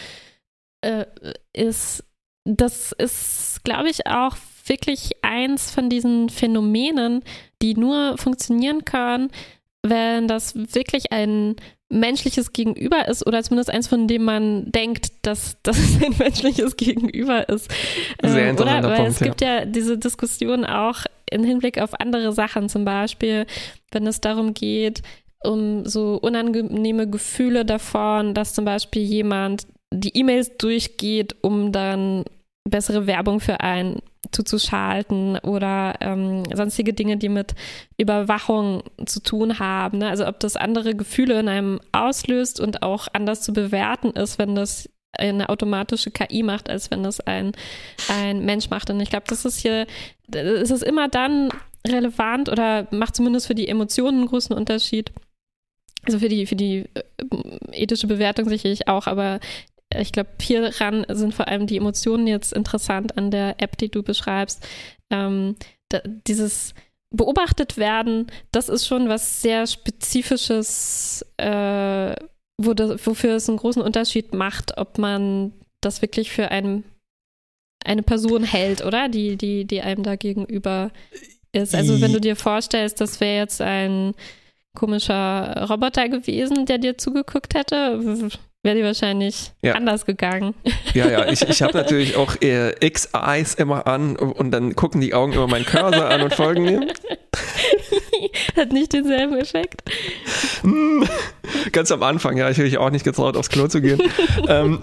äh, 0.83 1.07
ist, 1.53 2.05
das 2.45 2.93
ist, 2.93 3.61
glaube 3.65 3.89
ich, 3.89 4.07
auch 4.07 4.37
wirklich 4.67 5.13
eins 5.23 5.71
von 5.71 5.91
diesen 5.91 6.29
Phänomenen, 6.29 7.23
die 7.61 7.75
nur 7.75 8.17
funktionieren 8.19 8.85
können, 8.85 9.31
wenn 9.83 10.29
das 10.29 10.55
wirklich 10.75 11.13
ein 11.13 11.57
menschliches 11.91 12.53
Gegenüber 12.53 13.07
ist 13.09 13.27
oder 13.27 13.43
zumindest 13.43 13.71
eins, 13.71 13.89
von 13.89 14.09
dem 14.09 14.25
man 14.25 14.71
denkt, 14.73 15.27
dass 15.27 15.59
das 15.63 15.79
ein 16.03 16.15
menschliches 16.19 16.77
Gegenüber 16.77 17.49
ist. 17.49 17.71
Sehr 18.23 18.43
ähm, 18.43 18.51
interessanter 18.51 18.89
oder? 18.89 18.97
Weil 18.97 19.05
Punkt, 19.05 19.13
es 19.13 19.19
gibt 19.21 19.41
ja. 19.41 19.61
ja 19.61 19.65
diese 19.65 19.99
Diskussion 19.99 20.65
auch 20.65 21.05
im 21.31 21.45
Hinblick 21.45 21.81
auf 21.81 21.99
andere 22.01 22.33
Sachen, 22.33 22.69
zum 22.69 22.85
Beispiel, 22.85 23.47
wenn 23.91 24.07
es 24.07 24.21
darum 24.21 24.55
geht, 24.55 25.03
um 25.47 25.87
so 25.87 26.19
unangenehme 26.21 27.09
Gefühle 27.09 27.65
davon, 27.65 28.35
dass 28.35 28.55
zum 28.55 28.65
Beispiel 28.65 29.03
jemand 29.03 29.67
die 29.93 30.17
E-Mails 30.17 30.57
durchgeht, 30.57 31.37
um 31.43 31.73
dann 31.73 32.25
bessere 32.69 33.07
Werbung 33.07 33.41
für 33.41 33.61
einen 33.61 34.01
zuzuschalten 34.33 35.39
oder 35.39 35.95
ähm, 36.01 36.43
sonstige 36.53 36.93
Dinge, 36.93 37.17
die 37.17 37.29
mit 37.29 37.55
Überwachung 37.99 38.83
zu 39.05 39.21
tun 39.21 39.59
haben. 39.59 39.99
Ne? 39.99 40.09
Also 40.09 40.27
ob 40.27 40.41
das 40.41 40.57
andere 40.57 40.95
Gefühle 40.95 41.39
in 41.39 41.49
einem 41.49 41.81
auslöst 41.93 42.59
und 42.61 42.83
auch 42.83 43.07
anders 43.13 43.43
zu 43.43 43.53
bewerten 43.53 44.11
ist, 44.11 44.39
wenn 44.39 44.55
das 44.55 44.89
eine 45.17 45.49
automatische 45.49 46.11
KI 46.11 46.43
macht, 46.43 46.69
als 46.69 46.91
wenn 46.91 47.05
das 47.05 47.21
ein, 47.21 47.53
ein 48.09 48.45
Mensch 48.45 48.71
macht. 48.71 48.91
Und 48.91 48.99
ich 49.01 49.11
glaube, 49.11 49.27
das 49.29 49.45
ist 49.45 49.59
hier, 49.59 49.87
es 50.33 50.71
ist 50.71 50.83
immer 50.83 51.09
dann 51.09 51.51
relevant 51.87 52.49
oder 52.49 52.89
macht 52.91 53.15
zumindest 53.15 53.47
für 53.47 53.55
die 53.55 53.69
Emotionen 53.69 54.19
einen 54.19 54.29
großen 54.29 54.57
Unterschied, 54.57 55.13
Also 56.07 56.19
für 56.19 56.29
die, 56.29 56.47
für 56.47 56.57
die 56.57 56.85
äh, 56.95 57.03
ethische 57.73 58.07
Bewertung 58.07 58.49
sicherlich 58.49 58.89
auch, 58.89 59.07
aber 59.07 59.41
ich 59.97 60.13
glaube, 60.13 60.31
hieran 60.41 61.07
sind 61.11 61.35
vor 61.35 61.49
allem 61.49 61.67
die 61.67 61.77
Emotionen 61.77 62.27
jetzt 62.27 62.53
interessant 62.53 63.17
an 63.17 63.31
der 63.31 63.61
App, 63.63 63.77
die 63.79 63.91
du 63.91 64.03
beschreibst. 64.03 64.67
Ähm, 65.11 65.57
da, 65.89 66.01
dieses 66.27 66.75
beobachtet 67.11 67.77
werden, 67.77 68.27
das 68.51 68.69
ist 68.69 68.87
schon 68.87 69.09
was 69.09 69.41
sehr 69.41 69.67
Spezifisches, 69.67 71.25
äh, 71.37 72.15
wo 72.59 72.75
das, 72.75 73.07
wofür 73.07 73.37
es 73.37 73.49
einen 73.49 73.59
großen 73.59 73.83
Unterschied 73.83 74.35
macht, 74.35 74.79
ob 74.79 74.99
man 74.99 75.53
das 75.81 76.03
wirklich 76.03 76.33
für 76.33 76.51
ein, 76.51 76.83
eine 77.85 78.03
Person 78.03 78.43
hält, 78.43 78.85
oder? 78.85 79.09
Die, 79.09 79.37
die, 79.37 79.65
die 79.65 79.81
einem 79.83 80.03
da 80.03 80.17
gegenüber 80.17 80.91
ist. 81.53 81.75
Also 81.75 82.01
wenn 82.01 82.13
du 82.13 82.21
dir 82.21 82.37
vorstellst, 82.37 83.01
das 83.01 83.21
wäre 83.21 83.39
jetzt 83.39 83.61
ein 83.61 84.15
komischer 84.75 85.67
Roboter 85.71 86.09
gewesen, 86.09 86.67
der 86.67 86.79
dir 86.79 86.99
zugeguckt 86.99 87.55
hätte, 87.55 88.01
wäre 88.65 88.77
die 88.77 88.83
wahrscheinlich 88.83 89.53
ja. 89.63 89.75
anders 89.75 90.07
gegangen. 90.07 90.55
Ja, 90.95 91.09
ja, 91.09 91.29
ich, 91.29 91.43
ich 91.43 91.63
habe 91.63 91.73
natürlich 91.79 92.17
auch 92.17 92.35
äh, 92.41 92.75
X-Eyes 92.85 93.55
immer 93.55 93.87
an 93.87 94.17
und 94.17 94.51
dann 94.51 94.75
gucken 94.75 95.01
die 95.01 95.15
Augen 95.15 95.33
immer 95.35 95.47
meinen 95.47 95.67
Cursor 95.67 96.09
an 96.09 96.23
und 96.23 96.35
folgen 96.35 96.65
mir. 96.65 96.81
Hat 98.57 98.73
nicht 98.73 98.93
denselben 98.93 99.37
Effekt. 99.37 99.83
Hm, 100.63 101.07
ganz 101.73 101.93
am 101.93 102.03
Anfang, 102.03 102.37
ja, 102.37 102.49
ich 102.49 102.57
hätte 102.57 102.69
mich 102.69 102.79
auch 102.79 102.91
nicht 102.91 103.05
getraut, 103.05 103.37
aufs 103.37 103.51
Klo 103.51 103.69
zu 103.69 103.81
gehen. 103.81 104.01
ähm, 104.49 104.81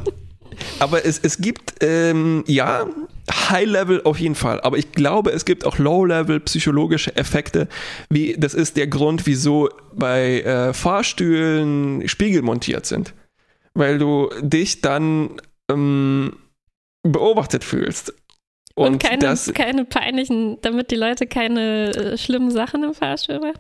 aber 0.80 1.04
es, 1.06 1.20
es 1.20 1.40
gibt, 1.40 1.84
ähm, 1.84 2.44
ja, 2.48 2.86
High-Level 3.32 4.04
auf 4.04 4.20
jeden 4.20 4.36
Fall. 4.36 4.62
Aber 4.62 4.78
ich 4.78 4.92
glaube, 4.92 5.32
es 5.32 5.46
gibt 5.46 5.66
auch 5.66 5.78
Low-Level 5.78 6.40
psychologische 6.42 7.16
Effekte. 7.16 7.68
Wie, 8.10 8.36
das 8.38 8.54
ist 8.54 8.78
der 8.78 8.88
Grund, 8.88 9.26
wieso 9.26 9.70
bei 9.94 10.42
äh, 10.42 10.74
Fahrstühlen 10.74 12.08
Spiegel 12.08 12.42
montiert 12.42 12.86
sind. 12.86 13.14
Weil 13.74 13.98
du 13.98 14.30
dich 14.42 14.82
dann 14.82 15.42
ähm, 15.70 16.38
beobachtet 17.04 17.64
fühlst. 17.64 18.14
Und, 18.76 18.94
Und 18.94 19.04
keine, 19.04 19.20
das, 19.20 19.54
keine 19.54 19.86
peinlichen, 19.86 20.58
damit 20.62 20.92
die 20.92 20.96
Leute 20.96 21.28
keine 21.28 21.94
äh, 21.96 22.18
schlimmen 22.18 22.52
Sachen 22.52 22.84
im 22.84 22.94
Fahrstuhl 22.94 23.40
machen? 23.40 23.60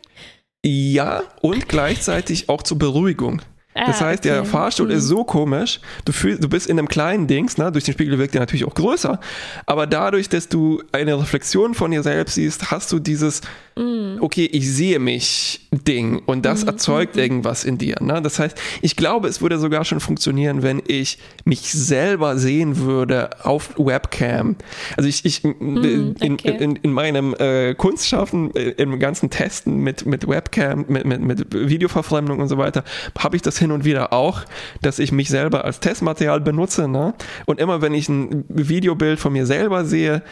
Ja, 0.65 1.23
und 1.41 1.67
gleichzeitig 1.67 2.49
auch 2.49 2.63
zur 2.63 2.77
Beruhigung. 2.77 3.41
Das 3.73 4.01
ah, 4.01 4.07
heißt, 4.07 4.25
okay. 4.25 4.35
der 4.35 4.45
Fahrstuhl 4.45 4.87
mhm. 4.87 4.95
ist 4.95 5.05
so 5.05 5.23
komisch, 5.23 5.79
du, 6.03 6.11
fühl, 6.11 6.37
du 6.37 6.49
bist 6.49 6.67
in 6.67 6.77
einem 6.77 6.89
kleinen 6.89 7.27
Dings, 7.27 7.57
ne? 7.57 7.71
durch 7.71 7.85
den 7.85 7.93
Spiegel 7.93 8.19
wirkt 8.19 8.35
er 8.35 8.41
natürlich 8.41 8.65
auch 8.65 8.75
größer, 8.75 9.19
aber 9.65 9.87
dadurch, 9.87 10.27
dass 10.27 10.49
du 10.49 10.83
eine 10.91 11.17
Reflexion 11.17 11.73
von 11.73 11.91
dir 11.91 12.03
selbst 12.03 12.35
siehst, 12.35 12.69
hast 12.71 12.91
du 12.91 12.99
dieses, 12.99 13.41
mm. 13.75 14.17
okay, 14.21 14.45
ich 14.51 14.69
sehe 14.69 14.99
mich 14.99 15.67
Ding 15.71 16.21
und 16.25 16.45
das 16.45 16.65
mm, 16.65 16.67
erzeugt 16.67 17.15
mm, 17.15 17.19
irgendwas 17.19 17.63
in 17.63 17.77
dir. 17.77 17.95
Ne? 18.01 18.21
Das 18.21 18.39
heißt, 18.39 18.57
ich 18.81 18.95
glaube, 18.95 19.27
es 19.27 19.41
würde 19.41 19.57
sogar 19.57 19.85
schon 19.85 19.99
funktionieren, 19.99 20.63
wenn 20.63 20.81
ich 20.85 21.17
mich 21.45 21.71
selber 21.71 22.37
sehen 22.37 22.77
würde 22.77 23.29
auf 23.43 23.77
Webcam. 23.77 24.55
Also 24.97 25.07
ich, 25.07 25.25
ich 25.25 25.43
mm, 25.43 26.15
in, 26.19 26.33
okay. 26.33 26.57
in, 26.59 26.75
in, 26.75 26.91
meinem 26.91 27.33
äh, 27.39 27.73
Kunstschaffen, 27.75 28.53
äh, 28.55 28.71
im 28.71 28.99
ganzen 28.99 29.29
Testen 29.29 29.77
mit, 29.77 30.05
mit 30.05 30.27
Webcam, 30.27 30.85
mit, 30.87 31.05
mit, 31.05 31.21
mit 31.21 31.53
Videoverfremdung 31.53 32.39
und 32.39 32.47
so 32.47 32.57
weiter, 32.57 32.83
habe 33.17 33.35
ich 33.35 33.41
das 33.41 33.57
hin 33.57 33.71
und 33.71 33.85
wieder 33.85 34.13
auch, 34.13 34.41
dass 34.81 34.99
ich 34.99 35.11
mich 35.11 35.29
selber 35.29 35.65
als 35.65 35.79
Testmaterial 35.79 36.41
benutze. 36.41 36.87
Ne? 36.87 37.13
Und 37.45 37.59
immer 37.59 37.81
wenn 37.81 37.93
ich 37.93 38.09
ein 38.09 38.45
Videobild 38.49 39.19
von 39.19 39.33
mir 39.33 39.45
selber 39.45 39.85
sehe, 39.85 40.23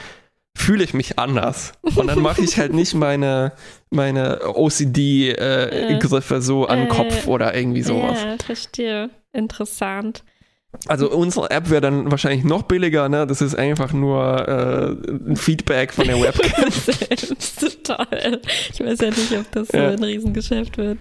fühle 0.55 0.83
ich 0.83 0.93
mich 0.93 1.17
anders. 1.17 1.73
Und 1.95 2.07
dann 2.07 2.21
mache 2.21 2.41
ich 2.41 2.57
halt 2.57 2.73
nicht 2.73 2.93
meine, 2.93 3.53
meine 3.89 4.41
OCD-Griffe 4.55 6.35
äh, 6.35 6.41
so 6.41 6.65
an 6.65 6.79
den 6.79 6.89
Kopf 6.89 7.27
oder 7.27 7.55
irgendwie 7.55 7.81
sowas. 7.81 8.21
Ja, 8.21 8.35
verstehe. 8.43 9.09
Interessant. 9.31 10.23
Also 10.85 11.09
unsere 11.09 11.49
App 11.49 11.71
wäre 11.71 11.81
dann 11.81 12.11
wahrscheinlich 12.11 12.43
noch 12.43 12.61
billiger, 12.61 13.09
ne? 13.09 13.25
Das 13.25 13.41
ist 13.41 13.55
einfach 13.55 13.91
nur 13.91 14.47
äh, 14.47 15.31
ein 15.31 15.35
Feedback 15.35 15.91
von 15.91 16.05
der 16.05 16.21
Webcam. 16.21 16.69
Selbst, 16.69 17.83
toll. 17.83 18.41
Ich 18.71 18.79
weiß 18.79 18.99
ja 19.01 19.09
nicht, 19.09 19.35
ob 19.35 19.51
das 19.51 19.69
so 19.69 19.77
ein 19.77 20.03
Riesengeschäft 20.03 20.77
wird. 20.77 20.99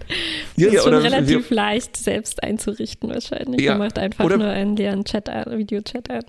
Das 0.55 0.65
ja, 0.65 0.71
ist 0.71 0.83
schon 0.83 0.95
relativ 0.95 1.51
wir, 1.51 1.55
leicht 1.55 1.97
selbst 1.97 2.41
einzurichten 2.41 3.09
wahrscheinlich. 3.09 3.61
Ja, 3.61 3.73
Man 3.73 3.87
macht 3.87 3.99
einfach 3.99 4.27
nur 4.27 4.47
einen 4.47 4.75
leeren 4.75 5.05
Chat 5.05 5.29
an, 5.29 5.55
Videochat 5.55 6.09
an. 6.09 6.23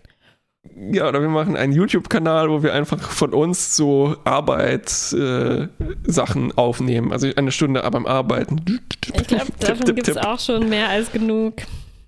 Ja, 0.92 1.08
oder 1.08 1.22
wir 1.22 1.28
machen 1.28 1.56
einen 1.56 1.72
YouTube-Kanal, 1.72 2.50
wo 2.50 2.62
wir 2.62 2.74
einfach 2.74 3.00
von 3.00 3.32
uns 3.32 3.76
so 3.76 4.16
Arbeitssachen 4.24 6.50
äh, 6.50 6.54
aufnehmen. 6.54 7.12
Also 7.12 7.28
eine 7.34 7.50
Stunde 7.50 7.88
beim 7.90 8.06
Arbeiten. 8.06 8.80
Ich 9.14 9.26
glaube, 9.26 9.52
davon 9.58 9.94
gibt 9.94 10.08
es 10.08 10.16
auch 10.16 10.38
schon 10.38 10.68
mehr 10.68 10.88
als 10.88 11.10
genug. 11.12 11.54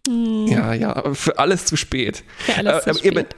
Hm. 0.06 0.46
Ja, 0.48 0.74
ja, 0.74 1.14
für 1.14 1.38
alles 1.38 1.64
zu 1.64 1.76
spät. 1.76 2.24
Für 2.38 2.56
alles 2.56 2.86
äh, 2.86 2.92
zu 2.92 2.98
spät. 2.98 3.34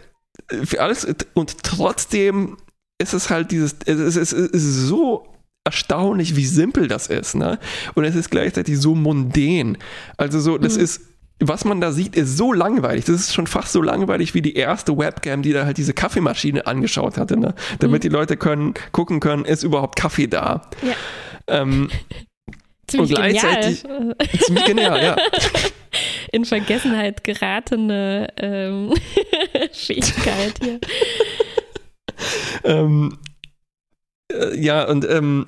Eben, 0.50 0.66
für 0.66 0.82
alles 0.82 1.06
und 1.34 1.62
trotzdem 1.62 2.56
ist 3.00 3.12
es 3.12 3.30
halt 3.30 3.50
dieses, 3.50 3.76
es 3.86 4.16
ist, 4.16 4.32
es 4.32 4.64
ist 4.64 4.86
so 4.86 5.26
erstaunlich, 5.64 6.36
wie 6.36 6.44
simpel 6.44 6.88
das 6.88 7.06
ist, 7.06 7.34
ne? 7.34 7.58
Und 7.94 8.04
es 8.04 8.14
ist 8.14 8.30
gleichzeitig 8.30 8.78
so 8.78 8.94
mundän. 8.94 9.78
Also 10.16 10.40
so, 10.40 10.58
das 10.58 10.76
mhm. 10.76 10.84
ist 10.84 11.00
was 11.40 11.64
man 11.64 11.80
da 11.80 11.92
sieht, 11.92 12.16
ist 12.16 12.36
so 12.36 12.52
langweilig. 12.52 13.04
Das 13.06 13.16
ist 13.16 13.34
schon 13.34 13.46
fast 13.46 13.72
so 13.72 13.82
langweilig 13.82 14.34
wie 14.34 14.42
die 14.42 14.54
erste 14.54 14.96
Webcam, 14.96 15.42
die 15.42 15.52
da 15.52 15.64
halt 15.64 15.78
diese 15.78 15.92
Kaffeemaschine 15.92 16.66
angeschaut 16.66 17.18
hatte, 17.18 17.36
ne? 17.36 17.54
damit 17.80 18.00
mhm. 18.00 18.08
die 18.08 18.08
Leute 18.08 18.36
können 18.36 18.74
gucken 18.92 19.20
können, 19.20 19.44
ist 19.44 19.62
überhaupt 19.62 19.96
Kaffee 19.96 20.28
da. 20.28 20.62
Ja. 20.82 20.94
Ähm, 21.48 21.90
ziemlich 22.86 23.10
und 23.10 23.16
gleichzeitig 23.16 23.82
genial. 23.82 24.16
ziemlich 24.38 24.64
genial, 24.64 25.02
ja. 25.02 25.16
In 26.32 26.44
Vergessenheit 26.44 27.24
geratene 27.24 28.28
ähm, 28.36 28.94
Fähigkeit 29.72 30.54
hier. 30.62 30.80
ähm, 32.64 33.18
äh, 34.32 34.58
ja, 34.58 34.88
und 34.88 35.08
ähm, 35.08 35.46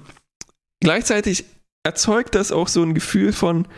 gleichzeitig 0.81 1.45
erzeugt 1.85 2.35
das 2.35 2.51
auch 2.53 2.69
so 2.69 2.83
ein 2.83 2.95
Gefühl 2.95 3.33
von, 3.33 3.69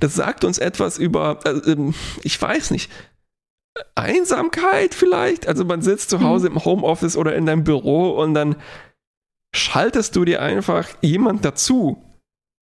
das 0.00 0.14
sagt 0.14 0.44
uns 0.44 0.58
etwas 0.58 0.98
über, 0.98 1.40
äh, 1.44 1.76
ich 2.22 2.40
weiß 2.40 2.70
nicht, 2.70 2.90
Einsamkeit 3.94 4.94
vielleicht. 4.94 5.46
Also 5.46 5.64
man 5.64 5.82
sitzt 5.82 6.10
zu 6.10 6.20
Hause 6.20 6.50
mhm. 6.50 6.56
im 6.56 6.64
Homeoffice 6.64 7.16
oder 7.16 7.34
in 7.34 7.46
deinem 7.46 7.64
Büro 7.64 8.10
und 8.10 8.34
dann 8.34 8.56
schaltest 9.54 10.16
du 10.16 10.24
dir 10.24 10.42
einfach 10.42 10.88
jemand 11.00 11.44
dazu, 11.44 12.02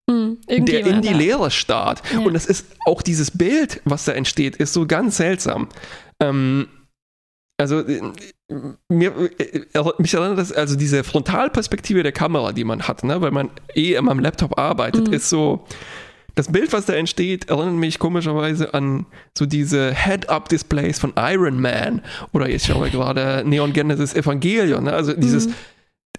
mhm, 0.08 0.38
der 0.48 0.86
in 0.86 1.02
die 1.02 1.08
ja. 1.08 1.16
Leere 1.16 1.50
starrt. 1.50 2.02
Ja. 2.12 2.20
Und 2.20 2.34
es 2.34 2.46
ist 2.46 2.66
auch 2.86 3.02
dieses 3.02 3.30
Bild, 3.30 3.80
was 3.84 4.04
da 4.04 4.12
entsteht, 4.12 4.56
ist 4.56 4.72
so 4.72 4.86
ganz 4.86 5.16
seltsam. 5.16 5.68
Ähm, 6.20 6.68
also 7.56 7.80
äh, 7.80 8.00
mir, 8.88 9.30
äh, 9.38 9.64
mich 9.98 10.14
erinnert 10.14 10.38
das, 10.38 10.52
also 10.52 10.76
diese 10.76 11.04
Frontalperspektive 11.04 12.02
der 12.02 12.12
Kamera, 12.12 12.52
die 12.52 12.64
man 12.64 12.86
hat, 12.86 13.04
ne, 13.04 13.20
weil 13.20 13.30
man 13.30 13.50
eh 13.74 13.94
immer 13.94 14.10
am 14.10 14.18
Laptop 14.18 14.58
arbeitet, 14.58 15.08
mhm. 15.08 15.14
ist 15.14 15.30
so, 15.30 15.64
das 16.34 16.50
Bild, 16.50 16.72
was 16.72 16.86
da 16.86 16.94
entsteht, 16.94 17.48
erinnert 17.48 17.74
mich 17.74 17.98
komischerweise 17.98 18.74
an 18.74 19.06
so 19.36 19.46
diese 19.46 19.94
Head-Up-Displays 19.94 20.98
von 20.98 21.12
Iron 21.16 21.60
Man 21.60 22.02
oder 22.32 22.48
jetzt 22.48 22.66
schauen 22.66 22.82
wir 22.82 22.90
gerade 22.90 23.44
Neon 23.46 23.72
Genesis 23.72 24.14
Evangelion. 24.14 24.84
Ne? 24.84 24.92
Also 24.92 25.12
dieses, 25.12 25.48
mhm. 25.48 25.54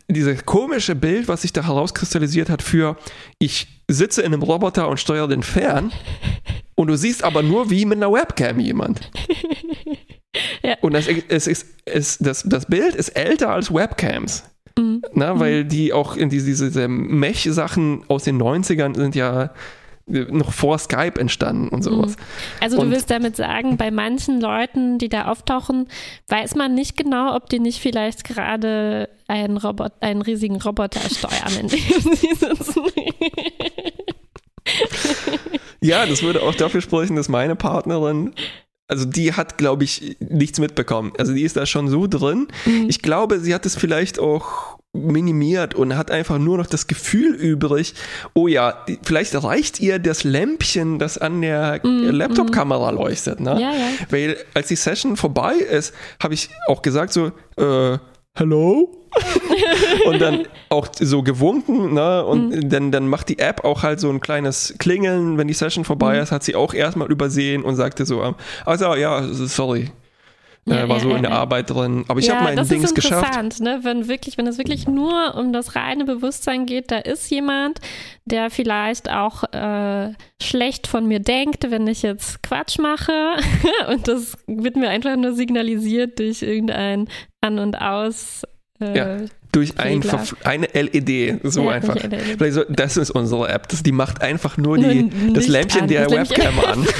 dieses 0.07 0.45
komische 0.45 0.95
Bild, 0.95 1.27
was 1.27 1.41
sich 1.41 1.51
da 1.51 1.65
herauskristallisiert 1.65 2.49
hat 2.49 2.61
für 2.61 2.95
ich 3.39 3.67
sitze 3.89 4.21
in 4.21 4.33
einem 4.33 4.43
Roboter 4.43 4.87
und 4.87 4.99
steuere 4.99 5.27
den 5.27 5.43
fern 5.43 5.91
und 6.75 6.87
du 6.87 6.97
siehst 6.97 7.23
aber 7.23 7.43
nur 7.43 7.69
wie 7.69 7.85
mit 7.85 7.97
einer 7.97 8.11
Webcam 8.11 8.59
jemand. 8.59 9.11
ja. 10.63 10.75
Und 10.81 10.93
das, 10.93 11.07
es 11.07 11.47
ist, 11.47 11.67
es, 11.85 12.17
das, 12.19 12.43
das 12.43 12.65
Bild 12.67 12.95
ist 12.95 13.09
älter 13.09 13.49
als 13.49 13.73
Webcams. 13.73 14.43
Mhm. 14.77 15.01
Na, 15.13 15.39
weil 15.39 15.65
mhm. 15.65 15.69
die 15.69 15.93
auch 15.93 16.15
in 16.15 16.29
diese, 16.29 16.65
diese 16.65 16.87
Mech-Sachen 16.87 18.03
aus 18.07 18.23
den 18.23 18.41
90ern 18.41 18.95
sind 18.95 19.15
ja 19.15 19.51
noch 20.07 20.53
vor 20.53 20.77
Skype 20.77 21.19
entstanden 21.19 21.69
und 21.69 21.83
sowas. 21.83 22.11
Mhm. 22.11 22.23
Also 22.61 22.81
du 22.81 22.91
willst 22.91 23.09
damit 23.09 23.35
sagen, 23.35 23.75
bei 23.77 23.89
manchen 23.89 24.39
Leuten, 24.39 24.99
die 24.99 25.09
da 25.09 25.25
auftauchen, 25.25 25.87
weiß 26.27 26.55
man 26.55 26.75
nicht 26.75 26.95
genau, 26.95 27.35
ob 27.35 27.49
die 27.49 27.59
nicht 27.59 27.79
vielleicht 27.79 28.23
gerade 28.23 29.09
einen, 29.27 29.57
Robot, 29.57 29.93
einen 30.01 30.21
riesigen 30.21 30.61
Roboter 30.61 31.01
steuern, 31.09 31.59
in 31.59 31.67
dem 31.69 31.79
sie 32.15 32.35
sitzen. 32.35 32.83
ja, 35.81 36.05
das 36.05 36.21
würde 36.21 36.43
auch 36.43 36.55
dafür 36.55 36.81
sprechen, 36.81 37.15
dass 37.15 37.27
meine 37.27 37.55
Partnerin 37.55 38.33
also 38.87 39.05
die 39.05 39.33
hat, 39.33 39.57
glaube 39.57 39.83
ich, 39.83 40.15
nichts 40.19 40.59
mitbekommen. 40.59 41.13
Also 41.17 41.33
die 41.33 41.41
ist 41.41 41.57
da 41.57 41.65
schon 41.65 41.87
so 41.87 42.05
drin. 42.05 42.47
Mhm. 42.65 42.85
Ich 42.87 43.01
glaube, 43.01 43.39
sie 43.39 43.55
hat 43.55 43.65
es 43.65 43.75
vielleicht 43.75 44.19
auch 44.19 44.74
minimiert 44.95 45.75
und 45.75 45.97
hat 45.97 46.11
einfach 46.11 46.37
nur 46.37 46.57
noch 46.57 46.67
das 46.67 46.87
Gefühl 46.87 47.35
übrig, 47.35 47.93
oh 48.33 48.47
ja, 48.47 48.85
vielleicht 49.03 49.41
reicht 49.43 49.79
ihr 49.79 49.99
das 49.99 50.23
Lämpchen, 50.23 50.99
das 50.99 51.17
an 51.17 51.41
der 51.41 51.81
mm, 51.83 52.09
Laptop-Kamera 52.09 52.91
mm. 52.91 52.95
leuchtet. 52.95 53.39
Ne? 53.39 53.51
Ja, 53.51 53.71
ja. 53.71 53.87
Weil 54.09 54.37
als 54.53 54.67
die 54.67 54.75
Session 54.75 55.17
vorbei 55.17 55.55
ist, 55.55 55.93
habe 56.21 56.33
ich 56.33 56.49
auch 56.67 56.81
gesagt 56.81 57.13
so, 57.13 57.31
äh, 57.57 57.97
hello? 58.33 59.01
und 60.07 60.19
dann 60.19 60.45
auch 60.69 60.87
so 60.99 61.23
gewunken, 61.23 61.93
ne? 61.93 62.25
Und 62.25 62.49
mhm. 62.49 62.69
dann, 62.69 62.91
dann 62.91 63.07
macht 63.07 63.29
die 63.29 63.39
App 63.39 63.63
auch 63.63 63.81
halt 63.81 64.01
so 64.01 64.09
ein 64.09 64.19
kleines 64.19 64.75
Klingeln, 64.77 65.37
wenn 65.37 65.47
die 65.47 65.53
Session 65.53 65.85
vorbei 65.85 66.17
mhm. 66.17 66.23
ist, 66.23 66.31
hat 66.33 66.43
sie 66.43 66.55
auch 66.55 66.73
erstmal 66.73 67.09
übersehen 67.09 67.63
und 67.63 67.75
sagte 67.75 68.05
so, 68.05 68.35
also 68.65 68.95
ja, 68.95 69.23
sorry, 69.31 69.91
ja, 70.67 70.83
äh, 70.83 70.89
war 70.89 70.97
ja, 70.97 71.03
so 71.03 71.09
ja, 71.09 71.17
in 71.17 71.23
der 71.23 71.31
Arbeit 71.31 71.69
drin. 71.69 72.05
Aber 72.07 72.19
ich 72.19 72.29
habe 72.29 72.43
mein 72.43 72.55
Dings 72.67 72.93
geschafft. 72.95 72.97
Das 72.97 73.31
ist 73.31 73.59
interessant, 73.59 73.59
ne? 73.59 73.79
wenn 73.83 74.07
wirklich, 74.07 74.37
wenn 74.37 74.47
es 74.47 74.57
wirklich 74.57 74.87
nur 74.87 75.35
um 75.35 75.53
das 75.53 75.75
reine 75.75 76.05
Bewusstsein 76.05 76.65
geht, 76.65 76.91
da 76.91 76.97
ist 76.97 77.29
jemand, 77.29 77.79
der 78.25 78.49
vielleicht 78.49 79.09
auch 79.09 79.43
äh, 79.53 80.13
schlecht 80.41 80.87
von 80.87 81.07
mir 81.07 81.19
denkt, 81.19 81.69
wenn 81.69 81.85
ich 81.87 82.01
jetzt 82.01 82.41
Quatsch 82.41 82.79
mache. 82.79 83.35
und 83.89 84.07
das 84.07 84.37
wird 84.47 84.75
mir 84.75 84.89
einfach 84.89 85.15
nur 85.15 85.33
signalisiert 85.33 86.17
durch 86.17 86.41
irgendein 86.41 87.07
An 87.41 87.59
und 87.59 87.79
Aus. 87.79 88.41
Äh, 88.81 88.97
ja, 88.97 89.17
durch 89.51 89.77
ein, 89.77 90.03
eine 90.43 90.67
LED, 90.73 91.39
so 91.43 91.65
ja, 91.65 91.69
einfach. 91.69 91.95
LED. 91.95 92.53
So, 92.53 92.63
das 92.67 92.97
ist 92.97 93.11
unsere 93.11 93.47
App. 93.49 93.69
Das, 93.69 93.83
die 93.83 93.91
macht 93.91 94.21
einfach 94.21 94.57
nur 94.57 94.77
die, 94.77 95.09
das 95.33 95.47
Lämpchen 95.47 95.83
an, 95.83 95.87
der 95.87 96.09
Webcam 96.09 96.59
an. 96.59 96.87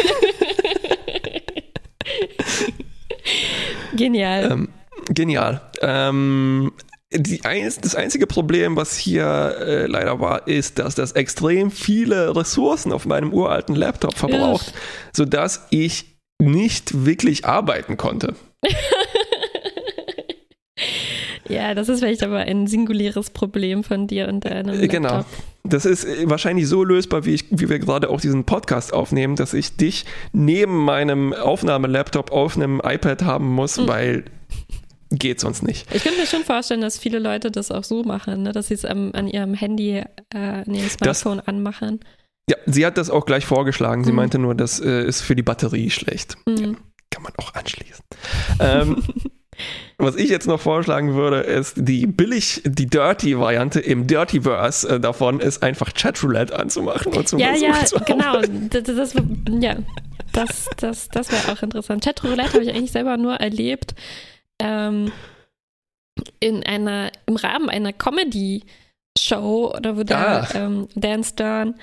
Genial. 3.96 4.52
Ähm, 4.52 4.70
genial. 5.10 5.62
Ähm, 5.82 6.72
die, 7.14 7.40
das 7.42 7.96
einzige 7.96 8.28
Problem, 8.28 8.76
was 8.76 8.98
hier 8.98 9.56
äh, 9.60 9.86
leider 9.86 10.20
war, 10.20 10.48
ist, 10.48 10.80
dass 10.80 10.96
das 10.96 11.14
extrem 11.14 11.72
viele 11.72 12.36
Ressourcen 12.36 12.92
auf 12.92 13.06
meinem 13.06 13.32
uralten 13.32 13.76
Laptop 13.76 14.18
verbraucht, 14.18 14.68
ja. 14.68 14.74
sodass 15.14 15.68
ich 15.70 16.18
nicht 16.40 17.06
wirklich 17.06 17.46
arbeiten 17.46 17.98
konnte. 17.98 18.36
ja, 21.48 21.74
das 21.74 21.90
ist 21.90 22.00
vielleicht 22.00 22.24
aber 22.24 22.40
ein 22.40 22.68
singuläres 22.68 23.30
Problem 23.30 23.84
von 23.84 24.08
dir 24.08 24.28
und 24.28 24.46
deinem 24.46 24.68
Laptop. 24.68 24.90
Genau. 24.90 25.26
Das 25.64 25.86
ist 25.86 26.06
äh, 26.06 26.30
wahrscheinlich 26.30 26.68
so 26.68 26.84
lösbar, 26.84 27.26
wie, 27.26 27.34
ich, 27.34 27.46
wie 27.50 27.70
wir 27.70 27.80
gerade 27.80 28.10
auch 28.10 28.22
diesen 28.22 28.46
Podcast 28.46 28.94
aufnehmen, 28.94 29.36
dass 29.36 29.54
ich 29.54 29.78
dich 29.78 30.06
neben 30.32 30.78
meinem 30.86 31.34
Aufnahmelaptop 31.34 32.32
auf 32.32 32.56
einem 32.56 32.82
iPad 32.84 33.24
haben 33.24 33.48
muss, 33.48 33.78
mhm. 33.78 33.88
weil 33.88 34.24
geht 35.12 35.40
sonst 35.40 35.64
nicht. 35.64 35.94
Ich 35.94 36.04
könnte 36.04 36.20
mir 36.20 36.28
schon 36.28 36.44
vorstellen, 36.44 36.82
dass 36.82 36.98
viele 36.98 37.20
Leute 37.20 37.52
das 37.52 37.72
auch 37.72 37.84
so 37.84 38.04
machen, 38.04 38.44
ne? 38.44 38.52
dass 38.52 38.68
sie 38.68 38.74
es 38.74 38.86
an, 38.86 39.14
an 39.14 39.28
ihrem 39.28 39.54
Handy, 39.54 40.04
äh, 40.34 40.38
an 40.38 40.74
ihrem 40.74 40.90
Smartphone 40.90 41.38
das, 41.38 41.48
anmachen. 41.48 42.00
Ja, 42.50 42.58
sie 42.66 42.86
hat 42.86 42.98
das 42.98 43.10
auch 43.10 43.26
gleich 43.26 43.46
vorgeschlagen. 43.46 44.04
Sie 44.04 44.12
mhm. 44.12 44.18
meinte 44.18 44.40
nur, 44.40 44.56
das 44.56 44.80
äh, 44.80 45.06
ist 45.06 45.22
für 45.22 45.36
die 45.36 45.44
Batterie 45.44 45.90
schlecht. 45.90 46.36
Mhm. 46.46 46.58
Ja, 46.58 46.72
kann 47.10 47.24
man 47.24 47.34
auch 47.38 47.54
anschließen. 47.54 48.04
ähm, 48.60 49.04
Was 49.98 50.16
ich 50.16 50.30
jetzt 50.30 50.48
noch 50.48 50.60
vorschlagen 50.60 51.14
würde, 51.14 51.42
ist 51.42 51.76
die 51.78 52.06
billig, 52.06 52.62
die 52.66 52.88
Dirty-Variante 52.88 53.80
im 53.80 54.08
Dirtyverse 54.08 54.96
äh, 54.96 55.00
davon 55.00 55.40
ist 55.40 55.64
einfach 55.64 55.94
Chatroulette 55.94 56.58
anzumachen 56.58 57.14
und 57.14 57.28
zu 57.28 57.38
Ja, 57.38 57.56
ja, 57.56 57.86
zu 57.86 58.00
genau. 58.00 58.42
Das, 58.42 58.84
das, 58.84 59.14
ja, 59.60 59.78
das, 60.34 60.70
das, 60.78 61.10
das 61.10 61.32
wäre 61.32 61.54
auch 61.54 61.64
interessant. 61.64 62.04
Chatroulette 62.04 62.54
habe 62.54 62.64
ich 62.64 62.70
eigentlich 62.70 62.92
selber 62.92 63.16
nur 63.16 63.36
erlebt 63.36 63.96
ähm, 64.60 65.12
in 66.40 66.64
einer, 66.64 67.12
im 67.26 67.38
Rahmen 67.38 67.70
einer 67.70 67.94
Comedy-Show 67.94 69.74
oder 69.78 69.98
wo 69.98 70.04
der 70.04 70.18
ah. 70.18 70.48
ähm, 70.56 70.88
Dan 70.96 71.24
Stern 71.24 71.76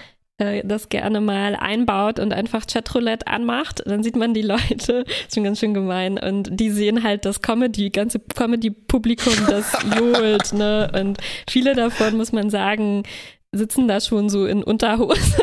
äh, 0.43 0.63
das 0.65 0.89
gerne 0.89 1.21
mal 1.21 1.57
einbaut 1.57 2.19
und 2.19 2.33
einfach 2.33 2.67
Chatroulette 2.67 3.27
anmacht, 3.27 3.83
dann 3.87 4.03
sieht 4.03 4.17
man 4.17 4.35
die 4.35 4.43
Leute, 4.43 5.05
ist 5.29 5.35
schon 5.35 5.45
ganz 5.45 5.61
schön 5.61 5.75
gemein, 5.75 6.19
und 6.19 6.49
die 6.51 6.71
sehen 6.71 7.03
halt 7.03 7.25
das 7.25 7.43
Comedy, 7.43 7.91
ganze 7.91 8.19
Comedy-Publikum, 8.19 9.35
das 9.49 9.73
johlt, 9.99 10.53
ne? 10.53 10.91
Und 10.99 11.19
viele 11.49 11.75
davon, 11.75 12.17
muss 12.17 12.33
man 12.33 12.51
sagen, 12.51 13.05
sitzen 13.53 13.87
da 13.87 14.01
schon 14.01 14.29
so 14.29 14.47
in 14.47 14.63
Unterhose. 14.63 15.42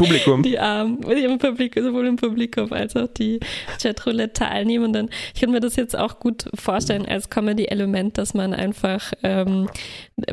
Publikum. 0.00 0.42
Die 0.42 0.58
Armen, 0.58 1.02
im 1.02 1.38
Publikum, 1.38 1.82
sowohl 1.82 2.06
im 2.06 2.16
Publikum 2.16 2.72
als 2.72 2.96
auch 2.96 3.08
die 3.08 3.40
Chatroulette-Teilnehmenden. 3.82 5.10
Ich 5.34 5.40
kann 5.40 5.50
mir 5.50 5.60
das 5.60 5.76
jetzt 5.76 5.96
auch 5.96 6.18
gut 6.18 6.44
vorstellen 6.54 7.06
als 7.06 7.30
Comedy-Element, 7.30 8.18
dass 8.18 8.34
man 8.34 8.54
einfach 8.54 9.12
ähm, 9.22 9.68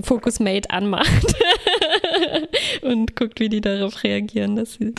Focus 0.01 0.39
Mate 0.39 0.69
anmacht 0.69 1.35
und 2.81 3.15
guckt, 3.15 3.39
wie 3.39 3.49
die 3.49 3.61
darauf 3.61 4.03
reagieren, 4.03 4.55
dass 4.55 4.75
sie 4.75 4.93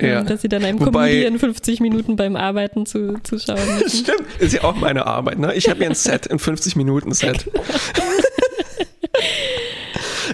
ja. 0.00 0.22
dass 0.22 0.42
sie 0.42 0.48
dann 0.48 0.64
einem 0.64 0.80
Wobei, 0.80 1.08
Comedian 1.08 1.38
50 1.38 1.80
Minuten 1.80 2.16
beim 2.16 2.36
Arbeiten 2.36 2.86
zu, 2.86 3.18
zuschauen 3.22 3.58
müssen. 3.78 4.04
Stimmt, 4.04 4.26
ist 4.38 4.54
ja 4.54 4.64
auch 4.64 4.76
meine 4.76 5.06
Arbeit. 5.06 5.38
Ne? 5.38 5.54
Ich 5.54 5.68
habe 5.68 5.82
ja 5.82 5.88
ein 5.88 5.94
Set, 5.94 6.30
ein 6.30 6.38
50 6.38 6.76
Minuten 6.76 7.12
Set. 7.12 7.50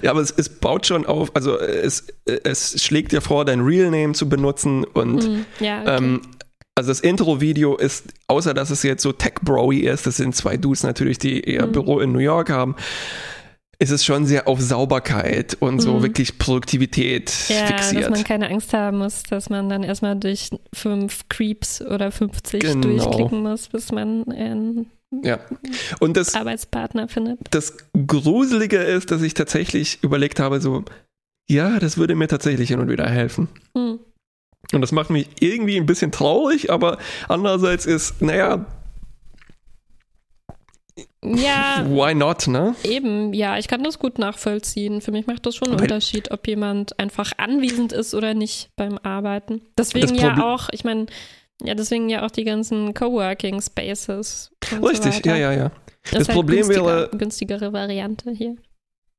Ja, 0.02 0.10
aber 0.10 0.20
es, 0.20 0.32
es, 0.36 0.48
baut 0.48 0.86
schon 0.86 1.06
auf, 1.06 1.30
also 1.34 1.58
es, 1.58 2.06
es 2.24 2.82
schlägt 2.82 3.12
dir 3.12 3.20
vor, 3.20 3.44
dein 3.44 3.60
Real 3.60 3.90
Name 3.90 4.12
zu 4.12 4.28
benutzen 4.28 4.84
und 4.84 5.28
mm, 5.28 5.44
ja, 5.60 5.82
okay. 5.82 5.96
ähm, 5.96 6.22
also 6.74 6.90
das 6.90 7.00
Intro-Video 7.00 7.76
ist, 7.76 8.06
außer 8.28 8.54
dass 8.54 8.70
es 8.70 8.82
jetzt 8.82 9.02
so 9.02 9.12
tech-broy 9.12 9.80
ist, 9.80 10.06
das 10.06 10.16
sind 10.16 10.34
zwei 10.34 10.56
Dudes 10.56 10.82
natürlich, 10.82 11.18
die 11.18 11.40
ihr 11.40 11.66
mm. 11.66 11.72
Büro 11.72 12.00
in 12.00 12.12
New 12.12 12.18
York 12.18 12.50
haben, 12.50 12.76
ist 13.82 13.90
es 13.90 14.04
schon 14.04 14.26
sehr 14.26 14.46
auf 14.46 14.60
Sauberkeit 14.60 15.56
und 15.58 15.80
so 15.80 15.94
mhm. 15.94 16.02
wirklich 16.04 16.38
Produktivität 16.38 17.32
ja, 17.48 17.66
fixiert. 17.66 18.04
dass 18.04 18.10
man 18.10 18.24
keine 18.24 18.48
Angst 18.48 18.72
haben 18.72 18.98
muss, 18.98 19.24
dass 19.24 19.50
man 19.50 19.68
dann 19.68 19.82
erstmal 19.82 20.16
durch 20.16 20.50
fünf 20.72 21.28
Creeps 21.28 21.82
oder 21.82 22.12
50 22.12 22.60
genau. 22.60 22.80
durchklicken 22.80 23.42
muss, 23.42 23.68
bis 23.68 23.90
man 23.90 24.22
in 24.24 24.86
ja. 25.22 25.38
Und 26.00 26.16
das, 26.16 26.34
Arbeitspartner 26.34 27.08
findet. 27.08 27.38
Das 27.50 27.76
Gruselige 28.06 28.78
ist, 28.78 29.10
dass 29.10 29.22
ich 29.22 29.34
tatsächlich 29.34 30.02
überlegt 30.02 30.40
habe, 30.40 30.60
so, 30.60 30.84
ja, 31.48 31.78
das 31.78 31.98
würde 31.98 32.14
mir 32.14 32.28
tatsächlich 32.28 32.68
hin 32.68 32.80
und 32.80 32.88
wieder 32.88 33.08
helfen. 33.08 33.48
Hm. 33.76 33.98
Und 34.72 34.80
das 34.80 34.92
macht 34.92 35.10
mich 35.10 35.28
irgendwie 35.40 35.76
ein 35.76 35.86
bisschen 35.86 36.12
traurig, 36.12 36.70
aber 36.70 36.98
andererseits 37.28 37.84
ist, 37.84 38.22
naja, 38.22 38.64
ja. 41.24 41.86
Why 41.88 42.14
not, 42.14 42.48
ne? 42.48 42.74
Eben, 42.82 43.32
ja, 43.32 43.56
ich 43.56 43.68
kann 43.68 43.84
das 43.84 43.98
gut 43.98 44.18
nachvollziehen. 44.18 45.00
Für 45.00 45.12
mich 45.12 45.26
macht 45.26 45.46
das 45.46 45.54
schon 45.54 45.68
einen 45.68 45.78
Weil, 45.78 45.84
Unterschied, 45.84 46.30
ob 46.32 46.46
jemand 46.48 46.98
einfach 46.98 47.32
anwesend 47.36 47.92
ist 47.92 48.14
oder 48.14 48.34
nicht 48.34 48.70
beim 48.76 48.98
Arbeiten. 48.98 49.62
Deswegen 49.78 50.16
ja 50.16 50.42
auch, 50.42 50.68
ich 50.72 50.84
meine, 50.84 51.06
ja, 51.64 51.74
deswegen 51.74 52.08
ja 52.08 52.24
auch 52.24 52.30
die 52.30 52.44
ganzen 52.44 52.94
Coworking 52.94 53.60
Spaces. 53.60 54.50
Richtig, 54.82 55.14
so 55.14 55.20
ja, 55.24 55.36
ja, 55.36 55.52
ja. 55.52 55.72
Das, 56.04 56.10
das 56.10 56.28
halt 56.28 56.36
Problem 56.36 56.68
wäre. 56.68 57.10
Günstigere 57.16 57.72
Variante 57.72 58.30
hier. 58.30 58.56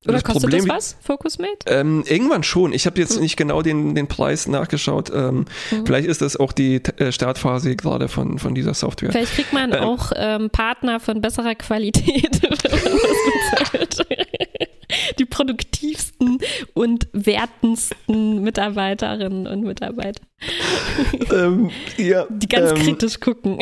Oder 0.05 0.15
das 0.15 0.23
kostet 0.23 0.43
Problem, 0.43 0.65
das 0.65 0.75
was, 0.75 0.97
Focusmate? 1.01 1.65
Ähm, 1.67 2.03
irgendwann 2.07 2.43
schon. 2.43 2.73
Ich 2.73 2.85
habe 2.85 2.99
jetzt 2.99 3.15
hm. 3.15 3.21
nicht 3.21 3.37
genau 3.37 3.61
den, 3.61 3.95
den 3.95 4.07
Preis 4.07 4.47
nachgeschaut. 4.47 5.09
Ähm, 5.13 5.45
hm. 5.69 5.85
Vielleicht 5.85 6.07
ist 6.07 6.21
das 6.21 6.35
auch 6.35 6.51
die 6.51 6.83
äh, 6.97 7.11
Startphase 7.11 7.75
gerade 7.75 8.09
von, 8.09 8.37
von 8.37 8.53
dieser 8.53 8.73
Software. 8.73 9.11
Vielleicht 9.11 9.33
kriegt 9.33 9.53
man 9.53 9.71
ähm, 9.71 9.79
auch 9.79 10.11
ähm, 10.15 10.49
Partner 10.49 10.99
von 10.99 11.21
besserer 11.21 11.55
Qualität, 11.55 12.41
wenn 12.41 12.49
man 12.49 12.99
das 12.99 13.61
bezahlt. 13.61 14.07
Die 15.19 15.25
produktivsten 15.25 16.39
und 16.73 17.07
wertendsten 17.13 18.41
Mitarbeiterinnen 18.41 19.47
und 19.47 19.61
Mitarbeiter. 19.63 20.21
Ähm, 21.31 21.71
ja, 21.97 22.25
die 22.29 22.47
ganz 22.47 22.71
ähm, 22.71 22.77
kritisch 22.77 23.19
gucken. 23.19 23.59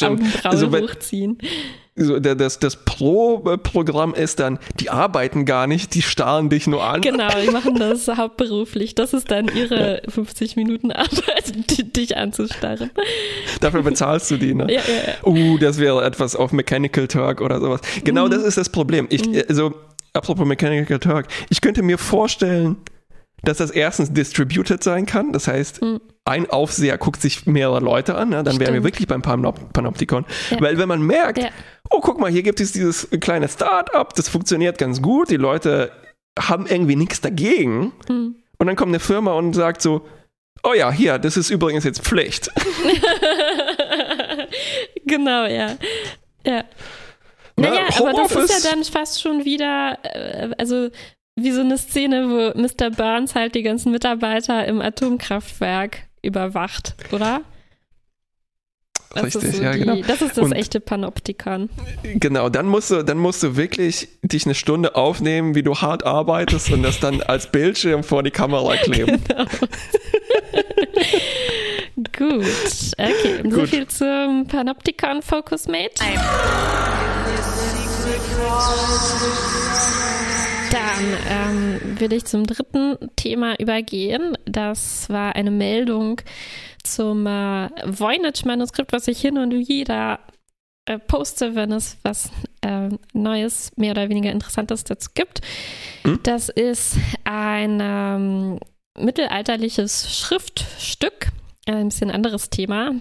Augenbrauen 0.00 0.44
also, 0.44 0.70
hochziehen. 0.70 1.38
So, 1.98 2.20
das, 2.20 2.58
das 2.58 2.76
Pro-Programm 2.76 4.12
ist 4.12 4.38
dann, 4.38 4.58
die 4.80 4.90
arbeiten 4.90 5.46
gar 5.46 5.66
nicht, 5.66 5.94
die 5.94 6.02
starren 6.02 6.50
dich 6.50 6.66
nur 6.66 6.84
an. 6.84 7.00
Genau, 7.00 7.28
die 7.42 7.50
machen 7.52 7.78
das 7.78 8.06
hauptberuflich. 8.08 8.94
Das 8.94 9.14
ist 9.14 9.30
dann 9.30 9.48
ihre 9.48 10.02
50 10.06 10.56
Minuten 10.56 10.92
Arbeit, 10.92 11.96
dich 11.96 12.16
anzustarren. 12.18 12.90
Dafür 13.60 13.82
bezahlst 13.82 14.30
du 14.30 14.36
die, 14.36 14.54
ne? 14.54 14.66
Ja, 14.70 14.82
ja, 14.86 14.94
ja. 15.06 15.26
Uh, 15.26 15.56
das 15.56 15.78
wäre 15.78 16.04
etwas 16.04 16.36
auf 16.36 16.52
Mechanical 16.52 17.08
Turk 17.08 17.40
oder 17.40 17.60
sowas. 17.60 17.80
Genau 18.04 18.26
mhm. 18.26 18.30
das 18.30 18.42
ist 18.42 18.58
das 18.58 18.68
Problem. 18.68 19.06
Ich, 19.08 19.22
also, 19.48 19.74
apropos 20.12 20.46
Mechanical 20.46 20.98
Turk, 20.98 21.28
ich 21.48 21.62
könnte 21.62 21.82
mir 21.82 21.96
vorstellen, 21.96 22.76
dass 23.42 23.58
das 23.58 23.70
erstens 23.70 24.12
distributed 24.12 24.82
sein 24.82 25.06
kann. 25.06 25.32
Das 25.32 25.48
heißt, 25.48 25.82
mhm. 25.82 26.00
ein 26.24 26.50
Aufseher 26.50 26.98
guckt 26.98 27.20
sich 27.20 27.46
mehrere 27.46 27.80
Leute 27.80 28.16
an, 28.16 28.30
ne? 28.30 28.36
dann 28.36 28.54
Stimmt. 28.54 28.60
wären 28.60 28.74
wir 28.74 28.84
wirklich 28.84 29.06
beim 29.06 29.22
Panop 29.22 29.72
Panoptikon. 29.72 30.24
Ja. 30.50 30.60
Weil 30.60 30.78
wenn 30.78 30.88
man 30.88 31.02
merkt, 31.02 31.42
ja. 31.42 31.50
oh, 31.90 32.00
guck 32.00 32.18
mal, 32.18 32.30
hier 32.30 32.42
gibt 32.42 32.60
es 32.60 32.72
dieses 32.72 33.08
kleine 33.20 33.48
Start-up, 33.48 34.14
das 34.14 34.28
funktioniert 34.28 34.78
ganz 34.78 35.02
gut, 35.02 35.30
die 35.30 35.36
Leute 35.36 35.92
haben 36.38 36.66
irgendwie 36.66 36.96
nichts 36.96 37.20
dagegen. 37.20 37.92
Mhm. 38.08 38.36
Und 38.58 38.66
dann 38.66 38.76
kommt 38.76 38.90
eine 38.90 39.00
Firma 39.00 39.32
und 39.32 39.54
sagt 39.54 39.82
so, 39.82 40.06
oh 40.62 40.74
ja, 40.74 40.90
hier, 40.90 41.18
das 41.18 41.36
ist 41.36 41.50
übrigens 41.50 41.84
jetzt 41.84 42.02
Pflicht. 42.02 42.50
genau, 45.04 45.46
ja. 45.46 45.76
Ja. 46.44 46.64
Naja, 47.58 47.86
aber 47.98 48.12
das 48.12 48.32
ist 48.32 48.64
ja 48.64 48.70
dann 48.70 48.84
fast 48.84 49.22
schon 49.22 49.44
wieder, 49.44 49.98
äh, 50.02 50.50
also 50.58 50.90
wie 51.36 51.52
so 51.52 51.60
eine 51.60 51.76
Szene, 51.78 52.28
wo 52.28 52.58
Mr. 52.58 52.90
Burns 52.90 53.34
halt 53.34 53.54
die 53.54 53.62
ganzen 53.62 53.92
Mitarbeiter 53.92 54.64
im 54.66 54.80
Atomkraftwerk 54.80 55.98
überwacht, 56.22 56.94
oder? 57.12 57.42
Das 59.14 59.24
Richtig, 59.36 59.56
so 59.56 59.62
ja, 59.62 59.72
die, 59.72 59.78
genau. 59.80 59.96
Das 60.06 60.20
ist 60.20 60.36
das 60.36 60.44
Und- 60.44 60.52
echte 60.52 60.80
Panoptikon. 60.80 61.70
Genau, 62.02 62.48
dann 62.50 62.66
musst 62.66 62.90
du, 62.90 63.02
dann 63.02 63.18
musst 63.18 63.42
du 63.42 63.56
wirklich 63.56 64.08
dich 64.22 64.44
eine 64.44 64.54
Stunde 64.54 64.94
aufnehmen, 64.94 65.54
wie 65.54 65.62
du 65.62 65.74
hart 65.76 66.04
arbeitest 66.04 66.70
und 66.70 66.82
das 66.82 67.00
dann 67.00 67.22
als 67.22 67.50
Bildschirm 67.50 68.02
vor 68.02 68.22
die 68.22 68.30
Kamera 68.30 68.76
kleben. 68.76 69.22
Gut, 72.16 72.44
okay. 72.98 73.40
So 73.44 73.48
Gut. 73.60 73.68
viel 73.68 73.86
zum 73.88 74.46
Panoptikon 74.48 75.22
Focus 75.22 75.66
Mate. 75.66 76.02
Dann 80.76 81.16
ähm, 81.30 82.00
will 82.00 82.12
ich 82.12 82.26
zum 82.26 82.44
dritten 82.46 82.98
Thema 83.16 83.58
übergehen. 83.58 84.36
Das 84.44 85.08
war 85.08 85.34
eine 85.34 85.50
Meldung 85.50 86.20
zum 86.82 87.26
äh, 87.26 87.70
Voynich-Manuskript, 87.84 88.92
was 88.92 89.08
ich 89.08 89.18
hin 89.18 89.38
und 89.38 89.52
wieder 89.52 90.20
äh, 90.84 90.98
poste, 90.98 91.54
wenn 91.54 91.72
es 91.72 91.96
was 92.02 92.30
äh, 92.60 92.90
Neues, 93.14 93.72
mehr 93.76 93.92
oder 93.92 94.10
weniger 94.10 94.30
Interessantes 94.30 94.84
dazu 94.84 95.10
gibt. 95.14 95.40
Hm? 96.02 96.20
Das 96.22 96.50
ist 96.50 96.96
ein 97.24 97.78
ähm, 97.80 98.60
mittelalterliches 98.98 100.14
Schriftstück, 100.14 101.28
ein 101.66 101.88
bisschen 101.88 102.10
anderes 102.10 102.50
Thema, 102.50 102.92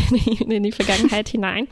in 0.48 0.62
die 0.62 0.72
Vergangenheit 0.72 1.30
hinein. 1.30 1.66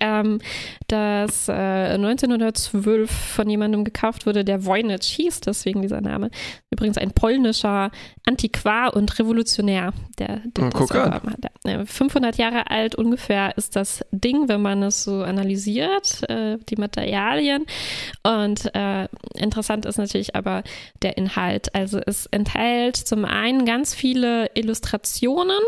Ähm, 0.00 0.40
das 0.88 1.48
äh, 1.48 1.52
1912 1.52 3.10
von 3.10 3.48
jemandem 3.48 3.84
gekauft 3.84 4.26
wurde, 4.26 4.44
der 4.44 4.64
Voynich 4.64 5.06
hieß, 5.06 5.40
deswegen 5.40 5.82
dieser 5.82 6.00
Name. 6.00 6.30
Übrigens 6.70 6.98
ein 6.98 7.12
polnischer 7.12 7.90
Antiquar 8.26 8.94
und 8.94 9.18
Revolutionär, 9.18 9.92
der, 10.18 10.40
der 10.56 10.70
das 10.70 10.90
erworben 10.90 11.30
hat. 11.30 11.52
Ja, 11.64 11.84
500 11.84 12.36
Jahre 12.36 12.70
alt 12.70 12.94
ungefähr 12.94 13.56
ist 13.56 13.76
das 13.76 14.04
Ding, 14.10 14.48
wenn 14.48 14.62
man 14.62 14.82
es 14.82 15.04
so 15.04 15.22
analysiert, 15.22 16.28
äh, 16.28 16.58
die 16.68 16.76
Materialien. 16.76 17.66
Und 18.22 18.74
äh, 18.74 19.08
interessant 19.34 19.86
ist 19.86 19.98
natürlich 19.98 20.34
aber 20.34 20.62
der 21.02 21.16
Inhalt. 21.16 21.74
Also 21.74 22.00
es 22.04 22.26
enthält 22.26 22.96
zum 22.96 23.24
einen 23.24 23.64
ganz 23.64 23.94
viele 23.94 24.50
Illustrationen 24.54 25.60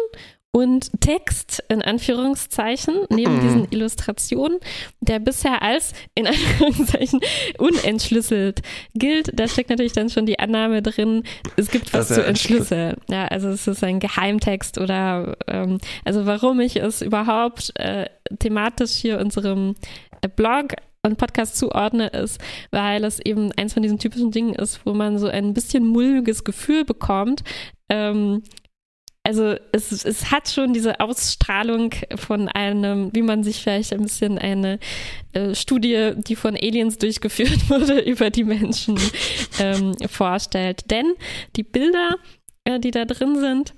und 0.55 0.89
Text 1.01 1.65
in 1.69 1.83
Anführungszeichen 1.83 2.95
neben 3.11 3.39
Mhm. 3.39 3.41
diesen 3.41 3.67
Illustrationen, 3.73 4.59
der 5.01 5.19
bisher 5.19 5.63
als 5.63 5.93
in 6.15 6.27
Anführungszeichen 6.29 7.21
unentschlüsselt 7.59 8.63
gilt. 8.95 9.33
Da 9.39 9.49
steckt 9.49 9.71
natürlich 9.71 9.95
dann 9.95 10.11
schon 10.11 10.27
die 10.27 10.39
Annahme 10.39 10.81
drin, 10.81 11.25
es 11.57 11.71
gibt 11.71 11.93
was 11.93 12.07
zu 12.09 12.25
entschlüsseln. 12.25 12.97
Ja, 13.09 13.27
also 13.27 13.49
es 13.49 13.67
ist 13.67 13.83
ein 13.83 13.99
Geheimtext 13.99 14.79
oder 14.79 15.37
ähm, 15.49 15.79
also 16.05 16.25
warum 16.25 16.61
ich 16.61 16.77
es 16.77 17.03
überhaupt 17.03 17.73
äh, 17.81 18.07
thematisch 18.39 18.93
hier 18.93 19.19
unserem 19.19 19.75
äh, 20.21 20.29
Blog 20.29 20.75
und 21.03 21.19
Podcast 21.19 21.57
zuordne, 21.57 22.07
ist, 22.09 22.41
weil 22.71 23.03
es 23.05 23.19
eben 23.19 23.51
eins 23.57 23.73
von 23.75 23.83
diesen 23.83 23.99
typischen 23.99 24.31
Dingen 24.31 24.55
ist, 24.55 24.87
wo 24.87 24.95
man 24.95 25.19
so 25.19 25.27
ein 25.27 25.53
bisschen 25.53 25.85
mulmiges 25.85 26.45
Gefühl 26.45 26.85
bekommt. 26.85 27.43
Ähm, 27.89 28.43
also 29.27 29.57
es, 29.73 30.05
es 30.05 30.31
hat 30.31 30.51
schon 30.51 30.75
diese 30.75 31.01
Ausstrahlung 31.01 31.95
von 32.15 32.49
einem, 32.49 33.11
wie 33.15 33.23
man 33.23 33.43
sich 33.43 33.63
vielleicht 33.63 33.95
ein 33.95 34.03
bisschen 34.03 34.39
eine 34.39 34.79
äh, 35.33 35.55
Studie, 35.55 36.13
die 36.17 36.37
von 36.37 36.55
Aliens 36.55 36.99
durchgeführt 36.99 37.59
wurde, 37.71 38.01
über 38.01 38.29
die 38.29 38.45
Menschen 38.45 39.01
ähm, 39.59 39.95
vorstellt. 40.09 40.91
Denn 40.91 41.15
die 41.57 41.63
Bilder, 41.63 42.17
äh, 42.65 42.79
die 42.79 42.91
da 42.91 43.07
drin 43.07 43.39
sind, 43.39 43.73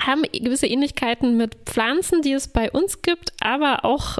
haben 0.00 0.22
gewisse 0.32 0.68
Ähnlichkeiten 0.68 1.36
mit 1.36 1.56
Pflanzen, 1.66 2.22
die 2.22 2.32
es 2.32 2.46
bei 2.46 2.70
uns 2.70 3.02
gibt, 3.02 3.32
aber 3.40 3.84
auch 3.84 4.18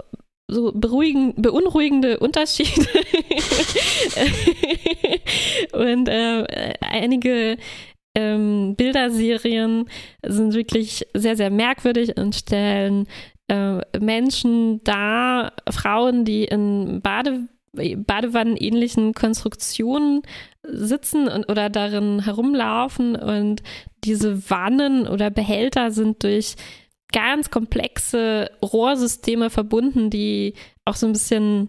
so 0.50 0.72
beruhigen, 0.72 1.34
beunruhigende 1.36 2.18
Unterschiede. 2.18 2.88
Und 5.72 6.08
äh, 6.08 6.74
einige 6.80 7.58
ähm, 8.18 8.74
Bilderserien 8.74 9.88
sind 10.26 10.54
wirklich 10.54 11.06
sehr, 11.14 11.36
sehr 11.36 11.50
merkwürdig 11.50 12.16
und 12.18 12.34
stellen 12.34 13.06
äh, 13.46 13.80
Menschen 14.00 14.82
dar, 14.82 15.52
Frauen, 15.70 16.24
die 16.24 16.44
in 16.44 17.00
Bade, 17.00 17.46
Badewannenähnlichen 17.72 19.14
Konstruktionen 19.14 20.22
sitzen 20.64 21.28
und, 21.28 21.48
oder 21.48 21.70
darin 21.70 22.24
herumlaufen. 22.24 23.14
Und 23.14 23.62
diese 24.02 24.50
Wannen 24.50 25.06
oder 25.06 25.30
Behälter 25.30 25.92
sind 25.92 26.24
durch 26.24 26.56
ganz 27.12 27.50
komplexe 27.50 28.50
Rohrsysteme 28.62 29.48
verbunden, 29.48 30.10
die 30.10 30.54
auch 30.84 30.96
so 30.96 31.06
ein 31.06 31.12
bisschen 31.12 31.68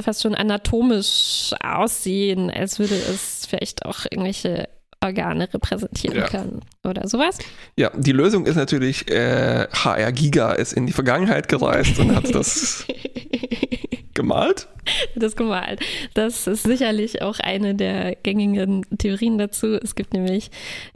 fast 0.00 0.22
schon 0.22 0.34
anatomisch 0.34 1.52
aussehen, 1.62 2.50
als 2.50 2.78
würde 2.78 2.94
es 2.94 3.44
vielleicht 3.46 3.84
auch 3.84 4.06
irgendwelche 4.10 4.68
Organe 5.02 5.52
repräsentieren 5.52 6.16
Ja. 6.16 6.28
können 6.28 6.60
oder 6.84 7.08
sowas. 7.08 7.38
Ja, 7.76 7.90
die 7.96 8.12
Lösung 8.12 8.46
ist 8.46 8.56
natürlich, 8.56 9.10
äh, 9.10 9.66
HR 9.72 10.12
Giga 10.12 10.52
ist 10.52 10.72
in 10.72 10.86
die 10.86 10.92
Vergangenheit 10.92 11.48
gereist 11.48 11.98
und 11.98 12.14
hat 12.14 12.34
das 12.34 12.86
gemalt. 14.14 14.68
das 15.14 15.36
gemalt. 15.36 15.80
Das 16.14 16.46
ist 16.46 16.64
sicherlich 16.64 17.22
auch 17.22 17.38
eine 17.40 17.74
der 17.74 18.14
gängigen 18.16 18.84
Theorien 18.98 19.38
dazu. 19.38 19.74
Es 19.82 19.94
gibt 19.94 20.12
nämlich, 20.12 20.50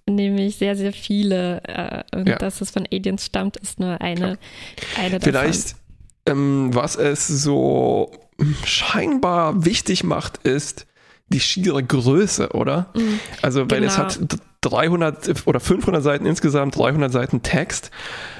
nämlich 0.08 0.56
sehr, 0.56 0.76
sehr 0.76 0.92
viele 0.92 1.62
äh, 1.64 2.02
und 2.16 2.28
Ja. 2.28 2.36
dass 2.36 2.60
es 2.60 2.70
von 2.70 2.86
Aliens 2.92 3.24
stammt, 3.26 3.56
ist 3.56 3.80
nur 3.80 4.00
eine, 4.00 4.38
eine 4.98 5.18
davon. 5.18 5.20
Vielleicht, 5.22 5.76
ähm, 6.26 6.70
was 6.72 6.96
es 6.96 7.26
so 7.26 8.10
scheinbar 8.64 9.64
wichtig 9.64 10.04
macht, 10.04 10.38
ist 10.46 10.86
die 11.28 11.40
schiere 11.40 11.82
Größe, 11.82 12.50
oder? 12.50 12.90
Mhm. 12.94 13.20
Also, 13.42 13.70
weil 13.70 13.82
es 13.84 13.94
Genau. 13.96 14.06
hat 14.06 14.32
d- 14.32 14.36
300 14.62 15.46
oder 15.46 15.60
500 15.60 16.02
Seiten 16.02 16.26
insgesamt, 16.26 16.76
300 16.76 17.12
Seiten 17.12 17.42
Text. 17.42 17.90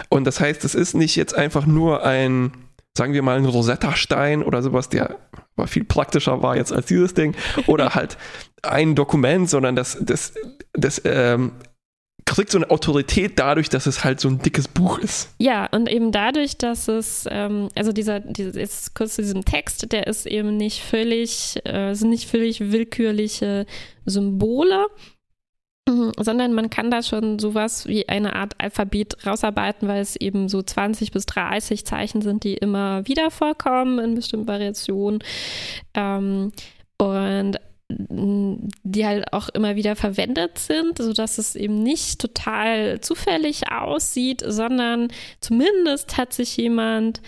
Und 0.09 0.25
das 0.25 0.41
heißt, 0.41 0.65
es 0.65 0.75
ist 0.75 0.95
nicht 0.95 1.15
jetzt 1.17 1.35
einfach 1.37 1.67
nur 1.67 2.05
ein, 2.05 2.53
sagen 2.97 3.13
wir 3.13 3.23
mal, 3.23 3.37
ein 3.37 3.45
Rosetta-Stein 3.45 4.43
oder 4.43 4.63
sowas, 4.63 4.89
der 4.89 5.17
aber 5.57 5.69
viel 5.69 5.85
praktischer 5.85 6.43
war 6.43 6.57
jetzt 6.57 6.73
als 6.73 6.87
dieses 6.87 7.15
Ding. 7.15 7.35
Oder 7.67 7.91
halt 7.95 8.19
ein 8.63 8.95
Dokument, 8.95 9.49
sondern 9.49 9.77
das, 9.77 9.97
das, 10.01 10.33
das 10.73 11.01
ähm, 11.05 11.53
kriegt 12.27 12.51
so 12.51 12.59
eine 12.59 12.71
Autorität 12.71 13.39
dadurch, 13.39 13.69
dass 13.71 13.87
es 13.87 14.05
halt 14.05 14.21
so 14.21 14.29
ein 14.29 14.41
dickes 14.41 14.69
Buch 14.69 14.99
ist. 14.99 15.31
Ja, 15.39 15.67
und 15.67 15.89
eben 15.89 16.13
dadurch, 16.13 16.59
dass 16.59 16.89
es, 16.89 17.27
ähm, 17.31 17.69
also 17.75 17.93
dieser, 17.93 18.21
dieser, 18.21 18.61
jetzt 18.61 18.95
kurz 18.95 19.15
zu 19.15 19.23
diesem 19.23 19.45
Text, 19.45 19.91
der 19.93 20.07
ist 20.07 20.27
eben 20.27 20.57
nicht 20.57 20.83
völlig, 20.83 21.55
äh, 21.65 21.95
sind 21.95 22.11
nicht 22.11 22.29
völlig 22.29 22.73
willkürliche 22.73 23.65
Symbole, 24.05 24.87
mhm, 25.89 26.13
sondern 26.19 26.53
man 26.53 26.69
kann 26.69 26.91
da 26.91 27.03
schon 27.03 27.39
sowas 27.39 27.87
wie 27.87 28.09
eine 28.09 28.35
Art 28.35 28.55
Alphabet 28.59 29.25
rausarbeiten, 29.25 29.87
weil 29.87 30.03
es 30.03 30.17
eben 30.17 30.49
so 30.49 30.61
20 30.63 31.13
bis 31.13 31.27
30 31.27 31.87
Zeichen 31.87 32.23
sind, 32.23 32.43
die 32.43 32.55
immer 32.55 33.07
wieder 33.07 33.31
vorkommen 33.31 34.01
in 34.01 34.15
bestimmten 34.17 34.49
Variationen. 34.49 35.21
Ähm, 35.95 36.51
und 36.99 37.59
die 37.89 39.07
halt 39.07 39.33
auch 39.33 39.49
immer 39.51 39.77
wieder 39.77 39.95
verwendet 39.95 40.59
sind, 40.59 40.99
sodass 40.99 41.39
es 41.39 41.55
eben 41.55 41.83
nicht 41.83 42.21
total 42.21 43.01
zufällig 43.01 43.71
aussieht, 43.71 44.43
sondern 44.45 45.09
zumindest 45.41 46.17
hat 46.17 46.33
sich 46.33 46.57
jemand, 46.57 47.23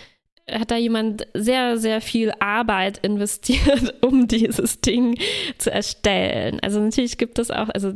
hat 0.51 0.71
da 0.71 0.75
jemand 0.75 1.27
sehr, 1.33 1.77
sehr 1.77 2.01
viel 2.01 2.33
Arbeit 2.41 2.97
investiert, 3.03 4.03
um 4.03 4.27
dieses 4.27 4.81
Ding 4.81 5.17
zu 5.57 5.71
erstellen. 5.71 6.59
Also 6.61 6.81
natürlich 6.81 7.17
gibt 7.17 7.39
es 7.39 7.51
auch, 7.51 7.69
also 7.69 7.93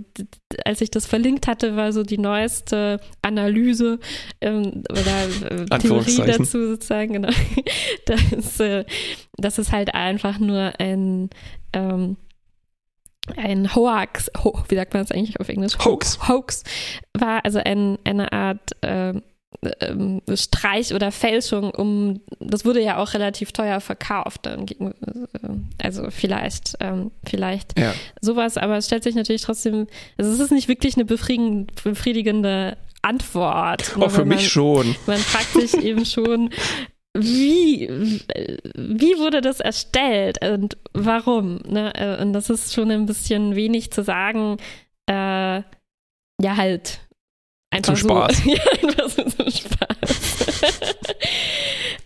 als 0.63 0.79
ich 0.79 0.89
das 0.89 1.05
verlinkt 1.05 1.47
hatte, 1.47 1.75
war 1.75 1.91
so 1.91 2.03
die 2.03 2.17
neueste 2.17 3.01
Analyse 3.21 3.99
ähm, 4.39 4.83
oder 4.89 5.65
äh, 5.65 5.79
Theorie 5.79 6.21
dazu 6.25 6.67
sozusagen, 6.69 7.11
genau. 7.11 7.33
dass, 8.05 8.59
äh, 8.61 8.85
dass 9.35 9.57
es 9.57 9.73
halt 9.73 9.93
einfach 9.93 10.39
nur 10.39 10.79
ein 10.79 11.29
ähm, 11.73 12.15
ein 13.37 13.73
Hoax, 13.75 14.29
ho, 14.43 14.57
wie 14.67 14.75
sagt 14.75 14.93
man 14.93 15.03
das 15.03 15.11
eigentlich 15.11 15.39
auf 15.39 15.49
Englisch? 15.49 15.77
Hoax. 15.83 16.27
Hoax 16.27 16.63
war 17.17 17.43
also 17.45 17.59
ein, 17.59 17.97
eine 18.03 18.31
Art 18.33 18.71
ähm, 18.81 19.21
ähm, 19.79 20.21
Streich 20.35 20.93
oder 20.93 21.11
Fälschung, 21.11 21.71
um 21.71 22.19
das 22.39 22.65
wurde 22.65 22.81
ja 22.83 22.97
auch 22.97 23.13
relativ 23.13 23.51
teuer 23.53 23.79
verkauft. 23.79 24.47
Äh, 24.47 24.57
also 25.81 26.09
vielleicht, 26.09 26.75
ähm, 26.81 27.11
vielleicht 27.25 27.79
Ja. 27.79 27.93
sowas, 28.19 28.57
aber 28.57 28.77
es 28.77 28.87
stellt 28.87 29.03
sich 29.03 29.15
natürlich 29.15 29.43
trotzdem, 29.43 29.87
also 30.17 30.31
es 30.31 30.39
ist 30.39 30.51
nicht 30.51 30.67
wirklich 30.67 30.95
eine 30.95 31.05
befriedigende 31.05 32.77
Antwort. 33.03 33.95
Auch 33.99 34.09
für 34.11 34.19
Wenn 34.21 34.27
man- 34.29 34.37
mich 34.37 34.49
schon. 34.49 34.95
man 35.07 35.17
fragt 35.17 35.53
sich 35.53 35.81
eben 35.83 36.05
schon, 36.05 36.49
wie, 37.15 37.87
wie 38.75 39.17
wurde 39.19 39.41
das 39.41 39.59
erstellt 39.59 40.43
und 40.43 40.77
warum? 40.93 41.57
Ne? 41.67 41.93
Äh, 41.95 42.21
Und 42.21 42.33
das 42.33 42.49
ist 42.49 42.73
schon 42.73 42.89
ein 42.91 43.05
bisschen 43.05 43.55
wenig 43.55 43.91
zu 43.91 44.03
sagen. 44.03 44.57
Äh, 45.07 45.61
ja, 46.41 46.57
halt. 46.57 47.01
Einfach 47.69 47.95
Zum 47.95 48.09
so. 48.09 48.15
Spaß. 48.15 48.43
ja, 48.45 48.61
einfach 48.81 49.09
so 49.09 49.23
zum 49.23 49.51
Spaß. 49.51 50.73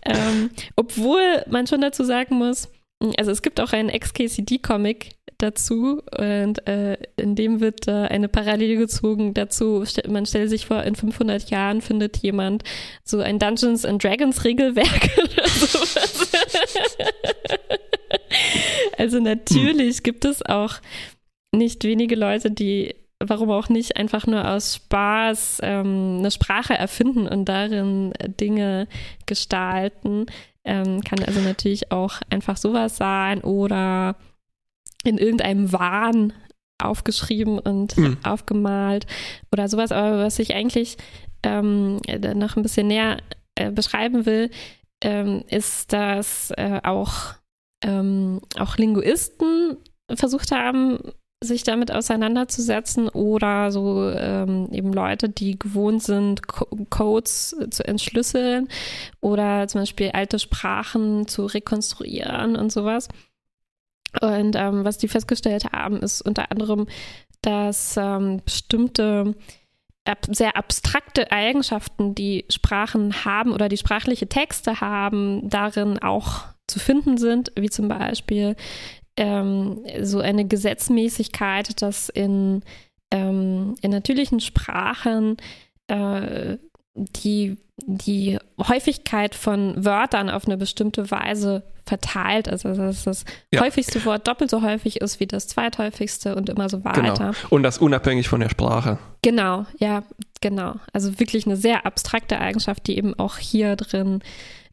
Obwohl 0.76 1.44
man 1.48 1.66
schon 1.66 1.80
dazu 1.80 2.04
sagen 2.04 2.36
muss, 2.36 2.68
also 3.16 3.30
es 3.30 3.42
gibt 3.42 3.60
auch 3.60 3.72
einen 3.72 3.90
XKCD-Comic 3.90 5.17
dazu 5.38 6.02
und 6.18 6.66
äh, 6.66 6.98
in 7.16 7.36
dem 7.36 7.60
wird 7.60 7.86
äh, 7.86 8.06
eine 8.08 8.28
Parallele 8.28 8.76
gezogen 8.76 9.34
dazu, 9.34 9.84
man 10.08 10.26
stellt 10.26 10.50
sich 10.50 10.66
vor, 10.66 10.82
in 10.82 10.96
500 10.96 11.48
Jahren 11.50 11.80
findet 11.80 12.18
jemand 12.18 12.64
so 13.04 13.20
ein 13.20 13.38
Dungeons 13.38 13.84
and 13.84 14.02
Dragons 14.02 14.44
Regelwerk 14.44 15.10
oder 15.22 15.48
sowas. 15.48 16.32
also 18.98 19.20
natürlich 19.20 19.98
hm. 19.98 20.02
gibt 20.02 20.24
es 20.24 20.44
auch 20.44 20.74
nicht 21.52 21.84
wenige 21.84 22.16
Leute, 22.16 22.50
die 22.50 22.94
warum 23.20 23.50
auch 23.50 23.68
nicht 23.68 23.96
einfach 23.96 24.26
nur 24.26 24.48
aus 24.48 24.76
Spaß 24.76 25.58
ähm, 25.62 26.18
eine 26.18 26.30
Sprache 26.30 26.74
erfinden 26.74 27.26
und 27.26 27.46
darin 27.46 28.12
Dinge 28.40 28.86
gestalten. 29.26 30.26
Ähm, 30.64 31.00
kann 31.00 31.24
also 31.24 31.40
natürlich 31.40 31.90
auch 31.90 32.20
einfach 32.30 32.56
sowas 32.56 32.96
sein 32.96 33.40
oder 33.42 34.16
in 35.04 35.18
irgendeinem 35.18 35.72
Wahn 35.72 36.32
aufgeschrieben 36.82 37.58
und 37.58 37.96
mhm. 37.96 38.18
aufgemalt 38.22 39.06
oder 39.52 39.68
sowas. 39.68 39.92
Aber 39.92 40.18
was 40.18 40.38
ich 40.38 40.54
eigentlich 40.54 40.96
ähm, 41.42 42.00
noch 42.34 42.56
ein 42.56 42.62
bisschen 42.62 42.88
näher 42.88 43.18
äh, 43.56 43.70
beschreiben 43.70 44.26
will, 44.26 44.50
ähm, 45.02 45.44
ist, 45.48 45.92
dass 45.92 46.50
äh, 46.56 46.80
auch, 46.82 47.34
ähm, 47.84 48.40
auch 48.58 48.76
Linguisten 48.76 49.76
versucht 50.14 50.52
haben, 50.52 50.98
sich 51.42 51.62
damit 51.62 51.92
auseinanderzusetzen 51.92 53.08
oder 53.08 53.70
so 53.70 54.10
ähm, 54.10 54.68
eben 54.72 54.92
Leute, 54.92 55.28
die 55.28 55.56
gewohnt 55.56 56.02
sind, 56.02 56.48
Co 56.48 56.66
Codes 56.90 57.56
zu 57.70 57.86
entschlüsseln 57.86 58.68
oder 59.20 59.68
zum 59.68 59.82
Beispiel 59.82 60.10
alte 60.10 60.40
Sprachen 60.40 61.28
zu 61.28 61.46
rekonstruieren 61.46 62.56
und 62.56 62.72
sowas. 62.72 63.08
Und 64.20 64.56
ähm, 64.56 64.84
was 64.84 64.98
die 64.98 65.08
festgestellt 65.08 65.72
haben, 65.72 66.00
ist 66.00 66.22
unter 66.22 66.50
anderem, 66.50 66.86
dass 67.42 67.96
ähm, 67.96 68.40
bestimmte 68.44 69.34
ab 70.04 70.26
sehr 70.30 70.56
abstrakte 70.56 71.30
Eigenschaften, 71.30 72.14
die 72.14 72.46
Sprachen 72.50 73.24
haben 73.24 73.52
oder 73.52 73.68
die 73.68 73.76
sprachliche 73.76 74.28
Texte 74.28 74.80
haben, 74.80 75.48
darin 75.48 75.98
auch 75.98 76.46
zu 76.66 76.78
finden 76.78 77.18
sind, 77.18 77.52
wie 77.56 77.70
zum 77.70 77.88
Beispiel 77.88 78.56
ähm, 79.16 79.84
so 80.00 80.20
eine 80.20 80.46
Gesetzmäßigkeit, 80.46 81.82
dass 81.82 82.08
in, 82.08 82.62
ähm, 83.10 83.74
in 83.82 83.90
natürlichen 83.90 84.40
Sprachen 84.40 85.36
äh, 85.88 86.56
die, 86.94 87.56
die 87.86 88.38
Häufigkeit 88.58 89.34
von 89.34 89.84
Wörtern 89.84 90.30
auf 90.30 90.46
eine 90.46 90.56
bestimmte 90.56 91.10
Weise 91.10 91.62
verteilt 91.86 92.46
ist. 92.48 92.66
Also 92.66 92.82
dass 92.82 93.04
das 93.04 93.24
ja. 93.52 93.60
häufigste 93.60 94.04
Wort 94.04 94.28
doppelt 94.28 94.50
so 94.50 94.62
häufig 94.62 95.00
ist 95.00 95.20
wie 95.20 95.26
das 95.26 95.48
zweithäufigste 95.48 96.36
und 96.36 96.48
immer 96.48 96.68
so 96.68 96.84
weiter. 96.84 97.02
Genau. 97.02 97.30
Und 97.50 97.62
das 97.62 97.78
unabhängig 97.78 98.28
von 98.28 98.40
der 98.40 98.50
Sprache. 98.50 98.98
Genau, 99.22 99.66
ja, 99.78 100.02
genau. 100.40 100.76
Also 100.92 101.18
wirklich 101.18 101.46
eine 101.46 101.56
sehr 101.56 101.86
abstrakte 101.86 102.38
Eigenschaft, 102.38 102.86
die 102.86 102.98
eben 102.98 103.18
auch 103.18 103.38
hier 103.38 103.76
drin 103.76 104.20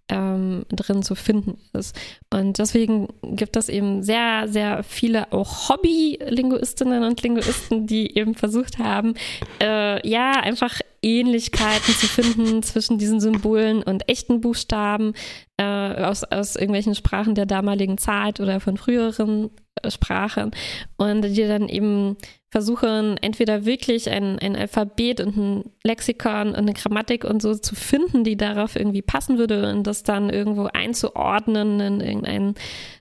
ähm, 0.10 0.66
drin 0.70 1.04
zu 1.04 1.16
finden 1.16 1.58
ist. 1.74 1.98
Und 2.32 2.60
deswegen 2.60 3.08
gibt 3.24 3.56
es 3.56 3.70
eben 3.70 4.04
sehr, 4.04 4.48
sehr 4.48 4.84
viele 4.84 5.32
auch 5.32 5.70
Hobby-Linguistinnen 5.70 7.04
und 7.04 7.22
Linguisten, 7.24 7.88
die 7.88 8.16
eben 8.18 8.36
versucht 8.36 8.78
haben, 8.78 9.16
äh, 9.62 10.08
ja, 10.08 10.32
einfach 10.42 10.80
Ähnlichkeiten 11.06 11.94
zu 11.94 12.08
finden 12.08 12.64
zwischen 12.64 12.98
diesen 12.98 13.20
Symbolen 13.22 13.84
und 13.84 14.10
echten 14.10 14.42
Buchstaben 14.42 15.14
äh, 15.58 16.04
aus, 16.04 16.24
aus 16.24 16.56
irgendwelchen 16.56 16.96
Sprachen 16.96 17.36
der 17.36 17.46
damaligen 17.46 17.98
Zeit 17.98 18.40
oder 18.40 18.60
von 18.60 18.78
früheren 18.78 19.52
äh, 19.82 19.90
Sprachen 19.90 20.52
und 20.98 21.22
die 21.22 21.48
dann 21.48 21.70
eben 21.70 22.18
versuchen, 22.56 23.18
entweder 23.18 23.66
wirklich 23.66 24.10
ein, 24.10 24.40
ein 24.40 24.56
Alphabet 24.56 25.20
und 25.20 25.36
ein 25.36 25.72
Lexikon 25.84 26.50
und 26.50 26.56
eine 26.56 26.72
Grammatik 26.72 27.26
und 27.26 27.42
so 27.42 27.54
zu 27.54 27.76
finden, 27.76 28.24
die 28.24 28.38
darauf 28.38 28.78
irgendwie 28.78 29.02
passen 29.02 29.38
würde 29.38 29.70
und 29.70 29.84
das 29.84 30.04
dann 30.04 30.30
irgendwo 30.30 30.70
einzuordnen 30.72 31.82
in 31.82 32.00
irgendeinen 32.00 32.56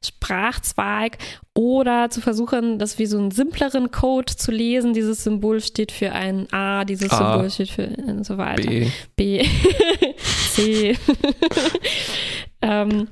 Sprachzweig 0.05 1.18
oder 1.55 2.11
zu 2.11 2.20
versuchen, 2.20 2.80
das 2.80 2.98
wie 2.98 3.07
so 3.07 3.16
einen 3.16 3.30
simpleren 3.30 3.92
Code 3.92 4.34
zu 4.34 4.50
lesen. 4.50 4.92
Dieses 4.92 5.22
Symbol 5.22 5.61
steht 5.61 5.92
für 5.92 6.11
ein 6.11 6.52
A, 6.52 6.84
dieses 6.84 7.12
A, 7.12 7.34
Symbol 7.34 7.50
steht 7.50 7.70
für 7.70 7.86
und 8.09 8.26
so 8.26 8.36
weiter. 8.38 8.68
B. 8.68 8.90
B. 9.14 9.44
C. 10.50 10.96
ähm, 12.64 13.08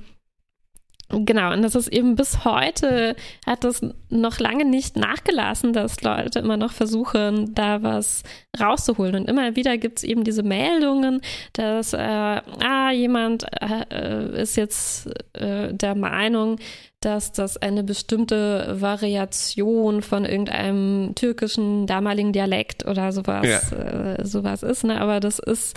Genau, 1.12 1.52
und 1.52 1.60
das 1.62 1.74
ist 1.74 1.88
eben 1.88 2.16
bis 2.16 2.44
heute, 2.44 3.16
hat 3.46 3.64
das 3.64 3.82
noch 4.08 4.38
lange 4.38 4.64
nicht 4.64 4.96
nachgelassen, 4.96 5.74
dass 5.74 6.00
Leute 6.00 6.38
immer 6.38 6.56
noch 6.56 6.72
versuchen, 6.72 7.54
da 7.54 7.82
was 7.82 8.22
rauszuholen. 8.58 9.16
Und 9.16 9.28
immer 9.28 9.54
wieder 9.54 9.76
gibt 9.76 9.98
es 9.98 10.04
eben 10.04 10.24
diese 10.24 10.42
Meldungen, 10.42 11.20
dass, 11.52 11.92
äh, 11.92 11.98
ah, 11.98 12.90
jemand 12.92 13.44
äh, 13.60 14.40
ist 14.40 14.56
jetzt 14.56 15.10
äh, 15.34 15.74
der 15.74 15.94
Meinung, 15.94 16.56
dass 17.00 17.32
das 17.32 17.58
eine 17.58 17.82
bestimmte 17.82 18.76
Variation 18.80 20.02
von 20.02 20.24
irgendeinem 20.24 21.14
türkischen 21.14 21.86
damaligen 21.86 22.32
Dialekt 22.32 22.86
oder 22.86 23.12
sowas, 23.12 23.46
ja. 23.46 24.14
äh, 24.14 24.24
sowas 24.24 24.62
ist. 24.62 24.84
Ne? 24.84 24.98
Aber 25.00 25.20
das 25.20 25.38
ist 25.40 25.76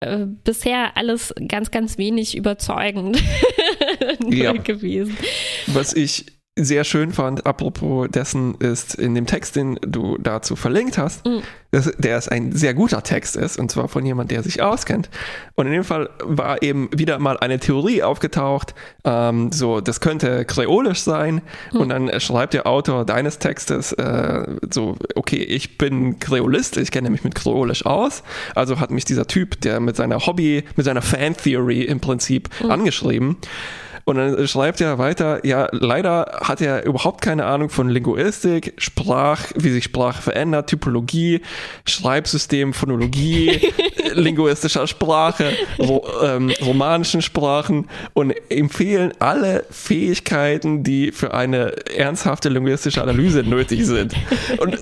äh, 0.00 0.26
bisher 0.26 0.96
alles 0.96 1.34
ganz, 1.48 1.70
ganz 1.70 1.98
wenig 1.98 2.36
überzeugend 2.36 3.20
ja. 4.28 4.52
gewesen. 4.52 5.16
Was 5.66 5.94
ich 5.94 6.37
sehr 6.64 6.84
schön 6.84 7.12
fand, 7.12 7.46
apropos 7.46 8.08
dessen, 8.08 8.56
ist 8.56 8.94
in 8.94 9.14
dem 9.14 9.26
Text, 9.26 9.56
den 9.56 9.78
du 9.82 10.18
dazu 10.18 10.56
verlinkt 10.56 10.98
hast, 10.98 11.24
mhm. 11.24 11.42
dass 11.70 11.90
der 11.98 12.18
ist 12.18 12.30
ein 12.30 12.52
sehr 12.52 12.74
guter 12.74 13.02
Text 13.02 13.36
ist, 13.36 13.58
und 13.58 13.70
zwar 13.70 13.88
von 13.88 14.04
jemand, 14.04 14.30
der 14.30 14.42
sich 14.42 14.62
auskennt. 14.62 15.08
Und 15.54 15.66
in 15.66 15.72
dem 15.72 15.84
Fall 15.84 16.10
war 16.22 16.62
eben 16.62 16.88
wieder 16.92 17.18
mal 17.18 17.38
eine 17.38 17.58
Theorie 17.58 18.02
aufgetaucht, 18.02 18.74
ähm, 19.04 19.52
so, 19.52 19.80
das 19.80 20.00
könnte 20.00 20.44
kreolisch 20.44 21.00
sein. 21.00 21.42
Mhm. 21.72 21.80
Und 21.80 21.88
dann 21.90 22.20
schreibt 22.20 22.54
der 22.54 22.66
Autor 22.66 23.04
deines 23.04 23.38
Textes 23.38 23.92
äh, 23.92 24.44
so, 24.70 24.96
okay, 25.14 25.42
ich 25.42 25.78
bin 25.78 26.18
Kreolist, 26.18 26.76
ich 26.76 26.90
kenne 26.90 27.10
mich 27.10 27.24
mit 27.24 27.34
Kreolisch 27.34 27.86
aus. 27.86 28.22
Also 28.54 28.80
hat 28.80 28.90
mich 28.90 29.04
dieser 29.04 29.26
Typ, 29.26 29.60
der 29.60 29.80
mit 29.80 29.96
seiner 29.96 30.26
Hobby, 30.26 30.64
mit 30.76 30.84
seiner 30.84 31.02
Fan-Theory 31.02 31.82
im 31.82 32.00
Prinzip 32.00 32.48
mhm. 32.62 32.70
angeschrieben. 32.70 33.36
Und 34.08 34.16
dann 34.16 34.48
schreibt 34.48 34.80
er 34.80 34.96
weiter, 34.96 35.44
ja, 35.44 35.68
leider 35.70 36.38
hat 36.40 36.62
er 36.62 36.86
überhaupt 36.86 37.20
keine 37.20 37.44
Ahnung 37.44 37.68
von 37.68 37.90
Linguistik, 37.90 38.72
Sprach, 38.78 39.48
wie 39.54 39.68
sich 39.68 39.84
Sprache 39.84 40.22
verändert, 40.22 40.70
Typologie, 40.70 41.42
Schreibsystem, 41.84 42.72
Phonologie, 42.72 43.60
linguistischer 44.14 44.86
Sprache, 44.86 45.52
ro 45.78 46.06
ähm, 46.24 46.50
romanischen 46.62 47.20
Sprachen 47.20 47.86
und 48.14 48.32
empfehlen 48.48 49.12
alle 49.18 49.66
Fähigkeiten, 49.70 50.84
die 50.84 51.12
für 51.12 51.34
eine 51.34 51.72
ernsthafte 51.94 52.48
linguistische 52.48 53.02
Analyse 53.02 53.42
nötig 53.42 53.84
sind. 53.84 54.14
Und 54.58 54.78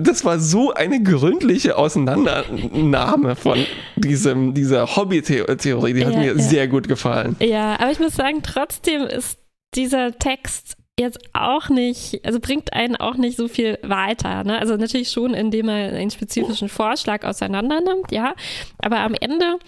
das 0.00 0.24
war 0.24 0.40
so 0.40 0.72
eine 0.72 1.00
gründliche 1.00 1.76
Auseinandernahme 1.76 3.36
von 3.36 3.64
diesem, 3.96 4.54
dieser 4.54 4.96
Hobby-Theorie, 4.96 5.92
die 5.92 6.04
hat 6.04 6.14
ja, 6.14 6.18
mir 6.18 6.36
ja. 6.36 6.42
sehr 6.42 6.66
gut 6.68 6.88
gefallen. 6.88 7.36
Ja, 7.38 7.78
aber 7.78 7.90
ich 7.90 7.99
muss 8.00 8.14
sagen, 8.16 8.42
trotzdem 8.42 9.02
ist 9.02 9.38
dieser 9.74 10.18
Text 10.18 10.76
jetzt 10.98 11.18
auch 11.32 11.68
nicht, 11.68 12.24
also 12.24 12.40
bringt 12.40 12.72
einen 12.72 12.96
auch 12.96 13.14
nicht 13.14 13.36
so 13.36 13.48
viel 13.48 13.78
weiter. 13.82 14.44
Ne? 14.44 14.58
Also 14.58 14.76
natürlich 14.76 15.10
schon, 15.10 15.34
indem 15.34 15.68
er 15.68 15.94
einen 15.94 16.10
spezifischen 16.10 16.68
Vorschlag 16.68 17.24
auseinander 17.24 17.80
nimmt, 17.80 18.12
ja. 18.12 18.34
Aber 18.78 19.00
am 19.00 19.14
Ende 19.14 19.58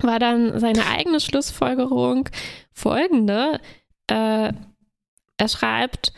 war 0.00 0.18
dann 0.18 0.58
seine 0.58 0.86
eigene 0.86 1.20
Schlussfolgerung 1.20 2.28
folgende. 2.72 3.60
Äh, 4.06 4.52
er 5.36 5.48
schreibt, 5.48 6.12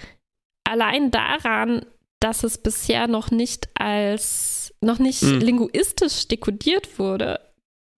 allein 0.64 1.10
daran, 1.10 1.84
dass 2.20 2.44
es 2.44 2.58
bisher 2.58 3.08
noch 3.08 3.30
nicht 3.30 3.68
als, 3.74 4.74
noch 4.80 4.98
nicht 4.98 5.22
mhm. 5.22 5.40
linguistisch 5.40 6.28
dekodiert 6.28 6.98
wurde, 6.98 7.40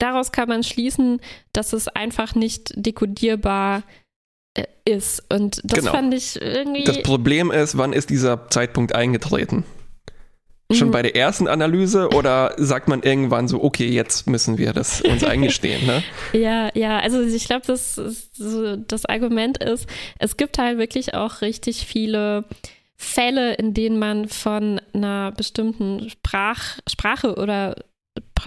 daraus 0.02 0.32
kann 0.32 0.50
man 0.50 0.64
schließen, 0.64 1.22
dass 1.54 1.74
es 1.74 1.88
einfach 1.88 2.36
nicht 2.36 2.72
dekodierbar 2.76 3.84
äh, 4.56 4.66
ist. 4.86 5.24
Und 5.32 5.62
das 5.64 5.80
genau. 5.80 5.92
fand 5.92 6.14
ich 6.14 6.42
irgendwie. 6.42 6.84
Das 6.84 7.02
Problem 7.04 7.52
ist, 7.52 7.78
wann 7.78 7.94
ist 7.94 8.10
dieser 8.10 8.50
Zeitpunkt 8.50 8.96
eingetreten? 8.96 9.64
Schon 10.74 10.88
mhm. 10.88 10.92
bei 10.92 11.02
der 11.02 11.16
ersten 11.16 11.48
Analyse 11.48 12.10
oder 12.10 12.54
sagt 12.58 12.88
man 12.88 13.04
irgendwann 13.04 13.48
so, 13.48 13.62
okay, 13.62 13.90
jetzt 13.90 14.28
müssen 14.28 14.58
wir 14.58 14.74
das 14.74 15.02
uns 15.02 15.24
eingestehen, 15.24 15.86
ne? 15.86 16.04
ja, 16.34 16.70
ja, 16.74 17.00
also 17.00 17.22
ich 17.22 17.46
glaube, 17.46 17.66
das, 17.68 17.96
so, 17.96 18.78
das 18.78 19.06
Argument 19.06 19.62
ist, 19.62 19.88
es 20.20 20.38
gibt 20.38 20.58
halt 20.58 20.78
wirklich 20.78 21.14
auch 21.14 21.42
richtig 21.42 21.86
viele 21.86 22.46
Fälle, 22.96 23.56
in 23.56 23.74
denen 23.74 24.00
man 24.00 24.30
von 24.30 24.80
einer 24.94 25.32
bestimmten 25.32 26.10
Sprach, 26.10 26.78
Sprache 26.88 27.36
oder 27.36 27.76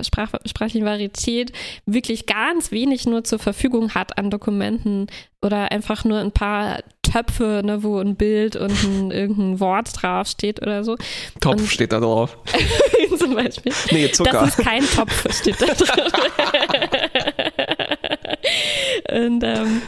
Sprach, 0.03 0.33
sprachlichen 0.45 0.85
Varietät 0.85 1.53
wirklich 1.87 2.27
ganz 2.27 2.73
wenig 2.73 3.07
nur 3.07 3.23
zur 3.23 3.39
Verfügung 3.39 3.95
hat 3.95 4.19
an 4.19 4.29
Dokumenten 4.29 5.07
oder 5.41 5.71
einfach 5.71 6.05
nur 6.05 6.19
ein 6.19 6.33
paar 6.33 6.81
Töpfe, 7.03 7.63
ne, 7.65 7.83
wo 7.83 7.99
ein 7.99 8.17
Bild 8.17 8.57
und 8.57 8.73
ein, 8.83 9.11
irgendein 9.13 9.61
Wort 9.61 9.91
draufsteht 10.03 10.61
oder 10.63 10.83
so. 10.83 10.97
Topf 11.41 11.61
und, 11.61 11.69
steht 11.69 11.93
da 11.93 12.01
drauf. 12.01 12.37
zum 13.19 13.35
Beispiel. 13.35 13.73
Nee, 13.91 14.11
Zucker. 14.11 14.33
Das 14.33 14.59
ist 14.59 14.65
kein 14.65 14.85
Topf, 14.85 15.41
steht 15.41 15.61
da 15.61 15.67
drauf. 15.67 16.13
und, 19.13 19.45
ähm, 19.45 19.83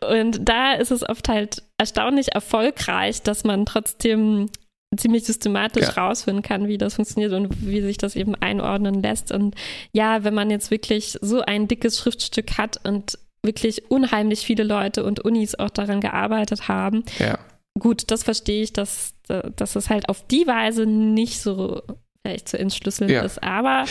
und 0.00 0.48
da 0.48 0.74
ist 0.74 0.90
es 0.90 1.08
oft 1.08 1.28
halt 1.28 1.62
erstaunlich 1.76 2.34
erfolgreich, 2.34 3.22
dass 3.22 3.44
man 3.44 3.66
trotzdem 3.66 4.50
ziemlich 4.98 5.24
systematisch 5.24 5.86
ja. 5.86 6.02
rausfinden 6.02 6.42
kann, 6.42 6.68
wie 6.68 6.78
das 6.78 6.94
funktioniert 6.94 7.32
und 7.32 7.66
wie 7.66 7.80
sich 7.80 7.98
das 7.98 8.16
eben 8.16 8.34
einordnen 8.34 9.02
lässt. 9.02 9.32
Und 9.32 9.54
ja, 9.92 10.24
wenn 10.24 10.34
man 10.34 10.50
jetzt 10.50 10.70
wirklich 10.70 11.18
so 11.20 11.40
ein 11.40 11.68
dickes 11.68 11.98
Schriftstück 11.98 12.58
hat 12.58 12.80
und 12.84 13.18
wirklich 13.42 13.90
unheimlich 13.90 14.40
viele 14.40 14.64
Leute 14.64 15.04
und 15.04 15.20
Unis 15.24 15.54
auch 15.54 15.70
daran 15.70 16.00
gearbeitet 16.00 16.68
haben, 16.68 17.04
ja. 17.18 17.38
gut, 17.78 18.10
das 18.10 18.24
verstehe 18.24 18.62
ich, 18.62 18.72
dass, 18.72 19.14
dass 19.56 19.76
es 19.76 19.88
halt 19.88 20.08
auf 20.08 20.26
die 20.26 20.46
Weise 20.46 20.86
nicht 20.86 21.40
so 21.40 21.82
vielleicht 22.22 22.48
zu 22.48 22.58
entschlüsseln 22.58 23.10
ja. 23.10 23.22
ist. 23.22 23.42
Aber 23.42 23.84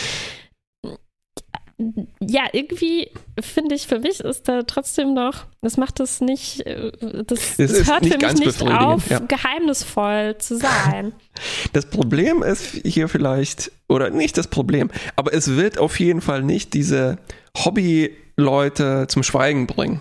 ja, 2.20 2.42
irgendwie 2.52 3.10
finde 3.40 3.76
ich, 3.76 3.86
für 3.86 4.00
mich 4.00 4.18
ist 4.20 4.48
da 4.48 4.62
trotzdem 4.62 5.14
noch, 5.14 5.46
das 5.62 5.76
macht 5.76 6.00
es 6.00 6.20
nicht, 6.20 6.66
äh, 6.66 6.90
das, 7.24 7.56
das 7.56 7.86
hört 7.88 8.04
für 8.04 8.18
mich 8.18 8.38
nicht 8.40 8.62
auf, 8.62 9.08
ja. 9.08 9.20
geheimnisvoll 9.20 10.36
zu 10.38 10.56
sein. 10.56 11.12
Das 11.72 11.86
Problem 11.86 12.42
ist 12.42 12.80
hier 12.84 13.08
vielleicht, 13.08 13.70
oder 13.88 14.10
nicht 14.10 14.36
das 14.36 14.48
Problem, 14.48 14.90
aber 15.14 15.32
es 15.32 15.54
wird 15.54 15.78
auf 15.78 16.00
jeden 16.00 16.20
Fall 16.20 16.42
nicht 16.42 16.74
diese 16.74 17.18
Hobby-Leute 17.56 19.06
zum 19.06 19.22
Schweigen 19.22 19.68
bringen, 19.68 20.00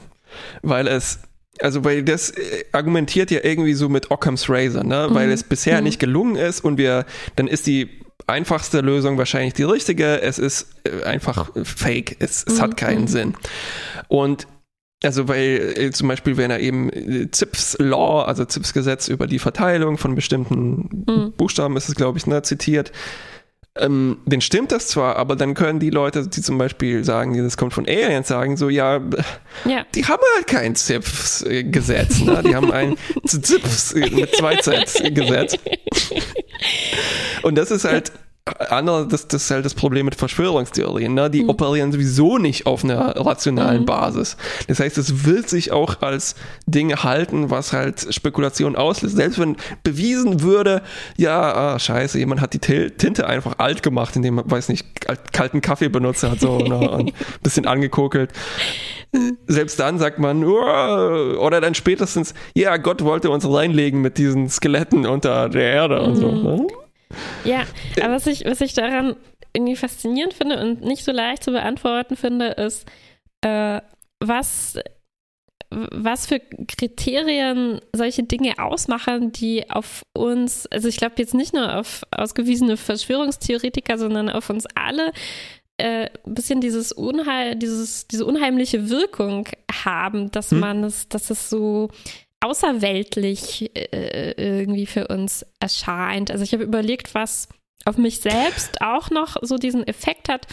weil 0.64 0.88
es 0.88 1.20
also 1.62 1.84
weil 1.84 2.04
das 2.04 2.32
äh, 2.32 2.66
argumentiert 2.72 3.30
ja 3.30 3.40
irgendwie 3.44 3.74
so 3.74 3.88
mit 3.88 4.10
Occam's 4.10 4.50
Razor, 4.50 4.84
ne? 4.84 5.08
Weil 5.12 5.28
mhm. 5.28 5.34
es 5.34 5.44
bisher 5.44 5.78
mhm. 5.78 5.84
nicht 5.84 6.00
gelungen 6.00 6.36
ist 6.36 6.62
und 6.62 6.78
wir, 6.78 7.06
dann 7.36 7.48
ist 7.48 7.68
die 7.68 7.90
einfachste 8.26 8.82
Lösung 8.82 9.18
wahrscheinlich 9.18 9.54
die 9.54 9.64
richtige. 9.64 10.22
Es 10.22 10.40
ist 10.40 10.68
äh, 10.84 11.04
einfach 11.04 11.50
fake. 11.64 12.18
Es, 12.20 12.44
es 12.48 12.58
mhm. 12.58 12.62
hat 12.62 12.78
keinen 12.78 13.02
mhm. 13.02 13.08
Sinn. 13.08 13.34
Und 14.08 14.48
also 15.04 15.28
weil 15.28 15.74
äh, 15.78 15.92
zum 15.92 16.08
Beispiel, 16.08 16.38
wenn 16.38 16.50
er 16.50 16.60
eben 16.60 16.90
äh, 16.90 17.30
ZIPS 17.30 17.78
Law, 17.80 18.24
also 18.24 18.46
ZIPS 18.46 18.74
Gesetz 18.74 19.08
über 19.08 19.28
die 19.28 19.40
Verteilung 19.40 19.98
von 19.98 20.16
bestimmten 20.16 21.06
mhm. 21.08 21.34
Buchstaben 21.34 21.78
ist 21.78 21.88
es, 21.88 21.96
glaube 21.96 22.18
ich, 22.18 22.26
ne, 22.26 22.42
zitiert, 22.42 22.92
ähm, 23.80 24.18
den 24.26 24.42
stimmt 24.42 24.72
das 24.72 24.88
zwar, 24.88 25.18
aber 25.18 25.36
dann 25.36 25.54
können 25.54 25.80
die 25.80 25.90
Leute, 25.90 26.28
die 26.28 26.42
zum 26.42 26.58
Beispiel 26.58 27.04
sagen, 27.04 27.38
das 27.44 27.58
kommt 27.58 27.74
von 27.74 27.88
Aliens, 27.88 28.28
sagen 28.28 28.58
so, 28.58 28.70
ja, 28.70 29.02
ja. 29.66 29.86
die 29.94 30.06
haben 30.06 30.24
halt 30.36 30.48
kein 30.48 30.76
ZIPS-Gesetz, 30.76 32.22
ne? 32.22 32.42
die 32.44 32.56
haben 32.56 32.72
ein 32.72 32.96
ZIPS 33.26 33.94
mit 33.94 34.36
zwei 34.36 34.56
Z-Gesetz. 34.56 35.58
Und 37.42 37.56
das 37.56 37.72
ist 37.72 37.86
halt 37.86 38.12
andere, 38.70 39.08
das, 39.08 39.28
das 39.28 39.44
ist 39.44 39.52
halt 39.52 39.66
das 39.66 39.74
Problem 39.74 40.06
mit 40.06 40.16
Verschwörungstheorien, 40.16 41.14
ne? 41.14 41.30
Die 41.30 41.44
mhm. 41.44 41.50
operieren 41.50 41.92
sowieso 41.92 42.38
nicht 42.38 42.66
auf 42.66 42.84
einer 42.84 43.16
rationalen 43.16 43.82
mhm. 43.82 43.86
Basis. 43.86 44.38
Das 44.68 44.80
heißt, 44.80 44.98
es 44.98 45.26
wird 45.26 45.50
sich 45.50 45.72
auch 45.72 46.02
als 46.02 46.36
Ding 46.66 46.96
halten, 46.96 47.50
was 47.50 47.74
halt 47.74 48.14
Spekulation 48.14 48.76
auslöst. 48.76 49.16
Selbst 49.16 49.40
wenn 49.40 49.58
bewiesen 49.84 50.42
würde, 50.42 50.82
ja, 51.18 51.54
ah, 51.54 51.80
scheiße, 51.80 52.20
jemand 52.20 52.42
hat 52.42 52.54
die 52.54 52.60
Tinte 52.60 53.28
einfach 53.28 53.60
alt 53.60 53.84
gemacht, 53.84 54.16
indem 54.16 54.36
man, 54.36 54.50
weiß 54.50 54.70
nicht, 54.70 54.86
kalten 55.32 55.62
Kaffee 55.62 55.90
benutzt 55.90 56.24
hat, 56.24 56.40
so, 56.40 56.60
ne? 56.60 56.78
und 56.90 57.10
ein 57.10 57.14
bisschen 57.44 57.68
angekokelt. 57.68 58.32
Selbst 59.48 59.80
dann 59.80 60.00
sagt 60.00 60.20
man, 60.20 60.44
oh, 60.44 61.38
oder 61.40 61.62
dann 61.62 61.76
spätestens, 61.76 62.34
ja, 62.54 62.78
Gott 62.78 63.04
wollte 63.04 63.30
uns 63.30 63.48
reinlegen 63.50 64.02
mit 64.02 64.18
diesen 64.18 64.50
Skeletten 64.50 65.06
unter 65.06 65.50
der 65.50 65.72
Erde 65.72 66.02
und 66.02 66.16
so. 66.16 66.32
Mhm. 66.32 66.44
Ne? 66.44 66.68
Ja, 67.44 67.64
aber 68.02 68.16
was 68.16 68.28
ich, 68.28 68.46
was 68.46 68.62
ich 68.62 68.74
daran 68.74 69.16
irgendwie 69.54 69.76
faszinierend 69.76 70.34
finde 70.34 70.60
und 70.62 70.82
nicht 70.82 71.04
so 71.04 71.12
leicht 71.12 71.44
zu 71.44 71.52
beantworten 71.52 72.16
finde, 72.16 72.48
ist, 72.48 72.86
äh, 73.42 73.82
was, 74.20 74.80
was 75.70 76.28
für 76.28 76.40
Kriterien 76.40 77.82
solche 77.94 78.24
Dinge 78.24 78.60
ausmachen, 78.60 79.32
die 79.32 79.70
auf 79.70 80.04
uns, 80.14 80.68
also 80.68 80.88
ich 80.88 80.98
glaube 80.98 81.16
jetzt 81.18 81.34
nicht 81.34 81.54
nur 81.54 81.78
auf 81.78 82.04
ausgewiesene 82.12 82.78
Verschwörungstheoretiker, 82.78 83.98
sondern 83.98 84.30
auf 84.30 84.50
uns 84.50 84.66
alle 84.76 85.12
äh, 85.78 86.10
ein 86.26 86.34
bisschen 86.34 86.62
dieses 86.62 86.92
Unheil, 86.92 87.56
dieses, 87.56 88.08
diese 88.08 88.26
unheimliche 88.26 88.90
Wirkung 88.90 89.48
haben, 89.72 90.32
dass 90.32 90.52
hm. 90.52 90.60
man 90.60 90.84
es, 90.84 91.08
dass 91.10 91.30
es 91.30 91.50
so 91.50 91.90
außerweltlich 92.42 93.72
äh, 93.76 94.32
irgendwie 94.38 94.86
für 94.86 95.08
uns 95.08 95.46
erscheint. 95.60 96.32
Also 96.32 96.44
ich 96.44 96.54
habe 96.54 96.64
überlegt, 96.64 97.16
was 97.16 97.50
auf 97.86 97.98
mich 97.98 98.20
selbst 98.20 98.82
auch 98.82 99.10
noch 99.10 99.38
so 99.42 99.58
diesen 99.58 99.88
Effekt 99.88 100.30
hat. 100.30 100.48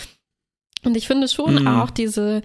Und 0.84 0.96
ich 0.96 1.06
finde 1.06 1.28
schon 1.28 1.62
mhm. 1.62 1.66
auch 1.66 1.90
diese 1.90 2.42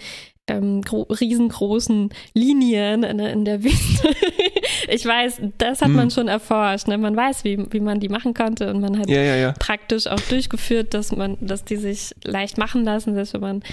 ähm, 0.50 0.82
riesengroßen 0.90 2.10
Linien 2.34 3.04
in, 3.04 3.20
in 3.20 3.46
der 3.46 3.64
Wüste. 3.64 4.16
ich 4.90 5.06
weiß, 5.06 5.42
das 5.58 5.82
hat 5.82 5.90
mhm. 5.90 5.96
man 5.96 6.12
schon 6.12 6.28
erforscht. 6.28 6.88
Ne? 6.88 6.98
Man 6.98 7.16
weiß, 7.16 7.44
wie, 7.44 7.66
wie 7.72 7.80
man 7.80 8.00
die 8.00 8.10
machen 8.10 8.34
konnte 8.34 8.70
und 8.70 8.82
man 8.82 8.98
hat 8.98 9.10
ja, 9.10 9.22
ja, 9.22 9.36
ja. 9.36 9.52
praktisch 9.54 10.08
auch 10.08 10.20
durchgeführt, 10.22 10.94
dass 10.94 11.12
man, 11.16 11.38
dass 11.40 11.64
die 11.66 11.78
sich 11.78 12.16
leicht 12.24 12.58
machen 12.58 12.84
lassen, 12.84 13.14
selbst 13.14 13.34
wenn 13.34 13.42
man 13.42 13.64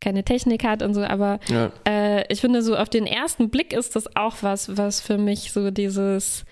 keine 0.00 0.24
Technik 0.24 0.64
hat 0.64 0.82
und 0.82 0.94
so, 0.94 1.02
aber 1.02 1.40
ja. 1.48 1.72
äh, 1.86 2.24
ich 2.32 2.40
finde, 2.40 2.62
so 2.62 2.76
auf 2.76 2.88
den 2.88 3.06
ersten 3.06 3.50
Blick 3.50 3.72
ist 3.72 3.96
das 3.96 4.16
auch 4.16 4.36
was, 4.42 4.76
was 4.76 5.00
für 5.00 5.18
mich 5.18 5.52
so 5.52 5.70
dieses, 5.70 6.44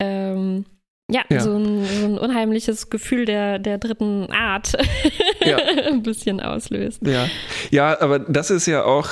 ähm, 0.00 0.64
ja, 1.10 1.22
ja. 1.28 1.40
So, 1.40 1.56
ein, 1.56 1.84
so, 1.84 2.06
ein, 2.06 2.18
unheimliches 2.18 2.88
Gefühl 2.88 3.26
der, 3.26 3.58
der 3.58 3.78
dritten 3.78 4.30
Art 4.30 4.72
ja. 5.44 5.56
ein 5.86 6.02
bisschen 6.02 6.40
auslöst. 6.40 7.06
Ja. 7.06 7.28
ja, 7.70 8.00
aber 8.00 8.18
das 8.18 8.50
ist 8.50 8.66
ja 8.66 8.84
auch, 8.84 9.10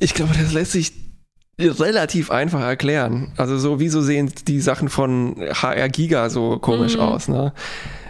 ich 0.00 0.14
glaube, 0.14 0.34
das 0.36 0.52
lässt 0.52 0.72
sich 0.72 0.92
relativ 1.58 2.30
einfach 2.30 2.60
erklären. 2.60 3.32
Also 3.36 3.58
so, 3.58 3.80
wieso 3.80 4.02
sehen 4.02 4.32
die 4.46 4.60
Sachen 4.60 4.88
von 4.88 5.36
HR 5.38 5.88
Giga 5.88 6.28
so 6.30 6.58
komisch 6.58 6.96
mhm. 6.96 7.00
aus, 7.00 7.28
ne? 7.28 7.52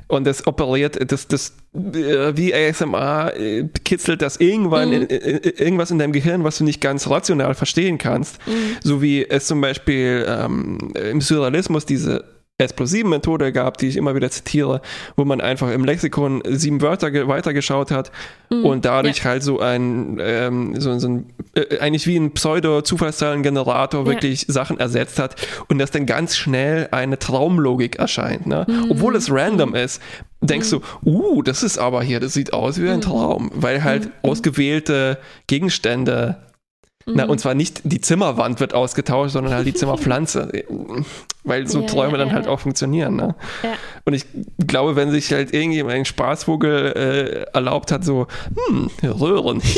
und 0.08 0.24
das 0.24 0.46
operiert, 0.46 1.10
das, 1.10 1.28
das 1.28 1.54
wie 1.76 2.54
ASMR 2.54 3.36
äh, 3.36 3.68
kitzelt 3.84 4.22
das 4.22 4.38
irgendwann 4.38 4.88
mhm. 4.88 4.94
in, 4.94 5.06
in, 5.06 5.38
irgendwas 5.42 5.90
in 5.90 5.98
deinem 5.98 6.12
Gehirn, 6.12 6.44
was 6.44 6.58
du 6.58 6.64
nicht 6.64 6.80
ganz 6.80 7.08
rational 7.08 7.54
verstehen 7.54 7.98
kannst. 7.98 8.38
Mhm. 8.46 8.76
So 8.82 9.02
wie 9.02 9.28
es 9.28 9.46
zum 9.46 9.60
Beispiel 9.60 10.26
ähm, 10.28 10.92
im 10.94 11.20
Surrealismus 11.20 11.86
diese 11.86 12.24
explosiven 12.58 13.10
Methode 13.10 13.52
gab, 13.52 13.76
die 13.76 13.88
ich 13.88 13.96
immer 13.96 14.14
wieder 14.14 14.30
zitiere, 14.30 14.80
wo 15.14 15.26
man 15.26 15.42
einfach 15.42 15.70
im 15.70 15.84
Lexikon 15.84 16.42
sieben 16.46 16.80
Wörter 16.80 17.12
weitergeschaut 17.28 17.90
hat 17.90 18.10
mhm, 18.50 18.64
und 18.64 18.84
dadurch 18.86 19.18
ja. 19.18 19.24
halt 19.24 19.42
so 19.42 19.60
ein, 19.60 20.18
ähm, 20.22 20.80
so, 20.80 20.98
so 20.98 21.08
ein 21.08 21.26
äh, 21.54 21.78
eigentlich 21.80 22.06
wie 22.06 22.16
ein 22.16 22.32
Pseudo-Zufallszahlengenerator 22.32 24.00
ja. 24.00 24.06
wirklich 24.06 24.46
Sachen 24.48 24.80
ersetzt 24.80 25.18
hat 25.18 25.36
und 25.68 25.78
das 25.78 25.90
dann 25.90 26.06
ganz 26.06 26.34
schnell 26.36 26.88
eine 26.92 27.18
Traumlogik 27.18 27.96
erscheint. 27.96 28.46
Ne? 28.46 28.64
Mhm. 28.66 28.90
Obwohl 28.90 29.16
es 29.16 29.30
random 29.30 29.70
mhm. 29.70 29.76
ist, 29.76 30.00
denkst 30.40 30.70
du, 30.70 30.80
uh, 31.04 31.42
das 31.42 31.62
ist 31.62 31.78
aber 31.78 32.02
hier, 32.02 32.20
das 32.20 32.34
sieht 32.34 32.52
aus 32.52 32.80
wie 32.80 32.88
ein 32.88 32.96
mhm. 32.96 33.02
Traum, 33.02 33.50
weil 33.54 33.82
halt 33.84 34.06
mhm. 34.06 34.12
ausgewählte 34.22 35.18
Gegenstände 35.46 36.46
na, 37.08 37.24
mhm. 37.24 37.30
und 37.30 37.38
zwar 37.38 37.54
nicht 37.54 37.82
die 37.84 38.00
Zimmerwand 38.00 38.58
wird 38.58 38.74
ausgetauscht, 38.74 39.32
sondern 39.32 39.54
halt 39.54 39.64
die 39.64 39.74
Zimmerpflanze. 39.74 40.50
Weil 41.44 41.68
so 41.68 41.82
ja, 41.82 41.86
Träume 41.86 42.12
ja, 42.12 42.18
dann 42.18 42.28
ja, 42.28 42.34
halt 42.34 42.48
auch 42.48 42.58
funktionieren. 42.58 43.14
Ne? 43.14 43.36
Und 44.04 44.12
ich 44.12 44.26
glaube, 44.66 44.96
wenn 44.96 45.12
sich 45.12 45.32
halt 45.32 45.54
irgendjemand 45.54 45.94
einen 45.94 46.04
Spaßvogel 46.04 46.92
äh, 46.96 47.54
erlaubt 47.54 47.92
hat, 47.92 48.04
so, 48.04 48.26
hm, 48.68 48.90
Röhren. 49.04 49.62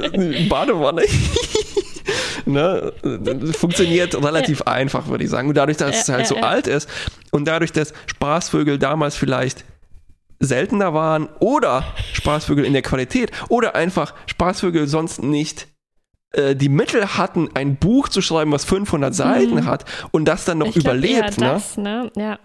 Badewanne. 0.48 1.02
Ne? 2.46 2.92
Funktioniert 3.52 4.14
relativ 4.14 4.62
einfach, 4.62 5.08
würde 5.08 5.24
ich 5.24 5.30
sagen. 5.30 5.48
Und 5.48 5.56
dadurch, 5.56 5.76
dass 5.76 6.02
es 6.02 6.08
halt 6.08 6.26
so 6.26 6.36
alt 6.36 6.66
ist 6.66 6.88
und 7.30 7.46
dadurch, 7.46 7.72
dass 7.72 7.92
Spaßvögel 8.06 8.78
damals 8.78 9.16
vielleicht 9.16 9.64
seltener 10.40 10.94
waren 10.94 11.28
oder 11.38 11.84
Spaßvögel 12.14 12.64
in 12.64 12.72
der 12.72 12.82
Qualität 12.82 13.30
oder 13.48 13.74
einfach 13.74 14.14
Spaßvögel 14.26 14.88
sonst 14.88 15.22
nicht 15.22 15.68
äh, 16.32 16.54
die 16.56 16.68
Mittel 16.68 17.16
hatten, 17.16 17.50
ein 17.54 17.76
Buch 17.76 18.08
zu 18.08 18.22
schreiben, 18.22 18.52
was 18.52 18.64
500 18.64 19.14
Seiten 19.14 19.54
mhm. 19.54 19.66
hat 19.66 19.84
und 20.12 20.26
das 20.26 20.44
dann 20.44 20.58
noch 20.58 20.68
ich 20.68 20.76
überlebt. 20.76 21.36
Glaub, 21.36 21.38
ne? 21.38 21.52
Das, 21.52 21.76
ne? 21.76 22.12
Ja. 22.16 22.38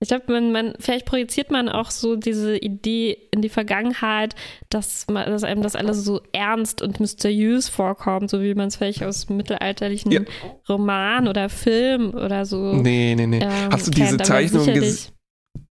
Ich 0.00 0.08
glaube, 0.08 0.32
man, 0.32 0.52
man, 0.52 0.74
vielleicht 0.78 1.06
projiziert 1.06 1.50
man 1.50 1.68
auch 1.68 1.90
so 1.90 2.16
diese 2.16 2.56
Idee 2.56 3.16
in 3.30 3.42
die 3.42 3.48
Vergangenheit, 3.48 4.34
dass, 4.70 5.06
man, 5.08 5.26
dass 5.26 5.44
einem 5.44 5.62
das 5.62 5.76
alles 5.76 6.04
so 6.04 6.20
ernst 6.32 6.82
und 6.82 7.00
mysteriös 7.00 7.68
vorkommt, 7.68 8.30
so 8.30 8.42
wie 8.42 8.54
man 8.54 8.68
es 8.68 8.76
vielleicht 8.76 9.02
aus 9.02 9.28
mittelalterlichen 9.28 10.12
ja. 10.12 10.20
Roman 10.68 11.28
oder 11.28 11.48
Film 11.48 12.14
oder 12.14 12.44
so. 12.44 12.74
Nee, 12.74 13.14
nee, 13.16 13.26
nee. 13.26 13.40
Ähm, 13.40 13.70
Hast 13.70 13.86
du 13.86 13.90
diese 13.90 14.16
Zeichnung 14.18 14.66
gesehen? 14.66 15.12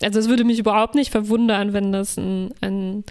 also 0.02 0.18
es 0.18 0.28
würde 0.28 0.44
mich 0.44 0.58
überhaupt 0.58 0.94
nicht 0.94 1.10
verwundern, 1.10 1.72
wenn 1.72 1.92
das 1.92 2.16
ein, 2.16 2.52
ein, 2.60 3.04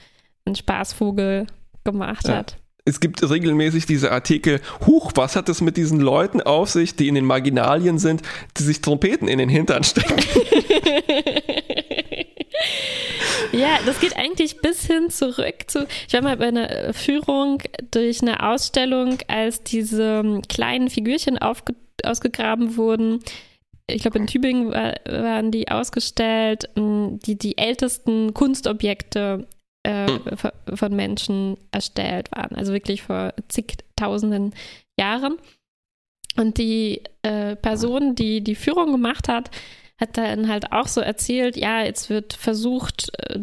ein 0.46 0.56
Spaßvogel 0.56 1.48
gemacht 1.84 2.28
Ja. 2.28 2.38
hat. 2.38 2.58
Es 2.86 3.00
gibt 3.00 3.28
regelmäßig 3.28 3.86
diese 3.86 4.12
Artikel, 4.12 4.60
huch, 4.86 5.14
was 5.16 5.38
hat 5.38 5.48
es 5.48 5.62
mit 5.62 5.78
diesen 5.78 6.02
Leuten 6.02 6.42
auf 6.42 6.70
sich, 6.70 6.98
die 6.98 7.08
in 7.08 7.16
den 7.16 7.24
Marginalien 7.24 7.98
sind, 7.98 8.22
die 8.58 8.64
sich 8.64 8.82
Trompeten 8.82 9.30
in 9.30 9.40
den 9.40 9.50
Hintern 9.50 9.84
stecken? 9.84 10.16
Ja, 13.52 13.78
das 13.86 14.00
geht 14.00 14.18
eigentlich 14.18 14.62
bis 14.62 14.88
hin 14.88 15.12
zurück 15.12 15.66
zu. 15.68 15.86
Ich 16.08 16.14
war 16.14 16.24
mal 16.24 16.38
bei 16.38 16.48
einer 16.48 16.92
Führung 16.92 17.62
durch 17.92 18.24
eine 18.24 18.42
Ausstellung, 18.42 19.20
als 19.28 19.62
diese 19.62 20.22
ähm, 20.24 20.42
kleinen 20.42 20.90
Figürchen 20.90 21.38
aufge, 21.38 21.76
ausgegraben 22.04 22.78
wurden. 22.78 23.20
Ich 23.86 24.02
glaube, 24.02 24.18
in 24.18 24.26
Tübingen 24.26 24.72
war, 24.72 24.96
waren 25.06 25.52
die 25.52 25.68
ausgestellt, 25.68 26.68
ähm, 26.76 27.20
die 27.26 27.38
die 27.38 27.60
ältesten 27.60 28.34
Kunstobjekte 28.34 29.46
äh, 29.84 30.08
von- 30.36 30.52
von 30.78 30.96
Menschen 30.96 31.58
erstellt 31.72 32.32
waren. 32.32 32.56
Also 32.56 32.74
wirklich 32.74 33.02
vor 33.04 33.34
zigtausenden 33.50 34.54
Jahren. 35.00 35.38
Und 36.36 36.58
die 36.58 37.04
äh, 37.22 37.56
Person, 37.56 38.16
die 38.16 38.42
die 38.42 38.56
Führung 38.56 38.92
gemacht 38.92 39.28
hat, 39.28 39.52
hat 40.00 40.18
dann 40.18 40.48
halt 40.50 40.72
auch 40.72 40.88
so 40.88 41.00
erzählt, 41.02 41.56
ja, 41.56 41.84
jetzt 41.84 42.10
wird 42.10 42.34
versucht, 42.34 43.12
äh, 43.30 43.40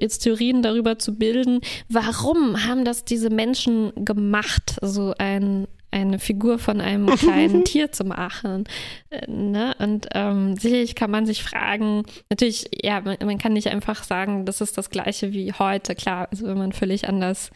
jetzt 0.00 0.18
Theorien 0.20 0.62
darüber 0.62 0.98
zu 0.98 1.14
bilden, 1.16 1.60
warum 1.88 2.64
haben 2.66 2.84
das 2.84 3.04
diese 3.06 3.30
Menschen 3.30 3.92
gemacht, 4.04 4.76
so 4.82 5.14
ein, 5.18 5.66
eine 5.90 6.18
Figur 6.18 6.58
von 6.58 6.80
einem 6.80 7.06
kleinen 7.16 7.64
Tier 7.64 7.92
zu 7.92 8.04
machen. 8.04 8.64
Äh, 9.10 9.30
ne? 9.30 9.74
Und 9.78 10.08
ähm, 10.14 10.56
sicherlich 10.56 10.94
kann 10.94 11.10
man 11.10 11.26
sich 11.26 11.42
fragen, 11.42 12.04
natürlich, 12.30 12.68
ja, 12.82 13.00
man, 13.00 13.16
man 13.24 13.38
kann 13.38 13.52
nicht 13.52 13.68
einfach 13.68 14.02
sagen, 14.04 14.44
das 14.44 14.60
ist 14.60 14.76
das 14.78 14.90
gleiche 14.90 15.32
wie 15.32 15.52
heute, 15.52 15.94
klar, 15.94 16.28
also 16.30 16.46
wenn 16.46 16.58
man 16.58 16.72
völlig 16.72 17.08
anders 17.08 17.50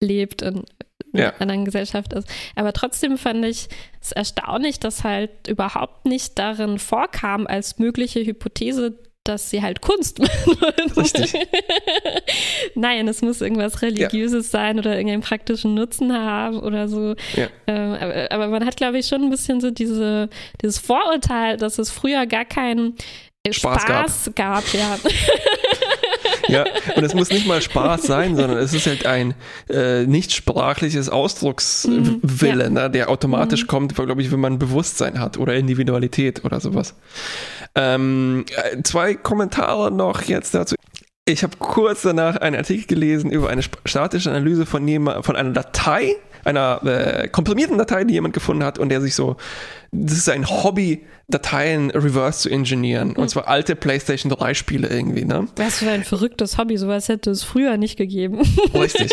lebt 0.00 0.42
und 0.42 0.64
in 1.12 1.20
Ja. 1.20 1.28
einer 1.30 1.40
anderen 1.42 1.64
Gesellschaft 1.64 2.12
ist. 2.12 2.28
Aber 2.56 2.72
trotzdem 2.72 3.18
fand 3.18 3.44
ich 3.44 3.68
es 4.00 4.12
erstaunlich, 4.12 4.80
dass 4.80 5.04
halt 5.04 5.48
überhaupt 5.48 6.06
nicht 6.06 6.38
darin 6.38 6.78
vorkam 6.78 7.46
als 7.46 7.78
mögliche 7.78 8.24
Hypothese, 8.24 8.98
dass 9.24 9.50
sie 9.50 9.62
halt 9.62 9.80
Kunst 9.80 10.18
machen. 10.58 10.92
Richtig. 10.96 11.34
Nein, 12.74 13.08
es 13.08 13.22
muss 13.22 13.40
irgendwas 13.40 13.82
Religiöses 13.82 14.50
sein 14.50 14.78
oder 14.78 14.92
irgendeinen 14.92 15.22
praktischen 15.22 15.74
Nutzen 15.74 16.12
haben 16.12 16.58
oder 16.60 16.88
so. 16.88 17.14
Ja. 17.34 17.48
Ähm, 17.66 17.94
aber, 17.94 18.30
aber 18.30 18.48
man 18.48 18.66
hat, 18.66 18.76
glaube 18.76 18.98
ich, 18.98 19.06
schon 19.06 19.22
ein 19.22 19.30
bisschen 19.30 19.60
so 19.60 19.70
diese, 19.70 20.28
dieses 20.60 20.78
Vorurteil, 20.78 21.56
dass 21.56 21.78
es 21.78 21.90
früher 21.90 22.26
gar 22.26 22.44
keinen 22.44 22.94
Spaß 23.50 23.82
Spaß, 23.82 24.30
gab. 24.34 24.64
gab. 24.64 24.74
ja. 24.74 24.98
Ja, 26.48 26.64
und 26.96 27.04
es 27.04 27.14
muss 27.14 27.30
nicht 27.30 27.46
mal 27.46 27.62
Spaß 27.62 28.02
sein, 28.02 28.36
sondern 28.36 28.58
es 28.58 28.72
ist 28.74 28.86
halt 28.86 29.06
ein 29.06 29.34
äh, 29.68 30.06
nicht 30.06 30.32
sprachliches 30.32 31.08
Ausdruckswille, 31.08 32.68
Mhm, 32.68 32.74
ne, 32.74 32.90
der 32.90 33.08
automatisch 33.08 33.66
kommt, 33.66 33.94
glaube 33.94 34.22
ich, 34.22 34.30
wenn 34.30 34.40
man 34.40 34.58
Bewusstsein 34.58 35.20
hat 35.20 35.38
oder 35.38 35.54
Individualität 35.54 36.44
oder 36.44 36.60
sowas. 36.60 36.94
Ähm, 37.74 38.44
äh, 38.56 38.82
zwei 38.82 39.14
Kommentare 39.14 39.90
noch 39.90 40.22
jetzt 40.22 40.54
dazu. 40.54 40.74
Ich 41.26 41.42
habe 41.42 41.56
kurz 41.58 42.02
danach 42.02 42.36
einen 42.36 42.56
Artikel 42.56 42.86
gelesen 42.86 43.30
über 43.30 43.48
eine 43.48 43.62
statische 43.86 44.30
Analyse 44.30 44.66
von, 44.66 44.86
jemand, 44.86 45.24
von 45.24 45.36
einer 45.36 45.52
Datei, 45.52 46.16
einer 46.44 46.80
äh, 46.84 47.28
komprimierten 47.28 47.78
Datei, 47.78 48.04
die 48.04 48.14
jemand 48.14 48.34
gefunden 48.34 48.64
hat 48.64 48.78
und 48.78 48.88
der 48.88 49.00
sich 49.00 49.14
so, 49.14 49.36
das 49.92 50.18
ist 50.18 50.28
ein 50.28 50.48
Hobby, 50.48 51.04
Dateien 51.28 51.90
reverse 51.90 52.40
zu 52.40 52.50
engineeren. 52.50 53.16
Und 53.16 53.30
zwar 53.30 53.48
alte 53.48 53.76
PlayStation 53.76 54.30
3 54.30 54.54
Spiele 54.54 54.88
irgendwie, 54.88 55.24
ne? 55.24 55.48
Was 55.56 55.78
für 55.78 55.90
ein 55.90 56.04
verrücktes 56.04 56.58
Hobby, 56.58 56.76
sowas 56.76 57.08
hätte 57.08 57.30
es 57.30 57.42
früher 57.42 57.76
nicht 57.76 57.96
gegeben. 57.96 58.42
Richtig. 58.74 59.12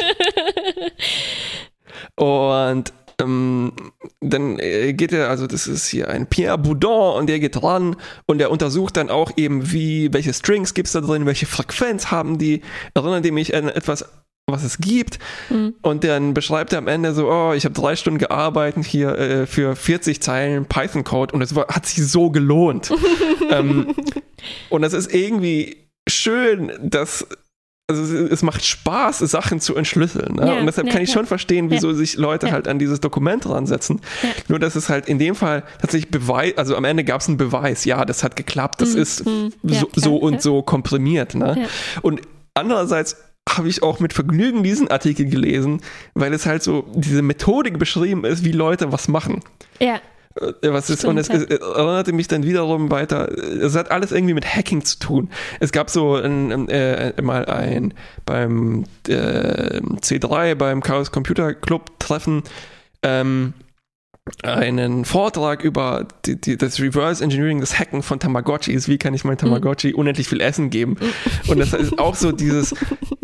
Und 2.16 2.94
ähm, 3.22 3.74
dann 4.20 4.60
äh, 4.60 4.94
geht 4.94 5.14
er, 5.14 5.30
also 5.30 5.48
das 5.48 5.68
ist 5.68 5.88
hier 5.88 6.10
ein 6.10 6.28
Pierre 6.28 6.58
Boudin 6.58 6.90
und 6.90 7.28
der 7.28 7.40
geht 7.40 7.62
ran 7.62 7.96
und 8.26 8.40
der 8.40 8.52
untersucht 8.52 8.98
dann 8.98 9.10
auch 9.10 9.32
eben, 9.38 9.72
wie, 9.72 10.12
welche 10.14 10.34
Strings 10.34 10.74
gibt 10.74 10.88
es 10.88 10.94
da 10.94 11.02
drin, 11.02 11.26
welche 11.26 11.46
Frequenz 11.46 12.12
haben 12.12 12.38
die, 12.38 12.62
erinnert 12.94 13.32
mich 13.32 13.56
an 13.56 13.70
etwas, 13.70 14.06
was 14.52 14.64
es 14.64 14.78
gibt. 14.80 15.20
Mhm. 15.49 15.76
Und 15.82 16.04
dann 16.04 16.34
beschreibt 16.34 16.74
er 16.74 16.80
am 16.80 16.88
Ende 16.88 17.14
so, 17.14 17.32
oh, 17.32 17.54
ich 17.54 17.66
habe 17.66 17.74
drei 17.74 17.95
Stunden 17.95 18.20
gearbeitet 18.20 18.86
hier 18.86 19.18
äh, 19.18 19.45
für 19.45 19.76
40 19.76 20.22
Zeilen 20.22 20.66
Python-Code 20.66 21.34
und 21.34 21.41
es 21.41 21.56
war, 21.56 21.68
hat 21.68 21.86
sich 21.86 22.06
so 22.08 22.30
gelohnt. 22.30 22.91
ähm, 23.49 23.95
und 24.70 24.82
das 24.82 24.93
ist 24.93 25.14
irgendwie 25.14 25.78
schön, 26.08 26.72
dass 26.82 27.26
also 27.91 28.04
es, 28.04 28.32
es 28.32 28.43
macht 28.43 28.64
Spaß, 28.64 29.20
Sachen 29.20 29.60
zu 29.60 29.76
entschlüsseln. 29.76 30.36
Ne? 30.36 30.47
Ja, 30.47 30.60
und 30.60 30.66
deshalb 30.66 30.88
ja, 30.88 30.93
kann 30.93 31.02
ich 31.02 31.10
ja. 31.10 31.16
schon 31.16 31.26
verstehen, 31.26 31.70
wieso 31.70 31.93
sich 31.93 32.16
Leute 32.16 32.52
halt 32.52 32.68
an 32.68 32.80
dieses 32.80 33.02
Dokument 33.02 33.47
ransetzen. 33.47 34.02
Nur, 34.47 34.60
dass 34.60 34.76
es 34.76 34.89
halt 34.89 35.08
in 35.08 35.20
dem 35.20 35.36
Fall 35.36 35.64
tatsächlich 35.82 36.10
Beweis, 36.10 36.58
also 36.58 36.76
am 36.76 36.86
Ende 36.86 37.04
gab 37.04 37.22
es 37.22 37.28
einen 37.28 37.38
Beweis, 37.38 37.86
ja, 37.86 38.06
das 38.06 38.24
hat 38.24 38.36
geklappt, 38.36 38.82
das 38.82 38.95
Mhm, 38.95 39.02
ist 39.02 39.26
mhm. 39.26 39.52
So, 39.64 39.89
so 39.93 40.16
und 40.18 40.41
so 40.41 40.62
komprimiert. 40.62 41.36
Ne? 41.36 41.68
Und 42.02 42.22
andererseits 42.54 43.18
habe 43.50 43.68
ich 43.68 43.84
auch 43.84 44.00
mit 44.00 44.14
Vergnügen 44.14 44.64
diesen 44.64 44.89
Artikel 44.89 45.26
gelesen, 45.26 45.82
weil 46.14 46.34
es 46.34 46.46
halt 46.46 46.64
so 46.64 46.86
diese 46.94 47.22
Methodik 47.22 47.80
beschrieben 47.80 48.24
ist, 48.26 48.46
wie 48.46 48.52
Leute 48.52 48.92
was 48.92 49.08
machen. 49.08 49.42
Ja, 49.80 50.00
Äh, 50.36 50.72
Was 50.72 50.89
ist, 50.89 51.00
Stimmt, 51.00 51.12
und 51.12 51.18
es, 51.18 51.28
es 51.30 51.44
erinnerte 51.44 52.14
mich 52.14 52.28
dann 52.30 52.44
wiederum 52.44 52.89
weiter, 52.89 53.30
es 53.38 53.76
hat 53.76 53.92
alles 53.92 54.12
irgendwie 54.14 54.34
mit 54.34 54.46
Hacking 54.46 54.86
zu 54.86 54.98
tun. 55.00 55.30
Es 55.60 55.72
gab 55.74 55.89
so 55.89 56.16
ein, 56.16 56.70
äh, 56.70 57.22
mal 57.22 57.46
ein 57.46 57.94
beim 58.26 58.86
äh, 59.10 59.82
C3, 59.82 60.56
beim 60.56 60.82
Chaos 60.82 61.12
Computer 61.12 61.54
Club 61.54 62.00
Treffen, 62.00 62.44
ähm, 63.04 63.54
einen 64.44 65.04
Vortrag 65.04 65.64
über 65.64 66.08
die, 66.26 66.40
die, 66.40 66.58
das 66.58 66.80
Reverse 66.80 67.24
Engineering, 67.24 67.60
das 67.60 67.80
Hacken 67.80 68.04
von 68.04 68.20
Tamagotchis. 68.20 68.88
Wie 68.88 68.98
kann 68.98 69.14
ich 69.14 69.24
mein 69.24 69.38
Tamagotchi 69.38 69.94
unendlich 69.94 70.28
viel 70.28 70.42
Essen 70.42 70.70
geben? 70.70 70.98
Und 71.48 71.58
das 71.58 71.74
ist 71.74 71.98
auch 71.98 72.16
so 72.16 72.32
dieses, 72.32 72.76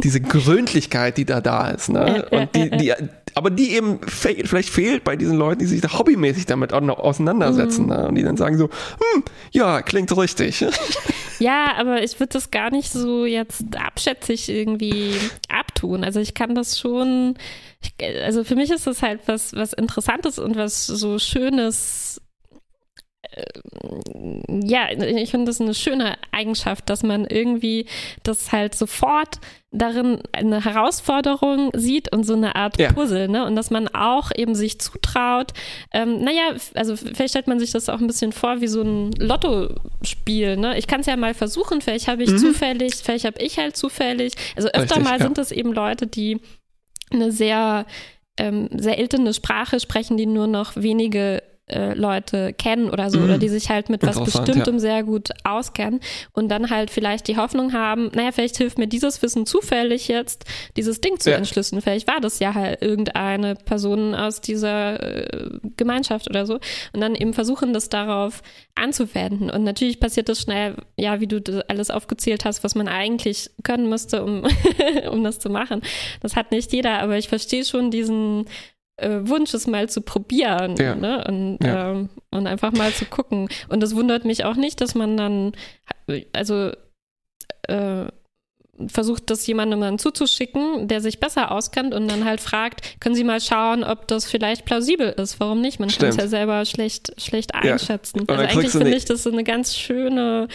diese 0.04 0.22
Gründlichkeit, 0.22 1.18
die 1.18 1.26
da 1.26 1.39
da 1.39 1.70
ist. 1.70 1.89
Ne? 1.89 2.28
Und 2.32 2.56
die, 2.56 2.70
die, 2.72 2.93
aber 3.38 3.51
die 3.51 3.75
eben 3.75 3.99
fe 4.01 4.35
vielleicht 4.45 4.69
fehlt 4.69 5.03
bei 5.03 5.15
diesen 5.15 5.38
Leuten, 5.38 5.59
die 5.59 5.67
sich 5.67 5.81
da 5.81 5.97
hobbymäßig 5.97 6.47
damit 6.47 6.73
auch 6.73 6.81
noch 6.81 6.97
auseinandersetzen. 6.97 7.85
Ne? 7.85 8.07
Und 8.07 8.15
die 8.15 8.23
dann 8.23 8.35
sagen 8.35 8.57
so, 8.57 8.65
hm, 8.65 9.23
ja, 9.51 9.81
klingt 9.81 10.15
richtig. 10.17 10.65
Ja, 11.39 11.75
aber 11.77 12.01
ich 12.01 12.19
würde 12.19 12.33
das 12.33 12.49
gar 12.49 12.71
nicht 12.71 12.91
so 12.91 13.25
jetzt 13.25 13.63
abschätzig 13.77 14.49
irgendwie 14.49 15.13
abtun. 15.49 16.03
Also 16.03 16.19
ich 16.19 16.33
kann 16.33 16.55
das 16.55 16.79
schon, 16.79 17.35
ich, 17.79 17.93
also 18.23 18.43
für 18.43 18.55
mich 18.55 18.71
ist 18.71 18.88
das 18.88 19.03
halt 19.03 19.21
was, 19.27 19.53
was 19.53 19.73
Interessantes 19.73 20.39
und 20.39 20.55
was 20.55 20.88
so 20.88 21.19
Schönes. 21.19 22.21
Äh, 23.32 23.43
Ja, 24.63 24.89
ich 24.91 25.32
finde 25.32 25.47
das 25.47 25.61
eine 25.61 25.73
schöne 25.73 26.15
Eigenschaft, 26.32 26.89
dass 26.89 27.03
man 27.03 27.25
irgendwie 27.25 27.86
das 28.23 28.51
halt 28.51 28.75
sofort 28.75 29.39
darin 29.71 30.21
eine 30.32 30.63
Herausforderung 30.63 31.71
sieht 31.75 32.13
und 32.13 32.23
so 32.23 32.34
eine 32.34 32.55
Art 32.55 32.80
Ja. 32.80 32.91
Puzzle, 32.91 33.28
ne? 33.28 33.45
Und 33.45 33.55
dass 33.55 33.69
man 33.69 33.88
auch 33.89 34.32
eben 34.36 34.55
sich 34.55 34.80
zutraut, 34.80 35.51
ähm, 35.91 36.21
naja, 36.21 36.55
also 36.73 36.95
vielleicht 36.95 37.32
stellt 37.32 37.47
man 37.47 37.59
sich 37.59 37.71
das 37.71 37.89
auch 37.89 37.99
ein 37.99 38.07
bisschen 38.07 38.32
vor 38.32 38.61
wie 38.61 38.67
so 38.67 38.82
ein 38.82 39.11
Lottospiel, 39.11 40.57
ne? 40.57 40.78
Ich 40.78 40.88
kann 40.88 41.01
es 41.01 41.05
ja 41.07 41.17
mal 41.17 41.34
versuchen, 41.34 41.82
vielleicht 41.82 42.07
habe 42.07 42.23
ich 42.23 42.38
zufällig, 42.38 42.95
vielleicht 42.95 43.25
habe 43.25 43.41
ich 43.41 43.57
halt 43.57 43.75
zufällig, 43.75 44.34
also 44.55 44.69
öfter 44.69 44.95
Richtig, 44.95 45.03
mal 45.03 45.19
ja. 45.19 45.23
sind 45.23 45.38
es 45.38 45.51
eben 45.51 45.73
Leute, 45.73 46.07
die 46.07 46.39
eine 47.11 47.32
sehr, 47.32 47.86
ähm, 48.38 48.69
sehr 48.71 48.95
seltene 48.95 49.34
Sprache 49.34 49.80
sprechen, 49.80 50.17
die 50.17 50.25
nur 50.25 50.47
noch 50.47 50.75
wenige 50.75 51.41
äh, 51.70 51.93
Leute 51.93 52.53
kennen 52.53 52.89
oder 52.89 53.09
so, 53.09 53.20
Mhm. 53.20 53.26
oder 53.26 53.38
die 53.38 53.49
sich 53.49 53.70
halt 53.70 53.89
mit 53.89 54.01
was 54.03 54.24
Bestimmtem 54.24 54.80
sehr 54.80 55.03
gut 55.03 55.30
auskennen 55.43 55.99
und 56.34 56.47
dann 56.49 56.70
halt 56.70 56.89
vielleicht 56.89 57.28
die 57.28 57.36
Hoffnung 57.38 57.74
haben, 57.74 58.09
naja, 58.15 58.32
vielleicht 58.32 58.57
hilft 58.57 58.78
mir 58.78 58.88
dieses 58.88 59.22
Wissen 59.22 59.45
zufällig 59.45 60.07
jetzt, 60.07 60.45
dieses 60.78 61.01
Ding 61.01 61.20
zu 61.20 61.30
Ja. 61.32 61.38
entschlüsseln. 61.38 61.82
Vielleicht 61.82 62.07
war 62.07 62.22
das 62.22 62.39
ja 62.39 62.53
halt 62.53 62.82
irgendeine 62.82 63.55
Person 63.55 64.15
aus 64.15 64.39
dieser 64.39 65.01
äh, 65.26 65.49
Gemeinschaft 65.76 66.30
oder 66.30 66.45
so 66.45 66.59
und 66.93 67.01
dann 67.01 67.15
eben 67.15 67.34
versuchen, 67.34 67.74
das 67.74 67.89
darauf 67.89 68.41
anzuwenden. 68.76 69.49
Und 69.49 69.63
natürlich 69.63 69.99
passiert 69.99 70.30
das 70.30 70.39
schnell, 70.41 70.76
ja, 70.97 71.20
wie 71.20 71.28
du 71.28 71.41
das 71.41 71.61
alles 71.70 71.89
aufgezählt 71.91 72.45
hast, 72.45 72.63
was 72.63 72.76
man 72.76 72.88
eigentlich 72.88 73.49
können 73.63 73.89
müsste, 73.89 74.24
um, 74.24 74.43
um 75.11 75.24
das 75.24 75.39
zu 75.39 75.49
machen. 75.49 75.82
Das 76.22 76.36
hat 76.36 76.51
nicht 76.51 76.72
jeder, 76.72 76.99
aber 76.99 77.18
ich 77.18 77.28
verstehe 77.28 77.65
schon 77.65 77.91
diesen 77.91 78.45
äh, 78.98 79.20
Wunsch, 79.24 79.54
es 79.54 79.68
mal 79.68 79.88
zu 79.89 80.02
probieren 80.02 80.76
Ja. 80.78 80.95
ne? 80.95 81.24
und, 81.28 81.58
Ja. 81.64 81.91
ähm, 81.91 82.10
und 82.32 82.48
einfach 82.48 82.72
mal 82.72 82.91
zu 82.91 83.06
gucken. 83.06 83.48
Und 83.70 83.84
es 83.84 83.95
wundert 83.95 84.26
mich 84.26 84.43
auch 84.45 84.56
nicht, 84.56 84.82
dass 84.82 84.95
man 84.95 85.16
dann, 85.18 85.52
also 86.34 86.72
äh, 87.68 88.06
versucht, 88.88 89.32
das 89.32 89.48
jemandem 89.48 89.82
dann 89.82 89.98
zuzuschicken, 89.98 90.88
der 90.88 91.02
sich 91.02 91.20
besser 91.20 91.52
auskennt 91.52 91.95
und 91.95 92.08
dann 92.12 92.26
halt 92.26 92.39
fragt, 92.41 93.00
können 93.00 93.16
Sie 93.16 93.24
mal 93.24 93.41
schauen, 93.41 93.84
ob 93.84 94.08
das 94.08 94.26
vielleicht 94.30 94.66
plausibel 94.66 95.10
ist. 95.10 95.39
Warum 95.39 95.62
nicht? 95.62 95.80
Man 95.80 95.89
kann 95.89 96.10
es 96.10 96.16
ja 96.18 96.28
selber 96.28 96.64
schlecht, 96.66 97.20
schlecht 97.20 97.54
Ja. 97.56 97.74
einschätzen. 97.74 98.28
Dann 98.28 98.38
Also 98.39 98.52
eigentlich 98.58 98.72
finde 98.72 98.91
ne- 98.91 98.95
ich 98.95 99.06
das 99.06 99.24
so 99.24 99.32
eine 99.32 99.43
ganz 99.43 99.76
schöne 99.76 100.48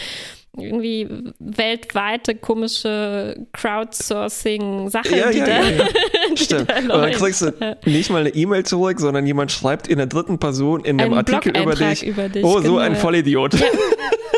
irgendwie 0.57 1.07
weltweite 1.39 2.35
komische 2.35 3.35
Crowdsourcing-Sache, 3.53 5.15
Ja, 5.17 5.31
die 5.31 5.37
ja, 5.39 5.45
da, 5.45 5.69
ja, 5.69 5.85
die 6.37 6.43
Stimmt. 6.43 6.69
da 6.69 6.77
Und 6.77 6.89
dann 6.89 7.11
kriegst 7.11 7.41
du 7.41 7.77
nicht 7.85 8.09
mal 8.11 8.19
eine 8.21 8.29
E-Mail 8.29 8.63
zurück, 8.63 8.99
sondern 8.99 9.25
jemand 9.25 9.51
schreibt 9.51 9.87
in 9.87 9.97
der 9.97 10.07
dritten 10.07 10.37
Person 10.39 10.85
in 10.85 10.99
einem 11.01 11.13
Einen 11.13 11.27
Artikel 11.27 11.59
über 11.59 11.73
dich. 11.75 12.05
über 12.05 12.29
dich, 12.29 12.43
Oh, 12.43 12.57
so 12.57 12.61
genau, 12.63 12.77
ein 12.77 12.93
ja. 12.93 12.99
Vollidiot. 12.99 13.55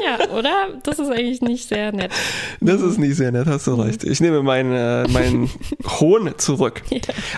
Ja, 0.04 0.30
oder? 0.38 0.68
Das 0.84 1.00
ist 1.00 1.10
eigentlich 1.10 1.42
nicht 1.42 1.68
sehr 1.68 1.92
nett. 1.92 2.12
Das 2.62 2.80
ist 2.82 3.00
nicht 3.00 3.16
sehr 3.16 3.32
nett, 3.32 3.48
hast 3.48 3.66
du 3.66 3.74
recht. 3.74 4.04
Ich 4.04 4.22
nehme 4.22 4.44
meinen 4.44 4.72
äh, 4.72 5.08
meinen 5.08 5.50
Hohn 6.00 6.32
zurück. 6.38 6.84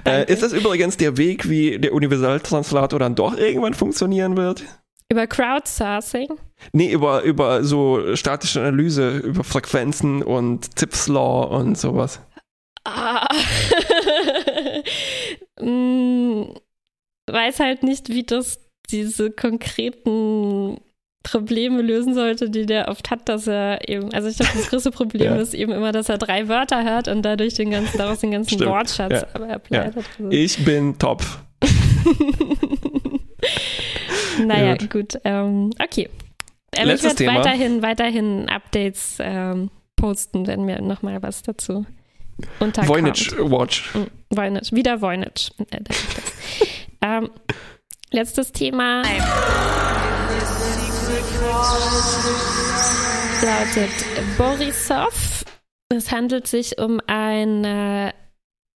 Äh, 0.05 0.29
ist 0.29 0.43
das 0.43 0.51
übrigens 0.51 0.97
der 0.97 1.15
Weg, 1.15 1.47
wie 1.47 1.79
der 1.79 1.93
Universaltranslator 1.93 2.99
dann 2.99 3.15
doch 3.15 3.37
irgendwann 3.37 3.73
funktionieren 3.73 4.35
wird? 4.35 4.63
Über 5.09 5.27
Crowdsourcing? 5.27 6.27
Nee, 6.73 6.91
über, 6.91 7.21
über 7.23 7.63
so 7.63 8.15
statische 8.15 8.61
Analyse, 8.61 9.17
über 9.19 9.43
Frequenzen 9.43 10.23
und 10.23 10.77
Zipf's 10.77 11.07
Law 11.07 11.43
und 11.45 11.77
sowas. 11.77 12.19
Ah. 12.83 13.27
Hm, 15.59 16.53
Weiß 17.29 17.59
halt 17.59 17.83
nicht, 17.83 18.07
wie 18.09 18.23
das 18.23 18.59
diese 18.89 19.29
konkreten 19.31 20.79
Probleme 21.23 21.81
lösen 21.81 22.13
sollte, 22.13 22.49
die 22.49 22.65
der 22.65 22.87
oft 22.87 23.11
hat, 23.11 23.27
dass 23.27 23.47
er 23.47 23.89
eben, 23.89 24.13
also 24.13 24.29
ich 24.29 24.37
glaube, 24.37 24.53
das 24.55 24.69
größte 24.69 24.91
Problem 24.91 25.25
Ja. 25.35 25.41
ist 25.41 25.53
eben 25.53 25.73
immer, 25.73 25.91
dass 25.91 26.07
er 26.07 26.17
drei 26.17 26.47
Wörter 26.47 26.85
hört 26.85 27.09
und 27.09 27.21
dadurch 27.23 27.55
den 27.55 27.71
ganzen, 27.71 27.97
daraus 27.97 28.19
den 28.19 28.31
ganzen 28.31 28.55
Stimmt. 28.55 28.71
Wortschatz 28.71 29.11
Ja. 29.11 29.27
aber 29.33 29.49
ableitet. 29.49 30.05
Also- 30.17 30.31
Ich 30.31 30.63
bin 30.63 30.97
Topf. 30.97 31.39
naja, 34.45 34.75
Gut. 34.77 34.89
gut. 34.89 35.13
Ähm, 35.25 35.71
okay. 35.83 36.09
Ähm, 36.75 36.83
ich 36.83 36.85
Letztes 36.85 37.03
werde 37.03 37.15
Thema. 37.15 37.35
weiterhin, 37.39 37.81
weiterhin 37.81 38.49
Updates 38.49 39.17
ähm, 39.19 39.69
posten, 39.95 40.47
wenn 40.47 40.65
mir 40.65 40.81
nochmal 40.81 41.21
was 41.21 41.41
dazu 41.41 41.85
unterkommt. 42.59 42.89
Voynich 42.89 43.31
Watch. 43.37 43.93
Mm, 43.95 44.35
Voynich, 44.35 44.71
wieder 44.71 45.01
Voynich. 45.01 45.51
Äh, 45.71 45.79
ähm, 47.01 47.29
letztes 48.11 48.51
Thema 48.51 49.03
lautet 53.41 54.37
Borisov. 54.37 55.45
Es 55.89 56.11
handelt 56.11 56.47
sich 56.47 56.77
um 56.79 56.99
ein 57.07 57.63
äh, 57.63 58.13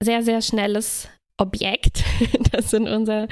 sehr, 0.01 0.23
sehr 0.23 0.41
schnelles 0.41 1.09
Objekt, 1.37 2.03
das 2.51 2.71
in 2.73 2.87
unser 2.87 3.27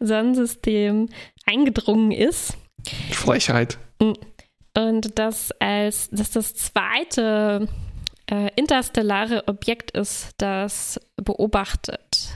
Sonnensystem 0.00 1.08
eingedrungen 1.46 2.12
ist. 2.12 2.56
Frechheit. 3.10 3.78
Und 3.98 5.18
das 5.18 5.52
als 5.60 6.10
das 6.10 6.30
das 6.32 6.54
zweite 6.54 7.68
äh, 8.30 8.50
interstellare 8.56 9.46
Objekt 9.46 9.92
ist, 9.92 10.30
das 10.38 11.00
beobachtet 11.16 12.30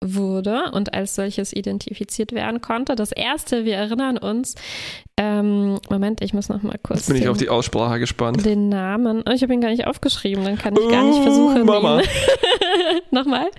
wurde 0.00 0.70
und 0.72 0.94
als 0.94 1.16
solches 1.16 1.52
identifiziert 1.52 2.32
werden 2.32 2.60
konnte. 2.60 2.94
Das 2.94 3.10
erste, 3.10 3.64
wir 3.64 3.74
erinnern 3.74 4.16
uns, 4.16 4.54
ähm, 5.16 5.78
Moment, 5.90 6.22
ich 6.22 6.32
muss 6.32 6.48
noch 6.48 6.62
mal 6.62 6.78
kurz 6.80 7.00
Jetzt 7.00 7.06
bin 7.08 7.16
ich 7.16 7.22
den, 7.22 7.30
auf 7.30 7.36
die 7.36 7.48
Aussprache 7.48 7.98
gespannt. 7.98 8.44
den 8.44 8.68
Namen. 8.68 9.24
Oh, 9.28 9.32
ich 9.32 9.42
habe 9.42 9.52
ihn 9.52 9.60
gar 9.60 9.70
nicht 9.70 9.86
aufgeschrieben, 9.86 10.44
dann 10.44 10.56
kann 10.56 10.74
ich 10.76 10.88
gar 10.88 11.02
nicht 11.02 11.18
Uh, 11.18 11.22
versuchen. 11.22 11.66
Mama. 11.66 12.00
Nochmal? 13.10 13.50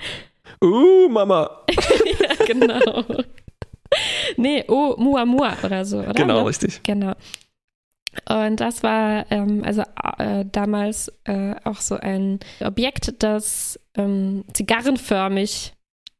Uh, 0.64 1.10
Mama. 1.10 1.62
ja, 1.70 2.46
genau. 2.46 3.04
nee, 4.38 4.64
oh, 4.68 4.96
Muamua 4.98 5.58
oder 5.64 5.86
so, 5.86 6.00
oder? 6.00 6.14
Genau, 6.14 6.42
Ne? 6.42 6.48
richtig. 6.50 6.82
Genau. 6.84 7.14
Und 8.28 8.60
das 8.60 8.84
war 8.84 9.26
ähm, 9.32 9.64
also 9.64 9.84
äh, 10.18 10.44
damals 10.52 11.12
äh, 11.26 11.56
auch 11.64 11.80
so 11.80 11.96
ein 11.96 12.40
Objekt, 12.60 13.22
das 13.24 13.80
ähm, 13.96 14.44
zigarrenförmig 14.54 15.74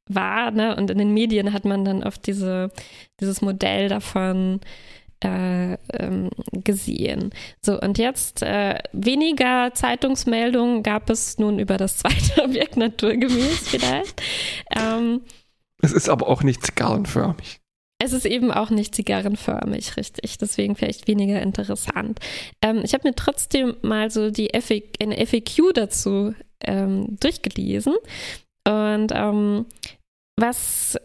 war. 0.08 0.52
Ne? 0.52 0.76
Und 0.76 0.92
in 0.92 0.98
den 0.98 1.14
Medien 1.14 1.52
hat 1.54 1.66
man 1.66 1.86
dann 1.86 2.04
oft 2.04 2.26
diese, 2.28 2.72
dieses 3.20 3.42
Modell 3.42 3.90
davon 3.90 4.60
äh, 5.24 5.74
ähm, 5.94 6.30
gesehen. 6.52 7.32
So, 7.62 7.80
und 7.80 7.98
jetzt 7.98 8.42
äh, 8.42 8.80
weniger 8.94 9.74
Zeitungsmeldungen 9.74 10.84
gab 10.84 11.10
es 11.10 11.38
nun 11.40 11.60
über 11.60 11.78
das 11.78 11.98
zweite 12.00 12.44
Objekt, 12.44 12.78
naturgemäß 12.78 13.70
vielleicht. 13.70 14.22
Es 15.82 15.92
ist 15.92 16.10
aber 16.10 16.28
auch 16.28 16.44
nicht 16.44 16.66
zigarrenförmig. 16.66 17.60
es 18.02 18.14
ist 18.14 18.26
eben 18.26 18.52
auch 18.52 18.70
nicht 18.70 18.96
zigarrenförmig, 18.96 19.98
richtig. 19.98 20.38
Deswegen 20.38 20.76
vielleicht 20.76 21.08
weniger 21.08 21.42
interessant. 21.42 22.20
Ähm, 22.62 22.82
ich 22.84 22.94
habe 22.94 23.08
mir 23.08 23.16
trotzdem 23.16 23.76
mal 23.82 24.10
so 24.10 24.32
die 24.32 24.50
FAQ, 24.54 25.02
eine 25.02 25.26
FAQ 25.26 25.74
dazu 25.74 26.34
ähm, 26.62 27.18
durchgelesen. 27.20 27.96
Und 28.66 29.12
ähm, 29.14 29.66
was 30.38 30.98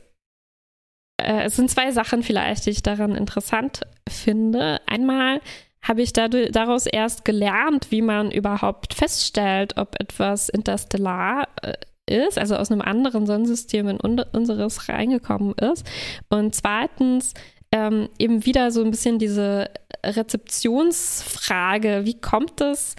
äh, 1.20 1.44
es 1.44 1.56
sind 1.56 1.70
zwei 1.70 1.90
Sachen 1.92 2.22
vielleicht, 2.22 2.66
die 2.66 2.70
ich 2.70 2.82
daran 2.82 3.14
interessant 3.14 3.80
finde. 4.08 4.80
Einmal 4.86 5.40
habe 5.82 6.02
ich 6.02 6.12
dadurch, 6.12 6.50
daraus 6.50 6.86
erst 6.86 7.24
gelernt, 7.24 7.90
wie 7.90 8.02
man 8.02 8.30
überhaupt 8.30 8.94
feststellt, 8.94 9.76
ob 9.76 10.00
etwas 10.00 10.48
interstellar 10.48 11.48
äh, 11.62 11.74
ist, 12.06 12.38
also 12.38 12.56
aus 12.56 12.70
einem 12.70 12.82
anderen 12.82 13.26
Sonnensystem 13.26 13.88
in 13.88 14.00
un 14.00 14.20
unseres 14.32 14.88
reingekommen 14.88 15.54
ist. 15.54 15.86
Und 16.28 16.54
zweitens 16.54 17.34
ähm, 17.72 18.08
eben 18.18 18.44
wieder 18.46 18.70
so 18.70 18.84
ein 18.84 18.90
bisschen 18.90 19.18
diese 19.18 19.70
Rezeptionsfrage, 20.04 22.02
wie 22.04 22.20
kommt 22.20 22.60
es, 22.60 22.94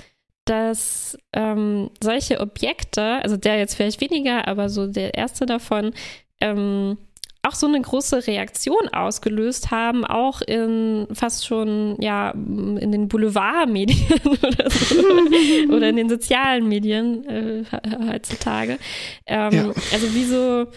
dass 0.45 1.17
ähm, 1.33 1.89
solche 2.03 2.39
Objekte, 2.39 3.01
also 3.23 3.37
der 3.37 3.57
jetzt 3.57 3.75
vielleicht 3.75 4.01
weniger, 4.01 4.47
aber 4.47 4.69
so 4.69 4.87
der 4.87 5.15
erste 5.15 5.45
davon, 5.45 5.93
ähm, 6.41 6.97
auch 7.45 7.53
so 7.55 7.67
eine 7.67 7.79
große 7.81 8.27
Reaktion 8.27 8.89
ausgelöst 8.89 9.71
haben, 9.71 10.05
auch 10.05 10.41
in 10.41 11.07
fast 11.13 11.45
schon, 11.45 11.95
ja, 12.01 12.31
in 12.31 12.91
den 12.91 13.07
Boulevardmedien 13.07 14.19
oder 14.25 14.69
so, 14.69 15.73
oder 15.73 15.89
in 15.89 15.95
den 15.97 16.09
sozialen 16.09 16.67
Medien 16.67 17.23
äh, 17.27 17.63
heutzutage. 18.11 18.79
Ähm, 19.27 19.51
Ja. 19.53 19.63
Also 19.93 20.07
wieso, 20.13 20.67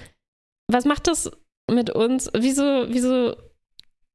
was 0.70 0.84
macht 0.84 1.06
das 1.06 1.30
mit 1.70 1.90
uns? 1.90 2.30
Wieso, 2.36 2.86
wieso 2.88 3.34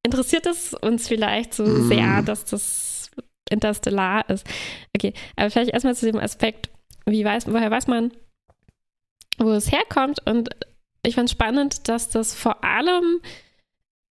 interessiert 0.05 0.45
es 0.45 0.73
uns 0.73 1.07
vielleicht 1.07 1.53
so 1.53 1.63
Mm. 1.63 1.87
sehr, 1.87 2.21
dass 2.21 2.45
das 2.45 3.11
interstellar 3.49 4.29
ist? 4.29 4.45
Okay, 4.95 5.13
aber 5.35 5.49
vielleicht 5.49 5.71
erstmal 5.71 5.95
zu 5.95 6.05
dem 6.11 6.19
Aspekt, 6.19 6.69
wie 7.05 7.23
weiß, 7.25 7.51
woher 7.51 7.71
weiß 7.71 7.87
man, 7.87 8.11
wo 9.37 9.49
es 9.51 9.71
herkommt 9.71 10.19
und 10.27 10.49
ich 11.03 11.15
fand 11.15 11.29
spannend, 11.29 11.87
dass 11.89 12.09
das 12.09 12.33
vor 12.33 12.63
allem, 12.63 13.21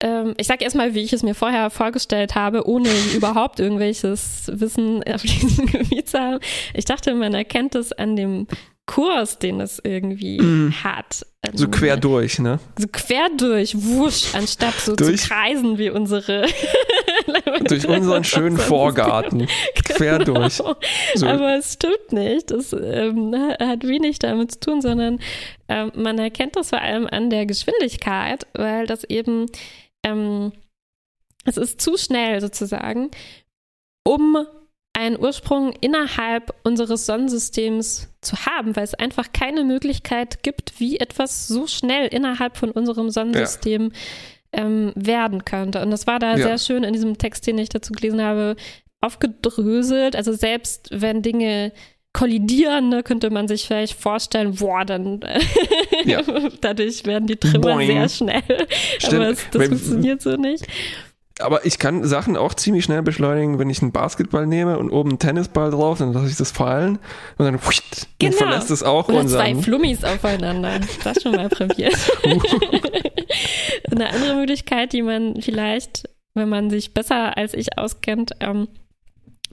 ähm, 0.01 0.33
ich 0.37 0.47
sage 0.47 0.63
erstmal, 0.63 0.93
wie 0.93 1.01
ich 1.01 1.13
es 1.13 1.23
mir 1.23 1.35
vorher 1.35 1.69
vorgestellt 1.69 2.35
habe, 2.35 2.67
ohne 2.67 2.89
überhaupt 3.15 3.59
irgendwelches 3.59 4.51
Wissen 4.53 5.03
auf 5.03 5.21
diesem 5.21 5.65
Gebiet 5.67 6.09
zu 6.09 6.19
haben. 6.19 6.39
Ich 6.73 6.85
dachte, 6.85 7.13
man 7.13 7.33
erkennt 7.33 7.75
es 7.75 7.93
an 7.93 8.15
dem 8.15 8.47
Kurs, 8.87 9.39
den 9.39 9.61
es 9.61 9.79
irgendwie 9.83 10.39
Mm. 10.41 10.73
hat. 10.83 11.25
So 11.53 11.65
Ähm, 11.65 11.71
quer 11.71 11.97
durch, 11.97 12.39
ne? 12.39 12.59
So 12.77 12.87
quer 12.91 13.29
durch, 13.35 13.73
wusch, 13.75 14.35
anstatt 14.35 14.73
so 14.75 14.95
Durch- 14.95 15.21
zu 15.21 15.27
kreisen 15.29 15.77
wie 15.77 15.89
unsere. 15.89 16.45
Durch 17.67 17.87
unseren 17.87 18.23
schönen 18.23 18.57
Vorgarten. 18.57 19.47
Quer 19.85 20.19
durch. 20.19 20.53
So. 20.55 20.75
Genau. 21.13 21.27
Aber 21.31 21.57
es 21.57 21.73
stimmt 21.73 22.11
nicht. 22.11 22.51
Das 22.51 22.73
ähm, 22.73 23.33
hat 23.59 23.87
wenig 23.87 24.19
damit 24.19 24.51
zu 24.53 24.59
tun, 24.59 24.81
sondern 24.81 25.19
ähm, 25.67 25.91
man 25.95 26.17
erkennt 26.19 26.55
das 26.55 26.69
vor 26.69 26.81
allem 26.81 27.07
an 27.07 27.29
der 27.29 27.45
Geschwindigkeit, 27.45 28.45
weil 28.53 28.87
das 28.87 29.03
eben, 29.05 29.45
ähm, 30.05 30.51
es 31.45 31.57
ist 31.57 31.81
zu 31.81 31.97
schnell 31.97 32.41
sozusagen, 32.41 33.11
um 34.05 34.37
einen 35.01 35.19
Ursprung 35.19 35.73
innerhalb 35.81 36.53
unseres 36.63 37.05
Sonnensystems 37.05 38.09
zu 38.21 38.35
haben, 38.45 38.75
weil 38.75 38.83
es 38.83 38.93
einfach 38.93 39.33
keine 39.33 39.63
Möglichkeit 39.63 40.43
gibt, 40.43 40.79
wie 40.79 40.97
etwas 40.99 41.47
so 41.47 41.67
schnell 41.67 42.07
innerhalb 42.07 42.57
von 42.57 42.71
unserem 42.71 43.09
Sonnensystem 43.09 43.91
ähm, 44.53 44.91
werden 44.95 45.43
könnte. 45.45 45.81
Und 45.81 45.91
das 45.91 46.07
war 46.07 46.19
da 46.19 46.35
Ja. 46.35 46.43
sehr 46.47 46.57
schön 46.57 46.83
in 46.83 46.93
diesem 46.93 47.17
Text, 47.17 47.47
den 47.47 47.57
ich 47.57 47.69
dazu 47.69 47.93
gelesen 47.93 48.21
habe, 48.21 48.55
aufgedröselt. 49.01 50.15
Also 50.15 50.33
selbst 50.33 50.89
wenn 50.91 51.21
Dinge 51.21 51.71
kollidieren, 52.13 52.89
ne, 52.89 53.03
könnte 53.03 53.29
man 53.29 53.47
sich 53.47 53.65
vielleicht 53.65 53.99
vorstellen, 53.99 54.55
boah, 54.55 54.83
dann 54.85 55.21
Ja. 56.03 56.21
dadurch 56.61 57.05
werden 57.05 57.27
die 57.27 57.37
Trümmer 57.37 57.75
Boing. 57.75 57.87
sehr 57.87 58.09
schnell. 58.09 58.67
Stimmt. 58.99 59.13
Aber 59.13 59.29
es, 59.29 59.45
das 59.51 59.67
funktioniert 59.67 60.21
so 60.21 60.35
nicht. 60.35 60.65
Aber 61.41 61.65
ich 61.65 61.79
kann 61.79 62.03
Sachen 62.05 62.37
auch 62.37 62.53
ziemlich 62.53 62.83
schnell 62.85 63.01
beschleunigen, 63.01 63.59
wenn 63.59 63.69
ich 63.69 63.81
einen 63.81 63.91
Basketball 63.91 64.47
nehme 64.47 64.77
und 64.77 64.89
oben 64.91 65.11
einen 65.11 65.19
Tennisball 65.19 65.71
drauf, 65.71 65.99
dann 65.99 66.13
lasse 66.13 66.27
ich 66.27 66.37
das 66.37 66.51
fallen 66.51 66.99
und 67.37 67.45
dann, 67.45 67.53
dann 67.57 67.61
Genau. 68.19 68.37
verlässt 68.37 68.71
es 68.71 68.83
auch 68.83 69.09
Oder 69.09 69.25
zwei. 69.27 69.55
Flummis 69.55 70.03
aufeinander. 70.03 70.79
Das 71.03 71.21
schon 71.23 71.35
mal 71.35 71.49
probiert. 71.49 71.95
Eine 73.91 74.09
andere 74.09 74.35
Möglichkeit, 74.35 74.93
die 74.93 75.01
man 75.01 75.41
vielleicht, 75.41 76.09
wenn 76.33 76.49
man 76.49 76.69
sich 76.69 76.93
besser 76.93 77.37
als 77.37 77.53
ich 77.53 77.77
auskennt, 77.77 78.31
ähm, 78.39 78.67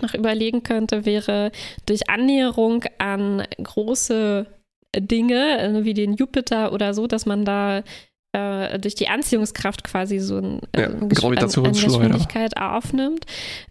noch 0.00 0.14
überlegen 0.14 0.62
könnte, 0.62 1.04
wäre 1.06 1.50
durch 1.86 2.08
Annäherung 2.08 2.84
an 2.98 3.42
große 3.62 4.46
Dinge, 4.96 5.60
äh, 5.60 5.84
wie 5.84 5.94
den 5.94 6.14
Jupiter 6.14 6.72
oder 6.72 6.94
so, 6.94 7.06
dass 7.06 7.26
man 7.26 7.44
da 7.44 7.82
äh, 8.32 8.78
durch 8.78 8.94
die 8.94 9.08
Anziehungskraft 9.08 9.84
quasi 9.84 10.18
so 10.18 10.38
ein, 10.38 10.60
äh, 10.72 10.82
Ja, 10.82 10.88
Gravitationsschleuder. 10.88 11.98
Geschwindigkeit 11.98 12.56
aufnimmt. 12.56 13.24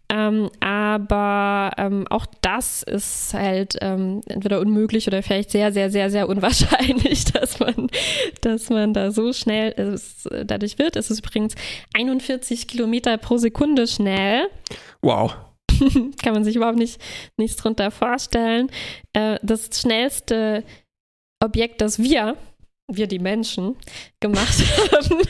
Ähm, 0.10 0.50
aber 0.62 1.72
ähm, 1.78 2.08
auch 2.10 2.26
das 2.42 2.82
ist 2.82 3.34
halt 3.34 3.78
ähm, 3.82 4.22
entweder 4.28 4.60
unmöglich 4.60 5.08
oder 5.08 5.22
vielleicht 5.22 5.52
sehr, 5.52 5.72
sehr, 5.74 5.92
sehr, 5.92 6.10
sehr 6.10 6.30
unwahrscheinlich, 6.30 7.26
dass 7.34 7.60
man, 7.60 7.90
dass 8.42 8.70
man 8.70 8.94
da 8.94 9.12
so 9.12 9.34
schnell 9.34 9.74
es, 9.78 10.28
dadurch 10.46 10.80
wird. 10.80 10.96
Es 10.96 11.12
ist 11.12 11.20
übrigens 11.20 11.56
41 11.94 12.68
Kilometer 12.68 13.18
pro 13.18 13.38
Sekunde 13.38 13.86
schnell 13.88 14.48
Wow. 15.02 15.36
kann 16.24 16.34
man 16.34 16.44
sich 16.44 16.56
überhaupt 16.56 16.78
nicht, 16.78 17.00
nichts 17.38 17.58
drunter 17.58 17.92
vorstellen. 17.92 18.70
Äh, 19.14 19.38
das 19.44 19.70
schnellste 19.74 20.64
Objekt, 21.44 21.82
das 21.82 22.00
wir, 22.00 22.36
wir 22.90 23.08
die 23.08 23.20
Menschen, 23.20 23.76
gemacht 24.20 24.58
haben, 24.92 25.22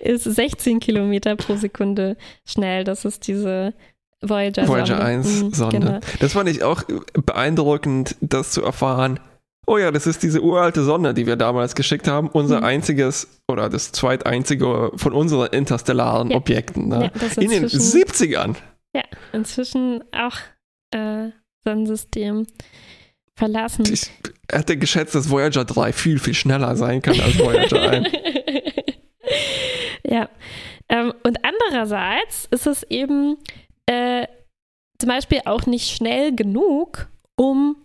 ist 0.00 0.24
16 0.24 0.80
Kilometer 0.80 1.36
pro 1.36 1.56
Sekunde 1.56 2.16
schnell. 2.44 2.84
Das 2.84 3.04
ist 3.04 3.26
diese 3.26 3.74
Voyager, 4.20 4.66
Voyager 4.66 5.02
1 5.04 5.42
Mhm, 5.42 5.52
Sonde. 5.54 5.78
Genau. 5.78 6.00
Das 6.20 6.32
fand 6.32 6.48
ich 6.48 6.62
auch 6.62 6.82
beeindruckend, 7.12 8.16
das 8.20 8.50
zu 8.52 8.62
erfahren. 8.62 9.20
Oh 9.66 9.76
ja, 9.76 9.90
das 9.90 10.06
ist 10.06 10.22
diese 10.22 10.40
uralte 10.40 10.82
Sonde, 10.82 11.12
die 11.12 11.26
wir 11.26 11.36
damals 11.36 11.74
geschickt 11.74 12.08
haben. 12.08 12.28
Unser 12.30 12.60
Mhm. 12.60 12.64
einziges 12.64 13.28
oder 13.48 13.68
das 13.68 13.92
zweiteinzige 13.92 14.90
von 14.96 15.12
unseren 15.12 15.48
interstellaren 15.52 16.30
Ja. 16.30 16.36
Objekten. 16.38 16.88
Ne? 16.88 17.10
Ja, 17.14 17.42
In 17.42 17.50
den 17.50 17.62
inzwischen- 17.64 17.80
70ern. 18.00 18.56
Ja, 18.96 19.02
inzwischen 19.34 20.02
auch 20.12 20.36
äh, 20.94 21.28
Sonnensystem 21.64 22.46
verlassen. 23.36 23.84
Ich 23.92 24.10
hätte 24.50 24.76
geschätzt, 24.76 25.14
dass 25.14 25.30
Voyager 25.30 25.64
3 25.64 25.92
viel, 25.92 26.18
viel 26.18 26.34
schneller 26.34 26.76
sein 26.76 27.02
kann 27.02 27.20
als 27.20 27.38
Voyager 27.38 27.90
1. 27.90 28.08
ja. 30.04 30.28
Ähm, 30.88 31.12
und 31.22 31.38
andererseits 31.44 32.48
ist 32.50 32.66
es 32.66 32.82
eben 32.84 33.36
äh, 33.86 34.26
zum 34.98 35.08
Beispiel 35.08 35.42
auch 35.44 35.66
nicht 35.66 35.94
schnell 35.94 36.34
genug, 36.34 37.08
um 37.36 37.76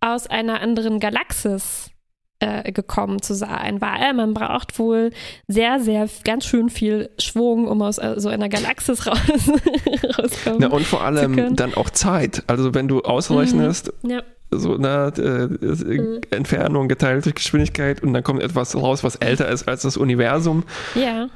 aus 0.00 0.26
einer 0.26 0.60
anderen 0.60 1.00
Galaxis 1.00 1.90
äh, 2.38 2.70
gekommen 2.70 3.22
zu 3.22 3.34
sein, 3.34 3.80
weil 3.80 4.12
man 4.14 4.34
braucht 4.34 4.78
wohl 4.78 5.10
sehr, 5.48 5.80
sehr 5.80 6.08
ganz 6.24 6.44
schön 6.44 6.68
viel 6.68 7.10
Schwung, 7.18 7.66
um 7.66 7.80
aus 7.82 7.98
äh, 7.98 8.14
so 8.18 8.28
einer 8.28 8.48
Galaxis 8.48 9.06
raus, 9.06 9.18
rauskommen. 10.18 10.58
Na, 10.60 10.68
und 10.68 10.84
vor 10.84 11.02
allem 11.02 11.56
dann 11.56 11.74
auch 11.74 11.90
Zeit. 11.90 12.44
Also 12.46 12.74
wenn 12.74 12.88
du 12.88 13.00
ausrechnest, 13.00 13.92
ja. 14.02 14.22
So 14.58 14.74
eine 14.74 15.12
äh, 15.16 15.96
Mhm. 15.96 16.20
Entfernung 16.30 16.88
geteilt 16.88 17.24
durch 17.24 17.34
Geschwindigkeit 17.36 18.02
und 18.02 18.12
dann 18.12 18.22
kommt 18.22 18.42
etwas 18.42 18.74
raus, 18.76 19.04
was 19.04 19.16
älter 19.16 19.48
ist 19.48 19.68
als 19.68 19.82
das 19.82 19.96
Universum, 19.96 20.64
ja, 20.94 21.28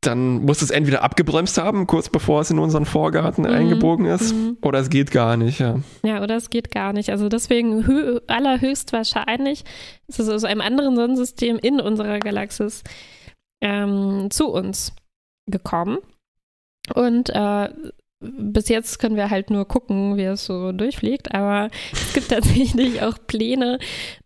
dann 0.00 0.44
muss 0.44 0.60
es 0.60 0.70
entweder 0.70 1.02
abgebremst 1.02 1.56
haben, 1.56 1.86
kurz 1.86 2.10
bevor 2.10 2.42
es 2.42 2.50
in 2.50 2.58
unseren 2.58 2.84
Vorgarten 2.84 3.44
Mhm. 3.44 3.50
eingebogen 3.50 4.04
ist, 4.06 4.34
Mhm. 4.34 4.58
oder 4.60 4.78
es 4.80 4.90
geht 4.90 5.10
gar 5.10 5.36
nicht. 5.38 5.60
Ja. 5.60 5.76
Ja, 6.02 6.22
oder 6.22 6.36
es 6.36 6.50
geht 6.50 6.70
gar 6.70 6.92
nicht. 6.92 7.08
Also 7.10 7.30
deswegen 7.30 7.86
hö 7.86 8.20
allerhöchstwahrscheinlich 8.26 9.64
ist 10.08 10.20
es 10.20 10.28
aus 10.28 10.44
einem 10.44 10.60
anderen 10.60 10.94
Sonnensystem 10.96 11.58
in 11.58 11.80
unserer 11.80 12.18
Galaxis 12.18 12.82
ähm, 13.62 14.28
zu 14.30 14.48
uns 14.48 14.92
gekommen. 15.46 15.98
Und 16.94 17.30
äh, 17.30 17.68
bis 18.38 18.68
jetzt 18.68 18.98
können 18.98 19.16
wir 19.16 19.30
halt 19.30 19.50
nur 19.50 19.66
gucken, 19.66 20.16
wie 20.16 20.24
es 20.24 20.44
so 20.46 20.72
durchfliegt, 20.72 21.34
aber 21.34 21.70
es 21.92 22.12
gibt 22.12 22.28
tatsächlich 22.30 23.02
auch 23.02 23.18
Pläne, 23.26 23.78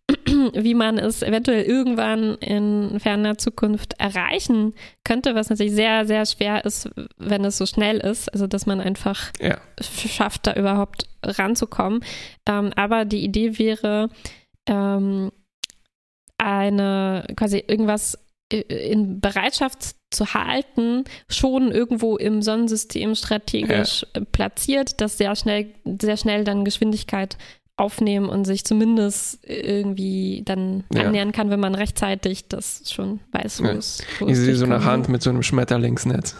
wie 0.54 0.74
man 0.74 0.98
es 0.98 1.22
eventuell 1.22 1.64
irgendwann 1.64 2.36
in 2.36 2.98
ferner 3.00 3.36
Zukunft 3.36 3.94
erreichen 3.98 4.74
könnte, 5.04 5.34
was 5.34 5.50
natürlich 5.50 5.74
sehr, 5.74 6.06
sehr 6.06 6.24
schwer 6.24 6.64
ist, 6.64 6.88
wenn 7.18 7.44
es 7.44 7.58
so 7.58 7.66
schnell 7.66 7.98
ist. 7.98 8.32
Also, 8.32 8.46
dass 8.46 8.64
man 8.64 8.80
einfach 8.80 9.32
Ja. 9.40 9.58
schafft, 9.80 10.46
da 10.46 10.54
überhaupt 10.54 11.06
ranzukommen. 11.22 12.00
Ähm, 12.48 12.70
aber 12.74 13.04
die 13.04 13.22
Idee 13.22 13.58
wäre, 13.58 14.08
ähm, 14.66 15.30
eine 16.38 17.24
quasi 17.36 17.62
irgendwas 17.66 18.16
in 18.50 19.20
Bereitschaft 19.20 19.96
zu 20.10 20.32
halten, 20.34 21.04
schon 21.28 21.70
irgendwo 21.70 22.16
im 22.16 22.40
Sonnensystem 22.42 23.14
strategisch 23.14 24.06
äh, 24.14 24.22
platziert, 24.22 25.00
das 25.00 25.18
sehr 25.18 25.36
schnell, 25.36 25.74
sehr 26.00 26.16
schnell 26.16 26.44
dann 26.44 26.64
Geschwindigkeit 26.64 27.36
aufnehmen 27.76 28.28
und 28.28 28.44
sich 28.44 28.64
zumindest 28.64 29.38
irgendwie 29.48 30.42
dann 30.44 30.84
Ja. 30.92 31.04
annähern 31.04 31.32
kann, 31.32 31.50
wenn 31.50 31.60
man 31.60 31.74
rechtzeitig 31.74 32.48
das 32.48 32.90
schon 32.90 33.20
weiß, 33.32 33.62
wo 33.62 33.66
Ja. 33.66 33.72
es 33.74 34.02
wo 34.18 34.26
Ich 34.28 34.36
sehe 34.36 34.56
so 34.56 34.64
eine 34.64 34.84
Hand 34.84 35.08
mit 35.08 35.22
so 35.22 35.30
einem 35.30 35.42
Schmetterlingsnetz. 35.42 36.34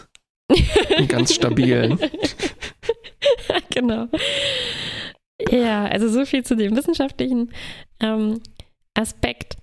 Ganz 1.07 1.33
stabilen. 1.35 1.99
genau. 3.69 4.07
Ja, 5.51 5.85
also 5.85 6.09
so 6.09 6.25
viel 6.25 6.43
zu 6.43 6.55
dem 6.55 6.75
wissenschaftlichen 6.75 7.51
ähm, 8.01 8.41
Aspekt. 8.95 9.55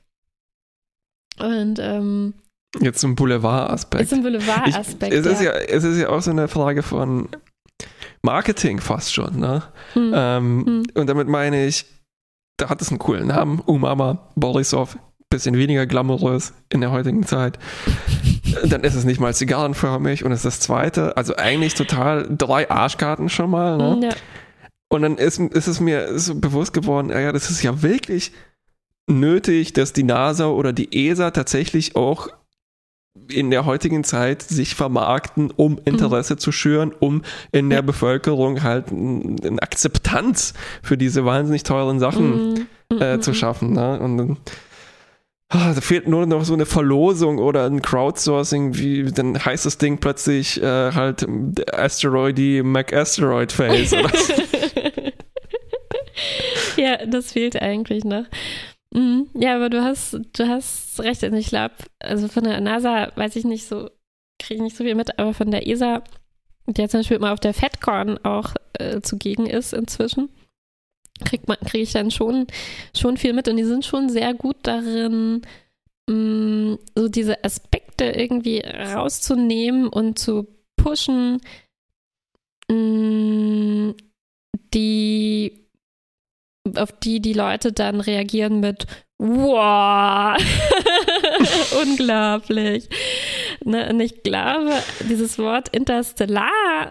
Und 1.38 1.78
ähm, 1.80 2.34
Jetzt 2.80 3.00
zum 3.00 3.14
Boulevard-Aspekt. 3.14 4.12
Ich- 4.12 4.22
Boulevard-Aspekt. 4.22 5.12
Es 5.12 5.26
ist 5.26 5.40
ja. 5.42 5.52
ja, 5.54 5.60
es 5.60 5.84
ist 5.84 5.98
ja 5.98 6.08
auch 6.08 6.20
so 6.22 6.30
eine 6.30 6.48
Frage 6.48 6.82
von 6.82 7.28
Marketing 8.22 8.80
fast 8.80 9.12
schon, 9.14 9.38
ne? 9.38 9.62
Hm. 9.94 10.12
Ähm, 10.14 10.64
Hm. 10.66 10.82
Und 10.94 11.06
damit 11.08 11.28
meine 11.28 11.66
ich, 11.66 11.86
da 12.58 12.68
hat 12.68 12.80
es 12.82 12.88
einen 12.90 12.98
coolen 12.98 13.28
Namen, 13.28 13.60
Umama, 13.60 14.30
Borisov, 14.34 14.98
bisschen 15.30 15.56
weniger 15.56 15.86
glamourös 15.86 16.52
in 16.70 16.80
der 16.80 16.90
heutigen 16.92 17.24
Zeit. 17.26 17.58
Dann 18.64 18.82
ist 18.84 18.94
es 18.94 19.04
nicht 19.04 19.20
mal 19.20 19.34
zigarrenförmig 19.34 20.24
und 20.24 20.32
es 20.32 20.38
ist 20.40 20.44
das 20.46 20.60
zweite, 20.60 21.16
also 21.16 21.36
eigentlich 21.36 21.74
total 21.74 22.26
drei 22.30 22.70
Arschkarten 22.70 23.28
schon 23.28 23.50
mal, 23.50 23.76
ne? 23.76 24.08
ja. 24.08 24.14
Und 24.88 25.02
dann 25.02 25.16
ist, 25.18 25.40
ist 25.40 25.66
es 25.66 25.80
mir 25.80 26.16
so 26.16 26.36
bewusst 26.36 26.72
geworden, 26.72 27.10
ja, 27.10 27.32
das 27.32 27.50
ist 27.50 27.60
ja 27.64 27.82
wirklich 27.82 28.30
nötig, 29.10 29.72
dass 29.72 29.92
die 29.92 30.04
NASA 30.04 30.46
oder 30.46 30.72
die 30.72 31.08
ESA 31.08 31.32
tatsächlich 31.32 31.96
auch 31.96 32.28
in 33.28 33.50
der 33.50 33.64
heutigen 33.64 34.04
Zeit 34.04 34.42
sich 34.42 34.74
vermarkten, 34.74 35.50
um 35.54 35.78
Interesse 35.84 36.36
zu 36.36 36.52
schüren, 36.52 36.92
um 36.98 37.22
in 37.52 37.70
der 37.70 37.78
Ja. 37.78 37.82
Bevölkerung 37.82 38.62
halt 38.62 38.90
eine 38.90 39.62
Akzeptanz 39.62 40.54
für 40.82 40.96
diese 40.96 41.24
wahnsinnig 41.24 41.62
teuren 41.62 41.98
Sachen 41.98 42.54
mm, 42.54 43.00
äh, 43.00 43.16
mm, 43.16 43.22
zu 43.22 43.30
mm. 43.30 43.34
schaffen. 43.34 43.72
Ne? 43.72 43.98
Und 44.00 44.16
dann 44.18 44.36
ah, 45.48 45.72
da 45.74 45.80
fehlt 45.80 46.08
nur 46.08 46.26
noch 46.26 46.44
so 46.44 46.54
eine 46.54 46.66
Verlosung 46.66 47.38
oder 47.38 47.66
ein 47.66 47.82
Crowdsourcing, 47.82 48.76
wie 48.76 49.10
dann 49.12 49.44
heißt 49.44 49.66
das 49.66 49.78
Ding 49.78 49.98
plötzlich 49.98 50.62
äh, 50.62 50.92
halt 50.92 51.26
Asteroid 51.72 52.64
Mac 52.64 52.92
Asteroid 52.92 53.50
so. 53.50 53.96
ja, 56.76 57.04
das 57.06 57.32
fehlt 57.32 57.60
eigentlich 57.60 58.04
noch. 58.04 58.24
Mhm. 58.96 59.28
Ja, 59.34 59.56
aber 59.56 59.68
du 59.68 59.82
hast, 59.84 60.14
du 60.14 60.48
hast 60.48 60.98
recht. 61.00 61.22
Also 61.22 61.36
ich 61.36 61.48
glaube, 61.48 61.74
also 62.00 62.28
von 62.28 62.44
der 62.44 62.60
NASA 62.62 63.12
weiß 63.14 63.36
ich 63.36 63.44
nicht 63.44 63.66
so, 63.66 63.90
kriege 64.38 64.56
ich 64.56 64.62
nicht 64.62 64.76
so 64.76 64.84
viel 64.84 64.94
mit, 64.94 65.18
aber 65.18 65.34
von 65.34 65.50
der 65.50 65.66
ESA, 65.66 66.02
die 66.66 66.80
ja 66.80 66.88
zum 66.88 67.00
Beispiel 67.00 67.18
immer 67.18 67.32
auf 67.32 67.40
der 67.40 67.52
FedCon 67.52 68.18
auch 68.24 68.54
äh, 68.78 69.02
zugegen 69.02 69.46
ist 69.46 69.74
inzwischen, 69.74 70.30
kriege 71.26 71.54
ich 71.74 71.92
dann 71.92 72.10
schon, 72.10 72.46
schon 72.96 73.18
viel 73.18 73.34
mit 73.34 73.48
und 73.48 73.58
die 73.58 73.64
sind 73.64 73.84
schon 73.84 74.08
sehr 74.08 74.32
gut 74.32 74.56
darin, 74.62 75.42
mh, 76.08 76.78
so 76.96 77.08
diese 77.08 77.44
Aspekte 77.44 78.06
irgendwie 78.06 78.60
rauszunehmen 78.60 79.88
und 79.88 80.18
zu 80.18 80.46
pushen, 80.76 81.42
mh, 82.70 83.92
die 84.72 85.65
auf 86.76 86.92
die 86.92 87.20
die 87.20 87.32
Leute 87.32 87.72
dann 87.72 88.00
reagieren 88.00 88.60
mit 88.60 88.86
wow, 89.18 90.36
unglaublich. 91.82 92.88
Ne, 93.64 93.88
und 93.90 94.00
ich 94.00 94.22
glaube, 94.22 94.72
dieses 95.08 95.38
Wort 95.38 95.68
interstellar 95.70 96.90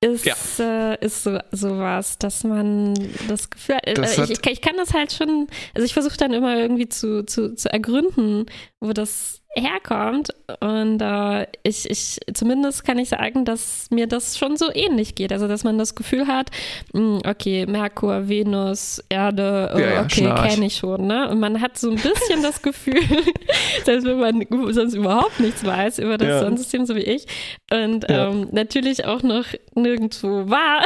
ist, 0.00 0.60
äh, 0.60 1.02
ist 1.02 1.22
so 1.22 1.38
sowas, 1.50 2.18
dass 2.18 2.44
man 2.44 2.94
das 3.28 3.48
Gefühl 3.48 3.78
äh, 3.84 3.94
Das 3.94 4.12
ich, 4.12 4.18
hat- 4.18 4.30
ich, 4.30 4.46
ich 4.52 4.60
kann 4.60 4.76
das 4.76 4.92
halt 4.92 5.12
schon, 5.12 5.46
also 5.74 5.86
ich 5.86 5.94
versuche 5.94 6.16
dann 6.18 6.32
immer 6.34 6.56
irgendwie 6.58 6.88
zu, 6.88 7.24
zu, 7.24 7.54
zu 7.54 7.72
ergründen, 7.72 8.44
wo 8.80 8.92
das 8.92 9.40
herkommt. 9.56 10.30
Und 10.60 11.00
äh, 11.00 11.46
ich, 11.62 11.88
ich, 11.90 12.20
zumindest 12.34 12.84
kann 12.84 12.98
ich 12.98 13.08
sagen, 13.10 13.44
dass 13.44 13.88
mir 13.90 14.06
das 14.06 14.38
schon 14.38 14.56
so 14.56 14.72
ähnlich 14.72 15.14
geht. 15.14 15.32
Also, 15.32 15.48
dass 15.48 15.64
man 15.64 15.78
das 15.78 15.94
Gefühl 15.94 16.26
hat, 16.26 16.50
mh, 16.92 17.00
hm, 17.00 17.22
okay, 17.28 17.66
Merkur, 17.66 18.28
Venus, 18.28 19.02
Erde, 19.08 19.72
oh, 19.74 19.78
ja, 19.78 19.94
ja, 19.94 20.02
okay, 20.02 20.32
kenne 20.48 20.66
ich 20.66 20.76
schon. 20.76 21.06
Ne? 21.06 21.28
Und 21.28 21.40
man 21.40 21.60
hat 21.60 21.78
so 21.78 21.90
ein 21.90 21.96
bisschen 21.96 22.42
das 22.42 22.62
Gefühl, 22.62 23.00
selbst 23.84 24.06
wenn 24.06 24.18
man 24.18 24.72
sonst 24.72 24.94
überhaupt 24.94 25.40
nichts 25.40 25.64
weiß 25.64 25.98
über 25.98 26.18
das 26.18 26.28
ja. 26.28 26.40
Sonnensystem, 26.40 26.86
so 26.86 26.96
wie 26.96 27.00
ich. 27.00 27.26
Und 27.70 28.06
ähm, 28.08 28.48
natürlich 28.52 29.04
auch 29.04 29.22
noch 29.22 29.46
nirgendwo 29.74 30.48
war 30.48 30.84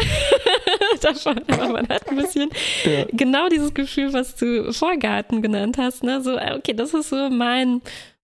davon, 1.01 1.41
aber 1.49 1.69
man 1.69 1.89
hat 1.89 2.09
ein 2.09 2.17
bisschen 2.17 2.51
genau 3.13 3.49
dieses 3.49 3.75
Gefühl, 3.75 4.13
was 4.13 4.35
du 4.37 4.73
Vorgarten 4.73 5.43
genannt 5.43 5.79
hast. 5.79 6.03
Ne? 6.03 6.21
So, 6.23 6.39
okay, 6.39 6.75
das 6.75 6.95
ist 6.95 7.11
so 7.11 7.31
mein 7.31 7.81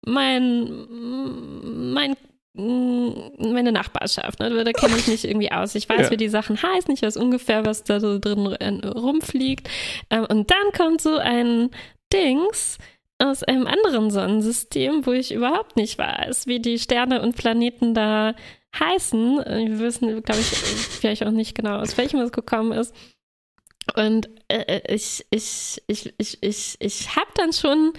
mein, 0.06 1.92
mein 1.92 2.16
meine 2.56 3.72
Nachbarschaft, 3.72 4.38
ne? 4.38 4.62
da 4.62 4.72
kenne 4.72 4.96
ich 4.96 5.08
mich 5.08 5.24
irgendwie 5.24 5.50
aus. 5.50 5.74
Ich 5.74 5.88
weiß, 5.88 6.02
ja. 6.02 6.10
wie 6.12 6.16
die 6.16 6.28
Sachen 6.28 6.62
heißen, 6.62 6.94
ich 6.94 7.02
weiß 7.02 7.16
ungefähr, 7.16 7.66
was 7.66 7.82
da 7.82 7.98
so 7.98 8.20
drin 8.20 8.46
rumfliegt. 8.84 9.68
Ähm, 10.08 10.24
und 10.28 10.52
dann 10.52 10.70
kommt 10.76 11.00
so 11.00 11.16
ein 11.16 11.70
Dings 12.12 12.78
aus 13.18 13.42
einem 13.42 13.66
anderen 13.66 14.10
Sonnensystem, 14.10 15.04
wo 15.04 15.10
ich 15.10 15.32
überhaupt 15.32 15.76
nicht 15.76 15.98
weiß, 15.98 16.46
wie 16.46 16.60
die 16.60 16.78
Sterne 16.78 17.22
und 17.22 17.36
Planeten 17.36 17.92
da 17.92 18.36
heißen. 18.78 19.38
Wir 19.38 19.78
wissen, 19.80 20.22
glaube 20.22 20.40
ich, 20.40 20.46
vielleicht 20.46 21.24
auch 21.26 21.32
nicht 21.32 21.56
genau, 21.56 21.78
aus 21.78 21.96
welchem 21.98 22.20
es 22.20 22.30
gekommen 22.30 22.72
ist. 22.72 22.94
Und 23.96 24.28
äh, 24.48 24.78
äh 24.78 24.94
ich, 24.94 25.26
ich, 25.30 25.82
ich, 25.88 26.14
ich, 26.18 26.38
ich, 26.40 26.76
ich 26.78 27.16
habe 27.16 27.30
dann 27.34 27.52
schon 27.52 27.92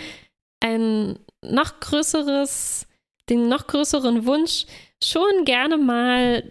ein 0.61 1.19
noch 1.51 1.79
größeres, 1.79 2.87
den 3.29 3.47
noch 3.47 3.67
größeren 3.67 4.25
Wunsch, 4.25 4.65
schon 5.03 5.45
gerne 5.45 5.77
mal 5.77 6.43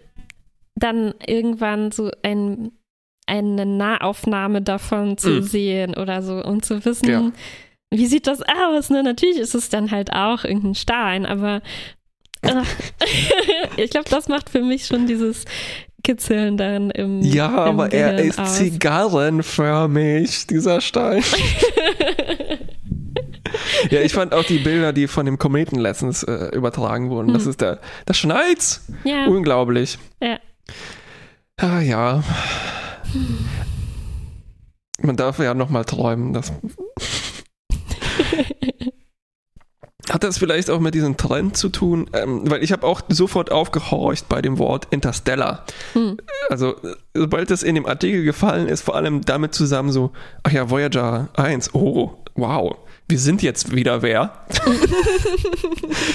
dann 0.77 1.15
irgendwann 1.27 1.93
so 1.93 2.11
ein, 2.23 2.73
eine 3.27 3.65
Nahaufnahme 3.65 4.62
davon 4.62 5.16
zu 5.16 5.31
mm. 5.31 5.43
sehen 5.43 5.97
oder 5.97 6.23
so 6.23 6.43
und 6.43 6.65
zu 6.65 6.85
wissen, 6.85 7.09
ja. 7.09 7.33
wie 7.91 8.07
sieht 8.07 8.27
das 8.27 8.43
aus? 8.43 8.91
Ne? 8.91 9.03
Natürlich 9.03 9.39
ist 9.39 9.55
es 9.55 9.69
dann 9.69 9.91
halt 9.91 10.12
auch 10.12 10.45
irgendein 10.45 10.75
Stein, 10.75 11.27
aber 11.27 11.62
ich 13.77 13.91
glaube, 13.91 14.11
das 14.11 14.29
macht 14.29 14.51
für 14.51 14.61
mich 14.61 14.87
schon 14.87 15.07
dieses 15.07 15.45
Kitzeln 16.03 16.57
dann 16.59 16.91
im 16.91 17.23
Ja, 17.23 17.66
im 17.66 17.81
aber 17.81 17.89
Gehirn 17.89 18.19
er 18.19 18.25
ist 18.25 18.39
aus. 18.39 18.57
zigarrenförmig, 18.57 20.47
dieser 20.47 20.81
Stein. 20.81 21.25
ja, 23.91 24.01
ich 24.01 24.13
fand 24.13 24.33
auch 24.35 24.45
die 24.45 24.59
Bilder, 24.59 24.93
die 24.93 25.07
von 25.07 25.27
dem 25.27 25.39
Kometen 25.39 25.79
letztens 25.79 26.23
äh, 26.23 26.49
übertragen 26.55 27.11
wurden. 27.11 27.29
Hm. 27.29 27.35
Das 27.35 27.47
ist 27.47 27.61
der, 27.61 27.81
das 28.07 28.17
schneit's. 28.17 28.87
Ja. 29.05 29.27
Unglaublich. 29.27 29.99
Ja. 30.21 30.39
Ah, 31.57 31.81
ja. 31.81 32.23
Man 35.01 35.17
darf 35.17 35.39
ja 35.39 35.55
nochmal 35.55 35.85
träumen. 35.85 36.33
Das 36.33 36.53
Hat 40.11 40.23
das 40.23 40.37
vielleicht 40.37 40.69
auch 40.69 40.81
mit 40.81 40.95
diesem 40.95 41.17
Trend 41.17 41.57
zu 41.57 41.71
tun? 41.71 42.11
Ähm, 42.13 42.43
weil 42.51 42.63
ich 42.63 42.73
habe 42.73 42.87
auch 42.87 43.01
sofort 43.09 43.51
aufgehorcht 43.51 44.29
bei 44.29 44.43
dem 44.43 44.59
Wort 44.59 44.87
Interstellar. 44.91 45.65
Hm. 45.95 46.19
Also, 46.51 46.75
sobald 47.15 47.51
das 47.51 47.63
in 47.63 47.75
dem 47.75 47.87
Artikel 47.87 48.23
gefallen 48.23 48.69
ist, 48.69 48.83
vor 48.83 48.97
allem 48.97 49.23
damit 49.23 49.55
zusammen 49.55 49.93
so, 49.93 50.13
ach 50.43 50.53
ja, 50.53 50.69
Voyager 50.69 51.31
1, 51.37 51.75
oh, 51.75 52.19
wow 52.35 52.77
wir 53.09 53.19
sind 53.19 53.43
jetzt 53.43 53.75
wieder 53.75 54.03
wer. 54.03 54.33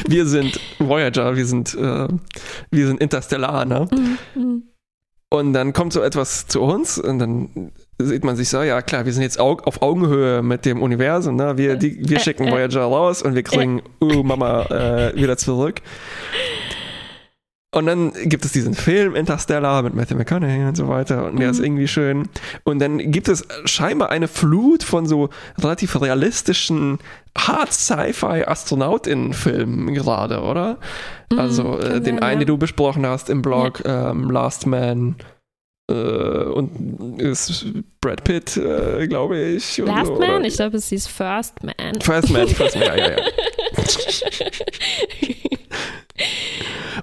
wir 0.07 0.25
sind 0.25 0.59
Voyager, 0.79 1.35
wir 1.35 1.45
sind, 1.45 1.75
äh, 1.75 2.07
wir 2.71 2.87
sind 2.87 3.01
Interstellar, 3.01 3.65
ne? 3.65 3.87
Mhm. 4.35 4.63
Und 5.31 5.53
dann 5.53 5.73
kommt 5.73 5.93
so 5.93 6.01
etwas 6.01 6.47
zu 6.47 6.61
uns 6.61 6.97
und 6.97 7.19
dann 7.19 7.71
sieht 7.99 8.23
man 8.23 8.35
sich 8.35 8.49
so, 8.49 8.63
ja 8.63 8.81
klar, 8.81 9.05
wir 9.05 9.13
sind 9.13 9.21
jetzt 9.21 9.39
auf 9.39 9.83
Augenhöhe 9.83 10.41
mit 10.41 10.65
dem 10.65 10.81
Universum, 10.81 11.35
ne? 11.35 11.55
Wir, 11.57 11.75
die, 11.75 12.09
wir 12.09 12.19
schicken 12.19 12.49
Voyager 12.49 12.81
raus 12.81 13.21
und 13.21 13.35
wir 13.35 13.43
kriegen, 13.43 13.83
uh, 14.01 14.23
Mama, 14.23 14.63
äh, 14.63 15.15
wieder 15.15 15.37
zurück. 15.37 15.81
Und 17.71 17.85
dann 17.85 18.13
gibt 18.25 18.45
es 18.45 18.51
diesen 18.51 18.73
Film 18.73 19.15
Interstellar 19.15 19.83
mit 19.83 19.93
Matthew 19.93 20.15
McConaughey 20.15 20.67
und 20.67 20.75
so 20.75 20.87
weiter 20.87 21.27
und 21.27 21.39
der 21.39 21.51
ist 21.51 21.59
mhm. 21.59 21.65
irgendwie 21.65 21.87
schön. 21.87 22.27
Und 22.63 22.79
dann 22.79 23.11
gibt 23.11 23.27
es 23.27 23.47
scheinbar 23.65 24.09
eine 24.09 24.27
Flut 24.27 24.81
von 24.81 25.05
so 25.05 25.29
relativ 25.59 26.01
realistischen 26.01 26.97
Hard 27.37 27.71
Sci-Fi 27.71 28.45
Astronautinnen-Filmen 28.45 29.93
gerade, 29.93 30.41
oder? 30.41 30.79
Mhm, 31.31 31.39
also 31.39 31.77
äh, 31.77 32.01
den 32.01 32.23
einen, 32.23 32.41
ja. 32.41 32.45
den 32.45 32.47
du 32.47 32.57
besprochen 32.57 33.05
hast 33.05 33.29
im 33.29 33.43
Blog 33.43 33.83
ja. 33.85 34.11
ähm, 34.11 34.31
Last 34.31 34.65
Man 34.65 35.17
äh, 35.91 35.93
und 35.93 37.21
ist 37.21 37.67
Brad 38.01 38.23
Pitt, 38.23 38.57
äh, 38.57 39.07
glaube 39.07 39.37
ich. 39.37 39.77
Last 39.77 40.09
und, 40.09 40.19
Man? 40.19 40.43
Ich 40.43 40.55
glaube, 40.55 40.77
es 40.77 40.87
hieß 40.87 41.05
First 41.05 41.63
Man. 41.63 42.01
First 42.01 42.31
Man, 42.31 42.47
First 42.47 42.77
Man, 42.77 42.87
ja, 42.87 42.97
ja, 42.97 43.11
ja. 43.11 43.17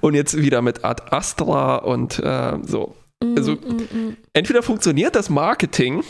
und 0.01 0.15
jetzt 0.15 0.37
wieder 0.37 0.63
mit 0.63 0.85
Ad 0.85 1.03
Astra 1.11 1.77
und 1.77 2.19
äh, 2.19 2.59
so. 2.63 2.97
Mm, 3.23 3.35
also 3.37 3.53
mm, 3.53 3.57
mm. 3.57 4.17
entweder 4.33 4.63
funktioniert 4.63 5.15
das 5.15 5.31
Marketing 5.31 6.03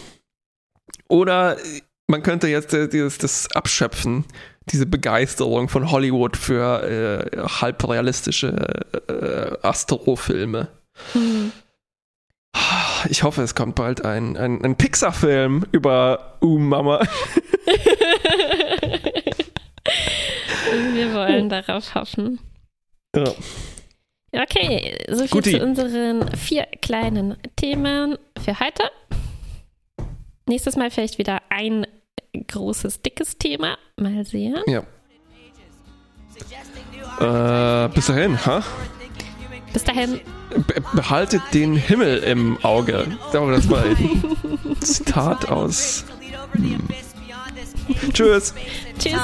oder 1.08 1.56
man 2.08 2.22
könnte 2.22 2.48
jetzt 2.48 2.72
äh, 2.74 2.88
dieses, 2.88 3.18
das 3.18 3.50
abschöpfen, 3.52 4.24
diese 4.70 4.86
Begeisterung 4.86 5.68
von 5.68 5.90
Hollywood 5.90 6.36
für 6.36 6.82
äh, 6.82 7.38
halbrealistische 7.38 8.84
äh, 9.08 9.56
Astrofilme. 9.66 10.68
Mhm. 11.14 11.52
Ich 13.10 13.22
hoffe, 13.22 13.42
es 13.42 13.54
kommt 13.54 13.74
bald 13.74 14.04
ein, 14.04 14.36
ein, 14.36 14.64
ein 14.64 14.76
Pixar-Film 14.76 15.66
über 15.72 16.38
Uh 16.40 16.58
Mama. 16.58 17.00
Wir 20.94 21.14
wollen 21.14 21.48
darauf 21.48 21.94
hoffen. 21.94 22.40
Ja. 23.14 23.32
Okay, 24.32 24.98
so 25.08 25.18
viel 25.20 25.28
Guti. 25.28 25.52
zu 25.52 25.64
unseren 25.64 26.36
vier 26.36 26.66
kleinen 26.82 27.36
Themen 27.56 28.18
für 28.42 28.58
heute. 28.60 28.82
Nächstes 30.46 30.76
Mal 30.76 30.90
vielleicht 30.90 31.18
wieder 31.18 31.42
ein 31.48 31.86
großes, 32.48 33.02
dickes 33.02 33.38
Thema. 33.38 33.78
Mal 33.96 34.24
sehen. 34.24 34.56
Ja. 34.66 34.82
Äh, 37.18 37.88
bis 37.88 38.06
dahin, 38.06 38.44
ha? 38.44 38.62
Bis 39.72 39.84
dahin. 39.84 40.20
Be 40.66 40.82
behaltet 40.94 41.42
den 41.52 41.76
Himmel 41.76 42.18
im 42.18 42.58
Auge. 42.62 43.06
Das 43.32 43.68
war 43.70 43.82
ein 43.82 44.76
Zitat 44.80 45.48
aus. 45.48 46.04
Hm. 46.52 46.88
Tschüss. 48.12 48.54
Tschüss. 48.98 49.14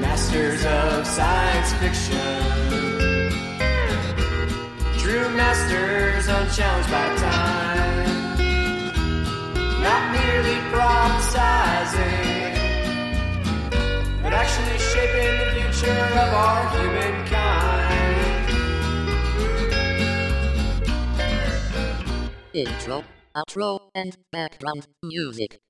Masters 0.00 0.64
of 0.64 1.06
science 1.06 1.72
fiction, 1.74 2.42
true 4.98 5.28
masters 5.36 6.26
unchallenged 6.26 6.90
by 6.90 7.14
time, 7.18 8.38
not 9.84 10.02
merely 10.10 10.58
prophesizing, 10.72 12.54
but 14.20 14.32
actually 14.32 14.78
shaping 14.78 15.38
the 15.38 15.46
future 15.54 15.92
of 15.92 16.34
our 16.34 16.68
humankind. 16.76 17.87
Intro, 22.58 23.04
outro, 23.36 23.90
and 23.94 24.16
background 24.32 24.88
music. 25.04 25.60